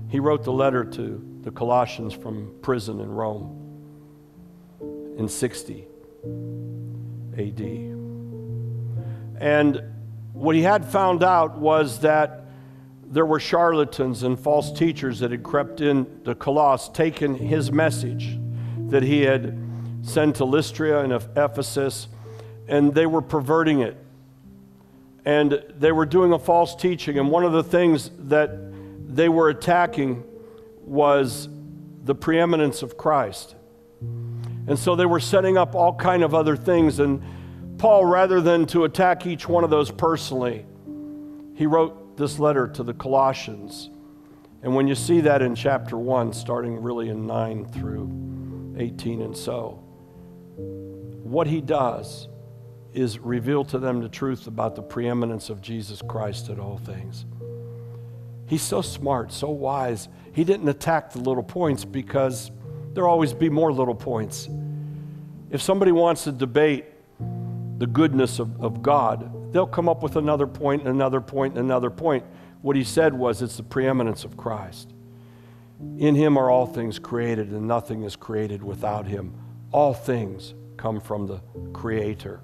He 0.09 0.21
wrote 0.21 0.45
the 0.45 0.53
letter 0.53 0.85
to 0.85 1.41
the 1.43 1.51
Colossians 1.51 2.15
from 2.15 2.55
prison 2.63 3.01
in 3.01 3.11
Rome 3.11 3.57
in 5.19 5.29
60 5.29 5.87
AD. 7.37 7.61
And 9.41 9.83
what 10.33 10.55
he 10.55 10.63
had 10.63 10.85
found 10.85 11.25
out 11.25 11.59
was 11.59 12.01
that 12.01 12.45
there 13.07 13.27
were 13.27 13.41
charlatans 13.41 14.23
and 14.23 14.39
false 14.39 14.71
teachers 14.71 15.19
that 15.19 15.33
had 15.33 15.43
crept 15.43 15.81
in 15.81 16.07
to 16.25 16.37
Colossus, 16.37 16.91
taken 16.91 17.35
his 17.35 17.73
message 17.73 18.39
that 18.89 19.03
he 19.03 19.23
had 19.23 19.59
sent 20.03 20.37
to 20.37 20.45
Lystra 20.45 21.03
and 21.03 21.13
Ephesus, 21.13 22.07
and 22.71 22.95
they 22.95 23.05
were 23.05 23.21
perverting 23.21 23.81
it. 23.81 23.97
And 25.25 25.63
they 25.77 25.93
were 25.93 26.07
doing 26.07 26.33
a 26.33 26.39
false 26.39 26.75
teaching. 26.75 27.19
And 27.19 27.31
one 27.31 27.45
of 27.45 27.53
the 27.53 27.65
things 27.65 28.11
that 28.21 28.51
they 29.15 29.29
were 29.29 29.51
attacking 29.51 30.25
was 30.81 31.49
the 32.05 32.15
preeminence 32.15 32.83
of 32.83 32.97
Christ. 32.97 33.57
And 34.01 34.79
so 34.79 34.97
they 34.97 35.05
were 35.05 35.21
setting 35.21 35.59
up 35.59 35.75
all 35.75 35.95
kind 35.95 36.23
of 36.23 36.35
other 36.35 36.57
things. 36.57 37.01
And 37.01 37.23
Paul, 37.77 38.07
rather 38.07 38.41
than 38.41 38.67
to 38.67 38.85
attack 38.85 39.27
each 39.27 39.49
one 39.49 39.65
of 39.65 39.71
those 39.71 39.91
personally, 39.91 40.65
he 41.55 41.67
wrote 41.67 42.17
this 42.17 42.39
letter 42.39 42.69
to 42.69 42.83
the 42.83 42.95
Colossians. 42.95 43.91
And 44.63 44.75
when 44.75 44.87
you 44.87 44.95
see 44.95 45.21
that 45.23 45.43
in 45.43 45.55
chapter 45.55 45.99
1, 45.99 46.33
starting 46.33 46.81
really 46.81 47.09
in 47.09 47.27
9 47.27 47.67
through 47.67 48.77
18 48.79 49.23
and 49.23 49.37
so, 49.37 49.83
what 51.23 51.47
he 51.47 51.61
does 51.61 52.29
is 52.93 53.19
reveal 53.19 53.65
to 53.65 53.79
them 53.79 54.01
the 54.01 54.09
truth 54.09 54.47
about 54.47 54.75
the 54.75 54.83
preeminence 54.83 55.51
of 55.51 55.61
Jesus 55.61 56.03
Christ 56.07 56.49
at 56.49 56.59
all 56.59 56.79
things. 56.79 57.25
He's 58.47 58.63
so 58.63 58.83
smart, 58.83 59.33
so 59.33 59.51
wise. 59.51 60.09
He 60.33 60.45
didn't 60.45 60.69
attack 60.69 61.13
the 61.13 61.21
little 61.21 61.43
points 61.43 61.85
because 61.85 62.51
there'll 62.93 63.11
always 63.11 63.33
be 63.33 63.49
more 63.49 63.73
little 63.73 63.95
points. 63.95 64.49
If 65.51 65.63
somebody 65.63 65.93
wants 65.93 66.25
to 66.25 66.33
debate 66.33 66.87
the 67.79 67.87
goodness 67.87 68.39
of, 68.39 68.61
of 68.61 68.83
God, 68.83 69.53
they'll 69.53 69.67
come 69.67 69.89
up 69.89 70.03
with 70.03 70.17
another 70.17 70.47
point, 70.47 70.87
another 70.87 71.21
point, 71.21 71.59
another 71.59 71.91
point. 71.91 72.25
What 72.63 72.77
he 72.77 72.85
said 72.85 73.15
was 73.15 73.41
it's 73.41 73.57
the 73.57 73.63
preeminence 73.63 74.25
of 74.25 74.37
Christ. 74.37 74.93
In 75.99 76.15
him 76.15 76.37
are 76.37 76.51
all 76.51 76.67
things 76.67 76.99
created, 76.99 77.51
and 77.51 77.67
nothing 77.67 78.03
is 78.03 78.17
created 78.17 78.63
without 78.63 79.07
him. 79.07 79.33
All 79.73 79.95
things 79.95 80.55
come 80.77 81.01
from 81.01 81.27
the 81.27 81.41
Creator. 81.73 82.41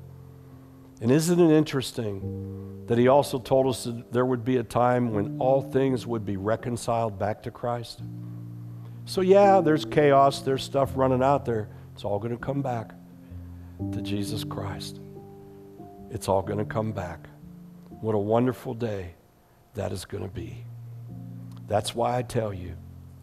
And 1.01 1.11
isn't 1.11 1.39
it 1.39 1.51
interesting 1.55 2.85
that 2.87 2.97
he 2.97 3.09
also 3.09 3.39
told 3.39 3.67
us 3.67 3.85
that 3.85 4.13
there 4.13 4.25
would 4.25 4.45
be 4.45 4.57
a 4.57 4.63
time 4.63 5.13
when 5.13 5.39
all 5.39 5.61
things 5.61 6.07
would 6.07 6.25
be 6.25 6.37
reconciled 6.37 7.19
back 7.19 7.43
to 7.43 7.51
Christ? 7.51 8.03
So, 9.05 9.21
yeah, 9.21 9.61
there's 9.61 9.85
chaos, 9.85 10.41
there's 10.41 10.65
stuff 10.65 10.93
running 10.97 11.23
out 11.23 11.45
there. 11.45 11.69
It's 11.95 12.05
all 12.05 12.19
going 12.19 12.37
to 12.37 12.43
come 12.43 12.63
back 12.63 12.93
to 13.93 14.01
Jesus 14.01 14.43
Christ. 14.43 15.01
It's 16.11 16.29
all 16.29 16.43
going 16.43 16.59
to 16.59 16.65
come 16.65 16.93
back. 16.93 17.29
What 18.01 18.15
a 18.15 18.19
wonderful 18.19 18.75
day 18.75 19.15
that 19.75 19.93
is 19.93 20.05
going 20.05 20.23
to 20.23 20.31
be. 20.31 20.65
That's 21.69 21.95
why 21.95 22.17
I 22.17 22.23
tell 22.23 22.55
you, 22.55 22.75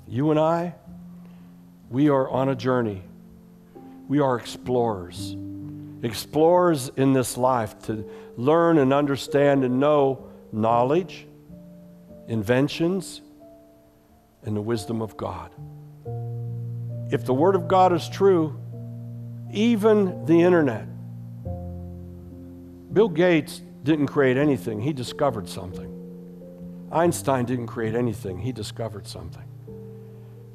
you 0.08 0.32
and 0.32 0.40
I, 0.40 0.76
we 1.90 2.10
are 2.10 2.30
on 2.30 2.50
a 2.50 2.56
journey. 2.56 3.04
We 4.08 4.20
are 4.20 4.38
explorers. 4.38 5.36
Explorers 6.04 6.92
in 6.98 7.14
this 7.14 7.38
life 7.38 7.80
to 7.84 8.08
learn 8.36 8.78
and 8.78 8.94
understand 8.94 9.64
and 9.64 9.80
know 9.80 10.28
knowledge, 10.52 11.26
inventions, 12.28 13.22
and 14.44 14.56
the 14.56 14.62
wisdom 14.62 15.02
of 15.02 15.16
God. 15.16 15.52
If 17.10 17.26
the 17.26 17.34
Word 17.34 17.56
of 17.56 17.68
God 17.68 17.94
is 17.94 18.10
true, 18.10 18.60
even 19.52 20.26
the 20.26 20.42
internet, 20.42 20.88
Bill 22.94 23.10
Gates 23.10 23.62
didn't 23.84 24.08
create 24.08 24.36
anything, 24.38 24.82
he 24.82 24.94
discovered 24.94 25.48
something. 25.48 25.90
Einstein 26.92 27.46
didn't 27.46 27.68
create 27.68 27.96
anything, 27.96 28.40
he 28.40 28.52
discovered 28.52 29.08
something. 29.08 29.44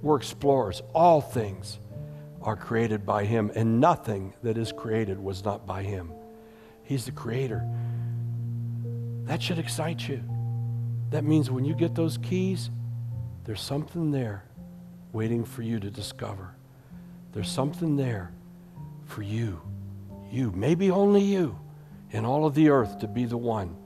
We're 0.02 0.16
explorers. 0.16 0.82
All 0.94 1.20
things 1.20 1.78
are 2.48 2.56
created 2.56 3.04
by 3.04 3.26
him, 3.26 3.52
and 3.54 3.78
nothing 3.78 4.32
that 4.42 4.56
is 4.56 4.72
created 4.72 5.18
was 5.18 5.44
not 5.44 5.66
by 5.66 5.82
him. 5.82 6.10
He's 6.82 7.04
the 7.04 7.12
creator. 7.12 7.62
That 9.24 9.42
should 9.42 9.58
excite 9.58 10.08
you. 10.08 10.22
That 11.10 11.24
means 11.24 11.50
when 11.50 11.66
you 11.66 11.74
get 11.74 11.94
those 11.94 12.16
keys, 12.16 12.70
there's 13.44 13.60
something 13.60 14.10
there 14.10 14.44
waiting 15.12 15.44
for 15.44 15.60
you 15.60 15.78
to 15.78 15.90
discover. 15.90 16.54
There's 17.32 17.50
something 17.50 17.96
there 17.96 18.32
for 19.04 19.20
you. 19.20 19.60
You, 20.30 20.50
maybe 20.52 20.90
only 20.90 21.22
you 21.22 21.58
in 22.12 22.24
all 22.24 22.46
of 22.46 22.54
the 22.54 22.70
earth 22.70 22.98
to 23.00 23.08
be 23.08 23.26
the 23.26 23.36
one 23.36 23.76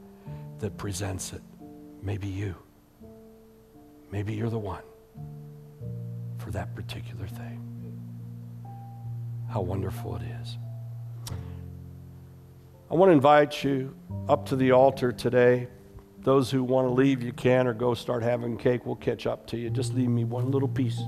that 0.60 0.76
presents 0.76 1.32
it. 1.32 1.42
Maybe 2.00 2.28
you. 2.28 2.54
Maybe 4.12 4.34
you're 4.34 4.50
the 4.50 4.56
one 4.56 4.84
for 6.38 6.52
that 6.52 6.76
particular 6.76 7.26
thing. 7.26 7.61
How 9.52 9.60
wonderful 9.60 10.16
it 10.16 10.22
is. 10.40 10.56
I 12.90 12.94
want 12.94 13.10
to 13.10 13.12
invite 13.12 13.62
you 13.62 13.94
up 14.26 14.46
to 14.46 14.56
the 14.56 14.72
altar 14.72 15.12
today. 15.12 15.68
those 16.22 16.50
who 16.50 16.64
want 16.64 16.86
to 16.86 16.92
leave, 16.92 17.22
you 17.22 17.32
can, 17.34 17.66
or 17.66 17.74
go 17.74 17.92
start 17.92 18.22
having 18.22 18.56
cake. 18.56 18.86
We'll 18.86 18.96
catch 18.96 19.26
up 19.26 19.46
to 19.48 19.58
you. 19.58 19.68
Just 19.68 19.92
leave 19.92 20.08
me 20.08 20.24
one 20.24 20.50
little 20.50 20.68
piece. 20.68 21.00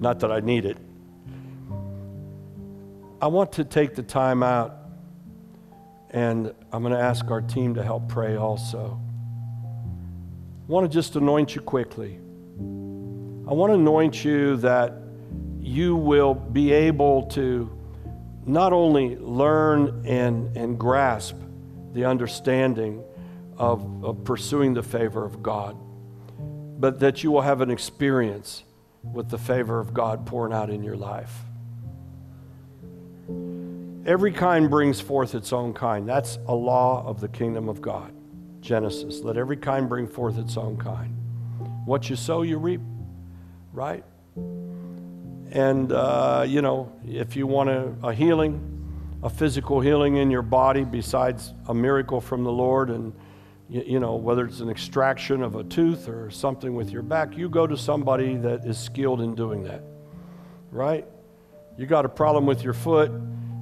Not 0.00 0.18
that 0.20 0.32
I 0.32 0.40
need 0.40 0.64
it. 0.64 0.78
I 3.22 3.28
want 3.28 3.52
to 3.52 3.64
take 3.64 3.94
the 3.94 4.02
time 4.02 4.42
out, 4.42 4.78
and 6.10 6.52
I'm 6.72 6.82
going 6.82 6.92
to 6.92 7.00
ask 7.00 7.30
our 7.30 7.40
team 7.40 7.74
to 7.74 7.84
help 7.84 8.08
pray 8.08 8.36
also. 8.36 9.00
I 10.68 10.72
want 10.72 10.90
to 10.90 10.92
just 10.92 11.14
anoint 11.14 11.54
you 11.54 11.60
quickly. 11.60 12.18
I 13.48 13.52
want 13.52 13.70
to 13.70 13.74
anoint 13.74 14.24
you 14.24 14.56
that 14.56 15.05
you 15.66 15.96
will 15.96 16.34
be 16.34 16.72
able 16.72 17.24
to 17.24 17.70
not 18.46 18.72
only 18.72 19.16
learn 19.16 20.06
and, 20.06 20.56
and 20.56 20.78
grasp 20.78 21.34
the 21.92 22.04
understanding 22.04 23.02
of, 23.58 24.04
of 24.04 24.22
pursuing 24.22 24.74
the 24.74 24.82
favor 24.82 25.24
of 25.24 25.42
God, 25.42 25.76
but 26.78 27.00
that 27.00 27.24
you 27.24 27.32
will 27.32 27.40
have 27.42 27.60
an 27.60 27.70
experience 27.70 28.62
with 29.02 29.28
the 29.28 29.38
favor 29.38 29.80
of 29.80 29.92
God 29.92 30.24
pouring 30.24 30.52
out 30.52 30.70
in 30.70 30.84
your 30.84 30.96
life. 30.96 31.34
Every 34.06 34.30
kind 34.30 34.70
brings 34.70 35.00
forth 35.00 35.34
its 35.34 35.52
own 35.52 35.74
kind. 35.74 36.08
That's 36.08 36.38
a 36.46 36.54
law 36.54 37.04
of 37.04 37.20
the 37.20 37.28
kingdom 37.28 37.68
of 37.68 37.82
God. 37.82 38.12
Genesis. 38.60 39.20
Let 39.20 39.36
every 39.36 39.56
kind 39.56 39.88
bring 39.88 40.06
forth 40.06 40.38
its 40.38 40.56
own 40.56 40.76
kind. 40.76 41.12
What 41.86 42.08
you 42.08 42.14
sow, 42.14 42.42
you 42.42 42.58
reap, 42.58 42.80
right? 43.72 44.04
And, 45.50 45.92
uh, 45.92 46.44
you 46.46 46.62
know, 46.62 46.92
if 47.06 47.36
you 47.36 47.46
want 47.46 47.70
a, 47.70 47.94
a 48.02 48.12
healing, 48.12 48.60
a 49.22 49.30
physical 49.30 49.80
healing 49.80 50.16
in 50.16 50.30
your 50.30 50.42
body 50.42 50.84
besides 50.84 51.54
a 51.68 51.74
miracle 51.74 52.20
from 52.20 52.44
the 52.44 52.52
Lord, 52.52 52.90
and, 52.90 53.12
you, 53.68 53.82
you 53.86 54.00
know, 54.00 54.16
whether 54.16 54.44
it's 54.44 54.60
an 54.60 54.68
extraction 54.68 55.42
of 55.42 55.56
a 55.56 55.64
tooth 55.64 56.08
or 56.08 56.30
something 56.30 56.74
with 56.74 56.90
your 56.90 57.02
back, 57.02 57.36
you 57.36 57.48
go 57.48 57.66
to 57.66 57.76
somebody 57.76 58.36
that 58.36 58.64
is 58.64 58.78
skilled 58.78 59.20
in 59.20 59.34
doing 59.34 59.62
that, 59.64 59.82
right? 60.70 61.06
You 61.76 61.86
got 61.86 62.04
a 62.04 62.08
problem 62.08 62.46
with 62.46 62.62
your 62.62 62.74
foot 62.74 63.10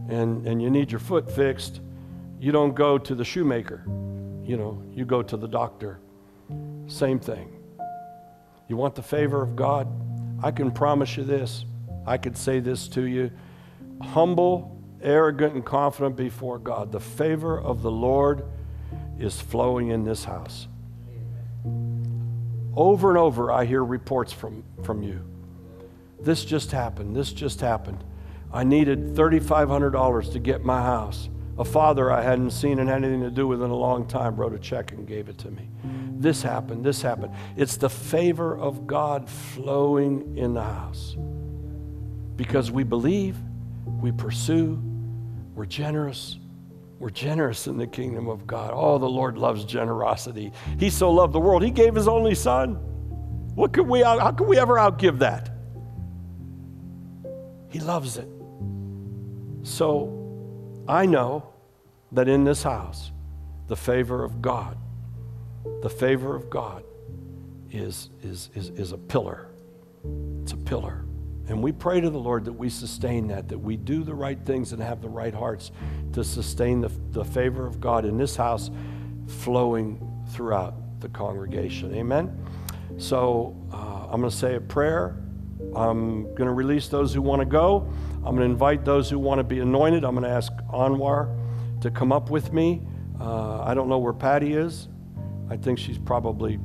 and, 0.08 0.46
and 0.46 0.60
you 0.62 0.70
need 0.70 0.90
your 0.90 1.00
foot 1.00 1.30
fixed, 1.30 1.80
you 2.38 2.52
don't 2.52 2.74
go 2.74 2.98
to 2.98 3.14
the 3.14 3.24
shoemaker. 3.24 3.84
You 4.44 4.58
know, 4.58 4.82
you 4.92 5.04
go 5.06 5.22
to 5.22 5.36
the 5.36 5.48
doctor. 5.48 6.00
Same 6.86 7.18
thing. 7.18 7.50
You 8.68 8.76
want 8.76 8.94
the 8.94 9.02
favor 9.02 9.42
of 9.42 9.56
God? 9.56 9.88
I 10.42 10.50
can 10.50 10.70
promise 10.70 11.16
you 11.16 11.24
this. 11.24 11.64
I 12.06 12.18
could 12.18 12.36
say 12.36 12.60
this 12.60 12.88
to 12.88 13.02
you 13.02 13.30
humble, 14.00 14.80
arrogant, 15.02 15.54
and 15.54 15.64
confident 15.64 16.16
before 16.16 16.58
God. 16.58 16.92
The 16.92 17.00
favor 17.00 17.60
of 17.60 17.82
the 17.82 17.90
Lord 17.90 18.44
is 19.18 19.40
flowing 19.40 19.88
in 19.88 20.04
this 20.04 20.24
house. 20.24 20.66
Over 22.76 23.10
and 23.10 23.18
over, 23.18 23.52
I 23.52 23.64
hear 23.64 23.84
reports 23.84 24.32
from, 24.32 24.64
from 24.82 25.02
you. 25.02 25.24
This 26.20 26.44
just 26.44 26.72
happened. 26.72 27.14
This 27.14 27.32
just 27.32 27.60
happened. 27.60 28.02
I 28.52 28.64
needed 28.64 29.14
$3,500 29.14 30.32
to 30.32 30.38
get 30.38 30.64
my 30.64 30.82
house. 30.82 31.28
A 31.56 31.64
father 31.64 32.10
I 32.10 32.22
hadn't 32.22 32.50
seen 32.50 32.80
and 32.80 32.88
had 32.88 33.04
anything 33.04 33.20
to 33.20 33.30
do 33.30 33.46
with 33.46 33.62
in 33.62 33.70
a 33.70 33.76
long 33.76 34.06
time 34.06 34.34
wrote 34.36 34.54
a 34.54 34.58
check 34.58 34.90
and 34.90 35.06
gave 35.06 35.28
it 35.28 35.38
to 35.38 35.50
me. 35.50 35.68
This 36.16 36.42
happened, 36.42 36.84
this 36.84 37.02
happened. 37.02 37.32
It's 37.56 37.76
the 37.76 37.90
favor 37.90 38.56
of 38.56 38.86
God 38.86 39.28
flowing 39.28 40.36
in 40.36 40.54
the 40.54 40.62
house. 40.62 41.16
Because 42.36 42.70
we 42.70 42.82
believe, 42.82 43.36
we 44.00 44.12
pursue, 44.12 44.80
we're 45.54 45.66
generous. 45.66 46.38
We're 46.98 47.10
generous 47.10 47.66
in 47.66 47.76
the 47.76 47.86
kingdom 47.86 48.28
of 48.28 48.46
God. 48.46 48.72
Oh, 48.74 48.98
the 48.98 49.08
Lord 49.08 49.36
loves 49.36 49.64
generosity. 49.64 50.52
He 50.78 50.90
so 50.90 51.10
loved 51.10 51.32
the 51.32 51.40
world, 51.40 51.62
He 51.62 51.70
gave 51.70 51.94
His 51.94 52.08
only 52.08 52.34
Son. 52.34 52.74
What 53.54 53.72
could 53.72 53.86
we, 53.86 54.02
how 54.02 54.32
could 54.32 54.48
we 54.48 54.58
ever 54.58 54.74
outgive 54.74 55.18
that? 55.18 55.50
He 57.68 57.80
loves 57.80 58.16
it. 58.16 58.28
So 59.64 60.84
I 60.86 61.06
know 61.06 61.48
that 62.12 62.28
in 62.28 62.44
this 62.44 62.62
house, 62.62 63.10
the 63.66 63.76
favor 63.76 64.24
of 64.24 64.42
God, 64.42 64.76
the 65.82 65.90
favor 65.90 66.36
of 66.36 66.50
God 66.50 66.84
is, 67.70 68.10
is, 68.22 68.50
is, 68.54 68.68
is 68.70 68.92
a 68.92 68.98
pillar. 68.98 69.48
It's 70.42 70.52
a 70.52 70.56
pillar. 70.56 71.03
And 71.48 71.62
we 71.62 71.72
pray 71.72 72.00
to 72.00 72.08
the 72.08 72.18
Lord 72.18 72.46
that 72.46 72.52
we 72.52 72.70
sustain 72.70 73.28
that, 73.28 73.48
that 73.48 73.58
we 73.58 73.76
do 73.76 74.02
the 74.02 74.14
right 74.14 74.38
things 74.44 74.72
and 74.72 74.82
have 74.82 75.02
the 75.02 75.08
right 75.08 75.34
hearts 75.34 75.72
to 76.12 76.24
sustain 76.24 76.80
the, 76.80 76.90
the 77.10 77.24
favor 77.24 77.66
of 77.66 77.80
God 77.80 78.04
in 78.04 78.16
this 78.16 78.34
house 78.34 78.70
flowing 79.26 80.24
throughout 80.30 81.00
the 81.00 81.08
congregation. 81.08 81.94
Amen? 81.94 82.46
So 82.96 83.56
uh, 83.72 84.06
I'm 84.10 84.20
going 84.20 84.30
to 84.30 84.36
say 84.36 84.54
a 84.54 84.60
prayer. 84.60 85.16
I'm 85.76 86.24
going 86.34 86.46
to 86.46 86.52
release 86.52 86.88
those 86.88 87.12
who 87.12 87.20
want 87.20 87.40
to 87.40 87.46
go. 87.46 87.92
I'm 88.16 88.36
going 88.36 88.38
to 88.38 88.44
invite 88.44 88.84
those 88.84 89.10
who 89.10 89.18
want 89.18 89.38
to 89.38 89.44
be 89.44 89.58
anointed. 89.58 90.04
I'm 90.04 90.14
going 90.14 90.24
to 90.24 90.30
ask 90.30 90.52
Anwar 90.72 91.36
to 91.82 91.90
come 91.90 92.10
up 92.10 92.30
with 92.30 92.52
me. 92.52 92.82
Uh, 93.20 93.62
I 93.62 93.74
don't 93.74 93.88
know 93.88 93.98
where 93.98 94.12
Patty 94.14 94.54
is. 94.54 94.88
I 95.50 95.56
think 95.56 95.78
she's 95.78 95.98
probably 95.98 96.58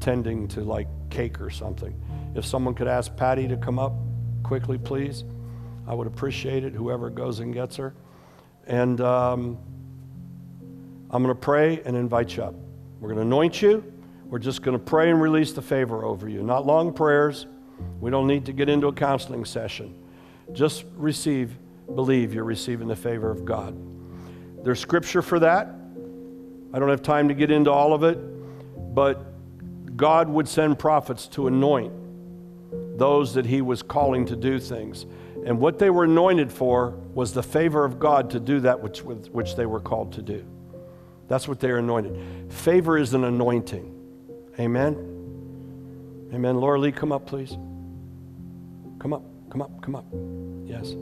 tending 0.00 0.48
to 0.48 0.60
like 0.60 0.88
cake 1.08 1.40
or 1.40 1.50
something. 1.50 1.98
If 2.34 2.44
someone 2.44 2.74
could 2.74 2.88
ask 2.88 3.16
Patty 3.16 3.48
to 3.48 3.56
come 3.56 3.78
up 3.78 3.94
quickly, 4.48 4.78
please, 4.78 5.24
I 5.86 5.92
would 5.92 6.06
appreciate 6.06 6.64
it, 6.64 6.72
whoever 6.72 7.10
goes 7.10 7.40
and 7.40 7.52
gets 7.52 7.76
her. 7.76 7.94
And 8.66 8.98
um, 9.02 9.58
I'm 11.10 11.22
going 11.22 11.34
to 11.34 11.38
pray 11.38 11.82
and 11.84 11.94
invite 11.94 12.34
you 12.34 12.44
up. 12.44 12.54
We're 12.98 13.10
going 13.10 13.18
to 13.18 13.26
anoint 13.26 13.60
you. 13.60 13.84
We're 14.24 14.38
just 14.38 14.62
going 14.62 14.76
to 14.76 14.82
pray 14.82 15.10
and 15.10 15.20
release 15.20 15.52
the 15.52 15.60
favor 15.60 16.02
over 16.02 16.30
you. 16.30 16.42
Not 16.42 16.64
long 16.64 16.94
prayers. 16.94 17.46
We 18.00 18.10
don't 18.10 18.26
need 18.26 18.46
to 18.46 18.54
get 18.54 18.70
into 18.70 18.86
a 18.86 18.92
counseling 18.92 19.44
session. 19.44 19.94
Just 20.54 20.86
receive, 20.96 21.54
believe 21.94 22.32
you're 22.32 22.42
receiving 22.44 22.88
the 22.88 22.96
favor 22.96 23.30
of 23.30 23.44
God. 23.44 23.76
There's 24.64 24.80
scripture 24.80 25.20
for 25.20 25.38
that. 25.40 25.68
I 26.72 26.78
don't 26.78 26.88
have 26.88 27.02
time 27.02 27.28
to 27.28 27.34
get 27.34 27.50
into 27.50 27.70
all 27.70 27.92
of 27.92 28.02
it, 28.02 28.18
but 28.94 29.26
God 29.94 30.26
would 30.26 30.48
send 30.48 30.78
prophets 30.78 31.26
to 31.28 31.48
anoint 31.48 31.92
those 32.98 33.34
that 33.34 33.46
He 33.46 33.62
was 33.62 33.82
calling 33.82 34.26
to 34.26 34.36
do 34.36 34.58
things. 34.58 35.06
And 35.46 35.60
what 35.60 35.78
they 35.78 35.88
were 35.88 36.04
anointed 36.04 36.52
for 36.52 36.90
was 37.14 37.32
the 37.32 37.42
favor 37.42 37.84
of 37.84 37.98
God 37.98 38.30
to 38.30 38.40
do 38.40 38.60
that 38.60 38.80
which, 38.80 39.02
which 39.02 39.56
they 39.56 39.66
were 39.66 39.80
called 39.80 40.12
to 40.14 40.22
do. 40.22 40.44
That's 41.28 41.46
what 41.46 41.60
they 41.60 41.70
are 41.70 41.78
anointed. 41.78 42.52
Favor 42.52 42.98
is 42.98 43.14
an 43.14 43.24
anointing. 43.24 43.94
Amen. 44.58 46.28
Amen. 46.34 46.56
Laura 46.60 46.78
Lee, 46.78 46.92
come 46.92 47.12
up, 47.12 47.26
please. 47.26 47.56
Come 48.98 49.12
up. 49.12 49.22
Come 49.50 49.62
up, 49.62 49.82
come 49.82 49.96
up. 49.96 50.04
Yes. 50.64 50.94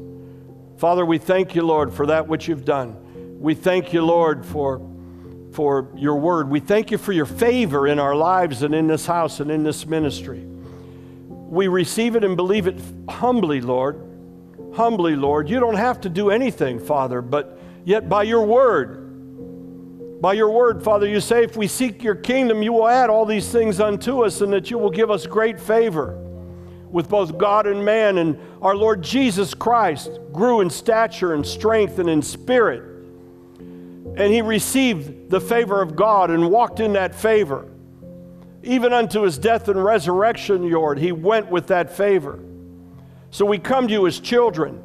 Father, 0.77 1.05
we 1.05 1.19
thank 1.19 1.55
you, 1.55 1.63
Lord, 1.63 1.93
for 1.93 2.07
that 2.07 2.29
which 2.29 2.47
you've 2.49 2.65
done. 2.65 3.41
We 3.41 3.55
thank 3.55 3.93
you, 3.93 4.03
Lord, 4.03 4.47
for, 4.47 4.81
for 5.53 5.89
your 5.97 6.17
word. 6.17 6.49
We 6.49 6.61
thank 6.61 6.91
you 6.91 6.99
for 6.99 7.13
your 7.13 7.27
favor 7.27 7.89
in 7.89 7.99
our 7.99 8.15
lives 8.15 8.63
and 8.63 8.75
in 8.75 8.87
this 8.87 9.07
house 9.07 9.41
and 9.41 9.51
in 9.51 9.65
this 9.65 9.87
ministry. 9.87 10.47
We 11.49 11.69
receive 11.69 12.17
it 12.17 12.25
and 12.25 12.37
believe 12.37 12.67
it 12.67 12.81
humbly, 13.09 13.61
Lord. 13.61 14.03
Humbly, 14.75 15.17
Lord. 15.17 15.49
You 15.49 15.61
don't 15.61 15.77
have 15.77 16.01
to 16.03 16.09
do 16.09 16.31
anything, 16.31 16.79
Father, 16.79 17.23
but 17.23 17.59
yet 17.85 18.09
by 18.09 18.25
your 18.25 18.45
word, 18.45 20.21
by 20.21 20.33
your 20.33 20.51
word, 20.51 20.83
Father, 20.83 21.07
you 21.07 21.21
say 21.21 21.45
if 21.45 21.57
we 21.57 21.69
seek 21.69 22.03
your 22.03 22.15
kingdom, 22.15 22.63
you 22.63 22.73
will 22.73 22.89
add 22.89 23.11
all 23.11 23.27
these 23.27 23.49
things 23.49 23.81
unto 23.81 24.25
us 24.25 24.41
and 24.41 24.53
that 24.53 24.71
you 24.71 24.79
will 24.79 24.91
give 24.91 25.11
us 25.11 25.27
great 25.27 25.61
favor 25.61 26.19
with 26.91 27.09
both 27.09 27.37
God 27.37 27.67
and 27.67 27.85
man. 27.85 28.19
And 28.19 28.39
our 28.63 28.75
Lord 28.75 29.03
Jesus 29.03 29.55
Christ 29.55 30.19
grew 30.33 30.63
in 30.63 30.71
stature 30.71 31.35
and 31.35 31.47
strength 31.47 31.99
and 31.99 32.09
in 32.09 32.23
spirit. 32.23 32.83
And 34.17 34.33
he 34.33 34.41
received 34.41 35.29
the 35.31 35.41
favor 35.41 35.83
of 35.83 35.95
God 35.95 36.31
and 36.31 36.51
walked 36.51 36.81
in 36.81 36.95
that 36.95 37.15
favor. 37.15 37.69
Even 38.67 38.93
unto 38.93 39.23
his 39.23 39.39
death 39.39 39.69
and 39.69 39.83
resurrection, 39.83 40.69
Lord, 40.69 40.99
he 40.99 41.13
went 41.13 41.49
with 41.49 41.69
that 41.69 41.97
favor. 41.97 42.41
So 43.31 43.47
we 43.47 43.59
come 43.59 43.87
to 43.87 43.93
you 43.93 44.09
as 44.09 44.19
children. 44.19 44.83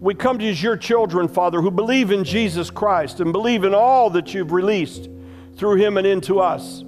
We 0.00 0.14
come 0.14 0.38
to 0.38 0.44
you 0.44 0.52
as 0.52 0.62
your 0.62 0.76
children, 0.76 1.26
Father, 1.26 1.60
who 1.60 1.72
believe 1.72 2.12
in 2.12 2.22
Jesus 2.22 2.70
Christ 2.70 3.18
and 3.18 3.32
believe 3.32 3.64
in 3.64 3.74
all 3.74 4.10
that 4.10 4.32
you've 4.32 4.52
released 4.52 5.10
through 5.56 5.76
him 5.76 5.98
and 5.98 6.06
into 6.06 6.38
us. 6.38 6.84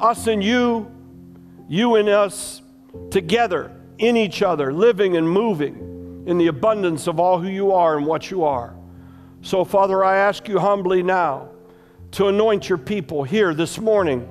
Us 0.00 0.26
and 0.26 0.42
you, 0.42 0.90
you 1.68 1.94
and 1.94 2.08
us, 2.08 2.60
together 3.10 3.70
in 3.98 4.16
each 4.16 4.42
other, 4.42 4.72
living 4.72 5.16
and 5.16 5.30
moving 5.30 6.24
in 6.26 6.38
the 6.38 6.48
abundance 6.48 7.06
of 7.06 7.20
all 7.20 7.38
who 7.38 7.48
you 7.48 7.70
are 7.70 7.96
and 7.96 8.04
what 8.04 8.32
you 8.32 8.42
are. 8.42 8.74
So, 9.42 9.64
Father, 9.64 10.02
I 10.02 10.16
ask 10.16 10.48
you 10.48 10.58
humbly 10.58 11.04
now 11.04 11.50
to 12.12 12.26
anoint 12.26 12.68
your 12.68 12.78
people 12.78 13.22
here 13.22 13.54
this 13.54 13.78
morning 13.78 14.28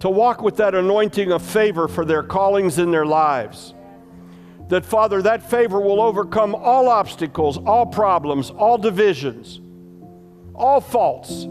to 0.00 0.10
walk 0.10 0.42
with 0.42 0.56
that 0.56 0.74
anointing 0.74 1.32
of 1.32 1.42
favor 1.42 1.88
for 1.88 2.04
their 2.04 2.22
callings 2.22 2.78
in 2.78 2.90
their 2.90 3.06
lives. 3.06 3.74
That, 4.68 4.84
Father, 4.84 5.22
that 5.22 5.48
favor 5.48 5.80
will 5.80 6.00
overcome 6.00 6.54
all 6.54 6.88
obstacles, 6.88 7.56
all 7.56 7.86
problems, 7.86 8.50
all 8.50 8.78
divisions, 8.78 9.60
all 10.54 10.80
faults, 10.80 11.44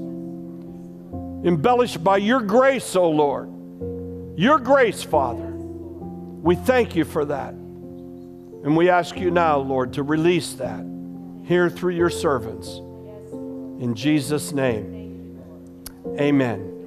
embellished 1.46 2.04
by 2.04 2.18
your 2.18 2.42
grace, 2.42 2.96
O 2.96 3.04
oh 3.04 3.10
Lord. 3.12 3.52
Your 4.38 4.60
grace, 4.60 5.02
Father. 5.02 5.46
We 5.46 6.56
thank 6.56 6.96
you 6.96 7.06
for 7.06 7.26
that. 7.26 7.54
And 7.54 8.76
we 8.76 8.90
ask 8.90 9.18
you 9.18 9.32
now, 9.32 9.58
Lord, 9.58 9.94
to 9.94 10.04
release 10.04 10.54
that 10.54 10.86
here 11.46 11.70
through 11.70 11.94
your 11.94 12.10
servants. 12.10 12.68
In 12.68 13.94
Jesus' 13.96 14.52
name, 14.52 15.40
amen. 16.20 16.75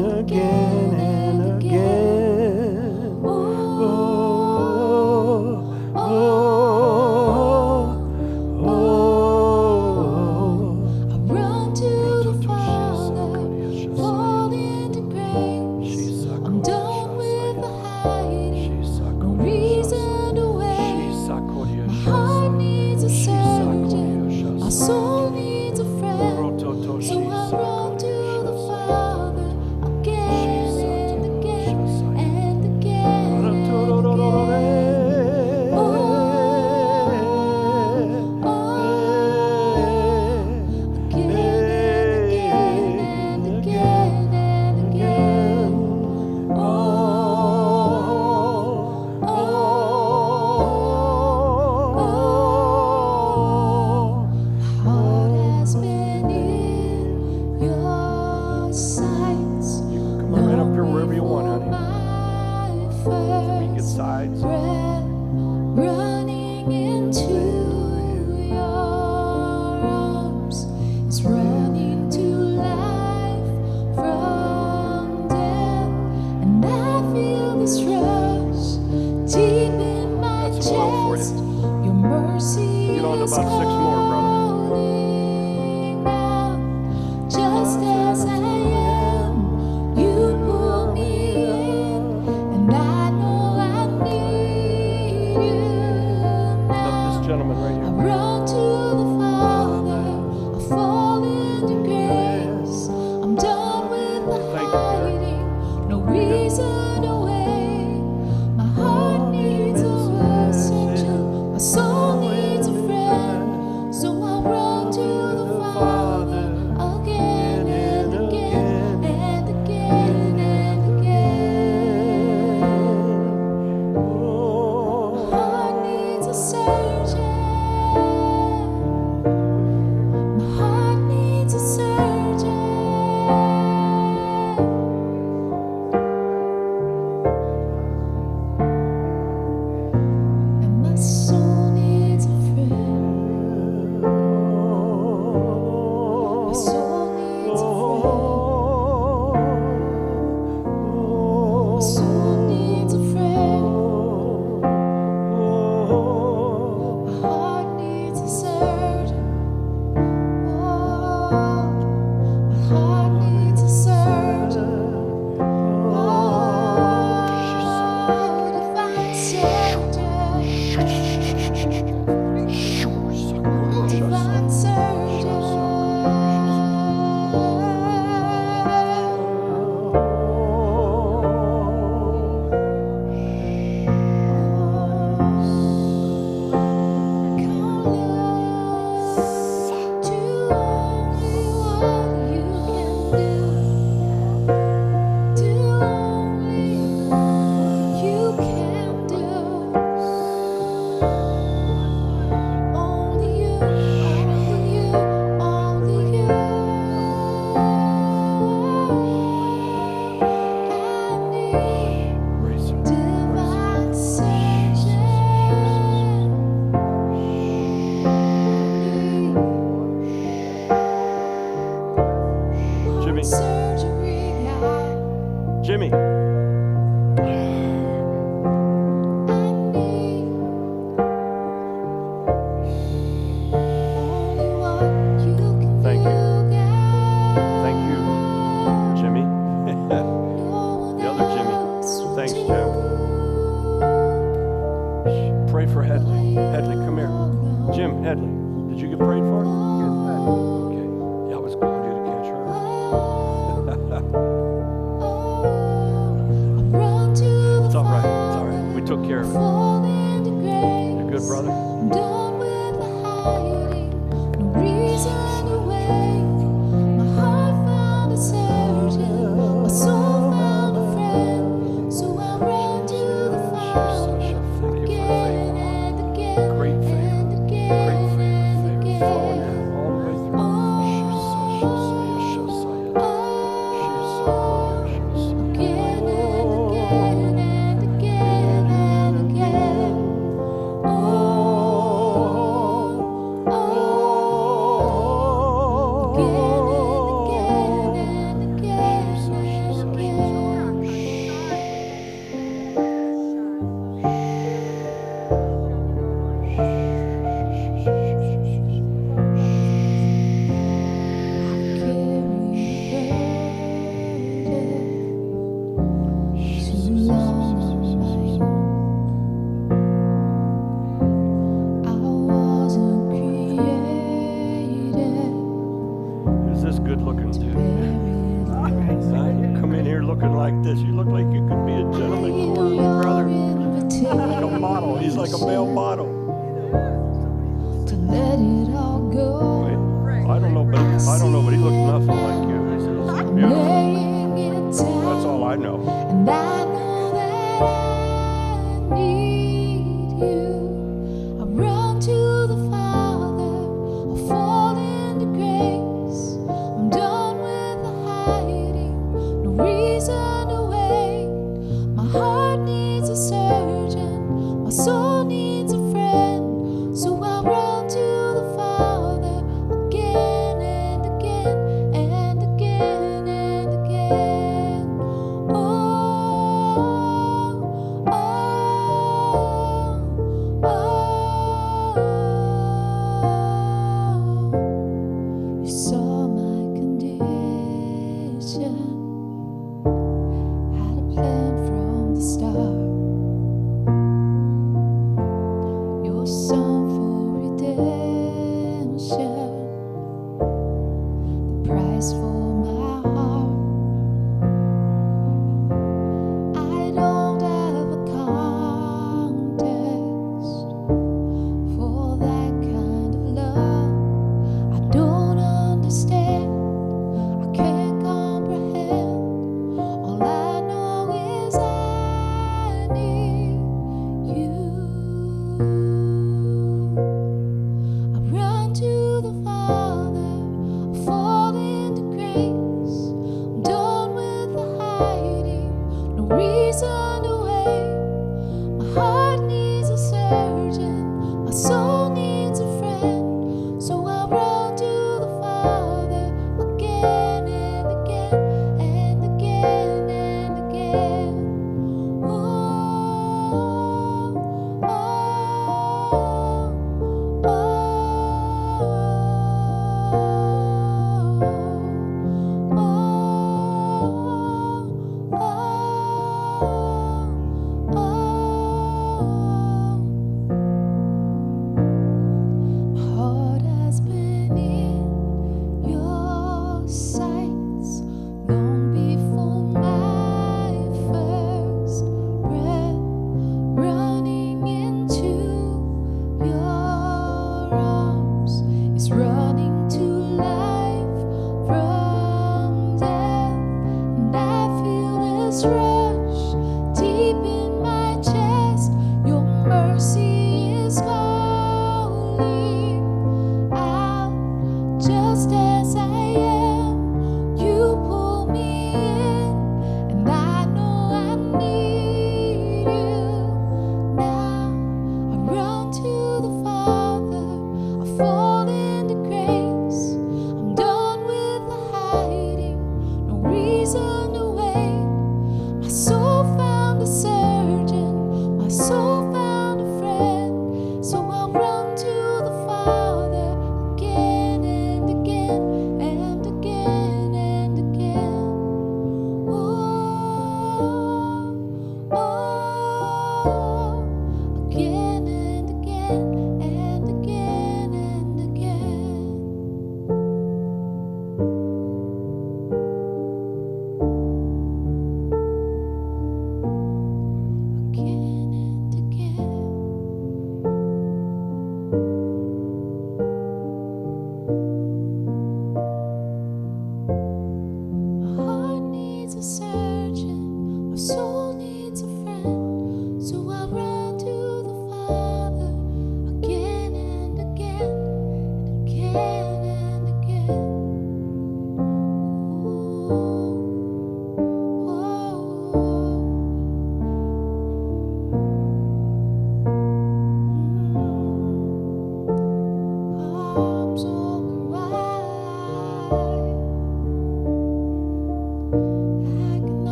again. 0.00 0.61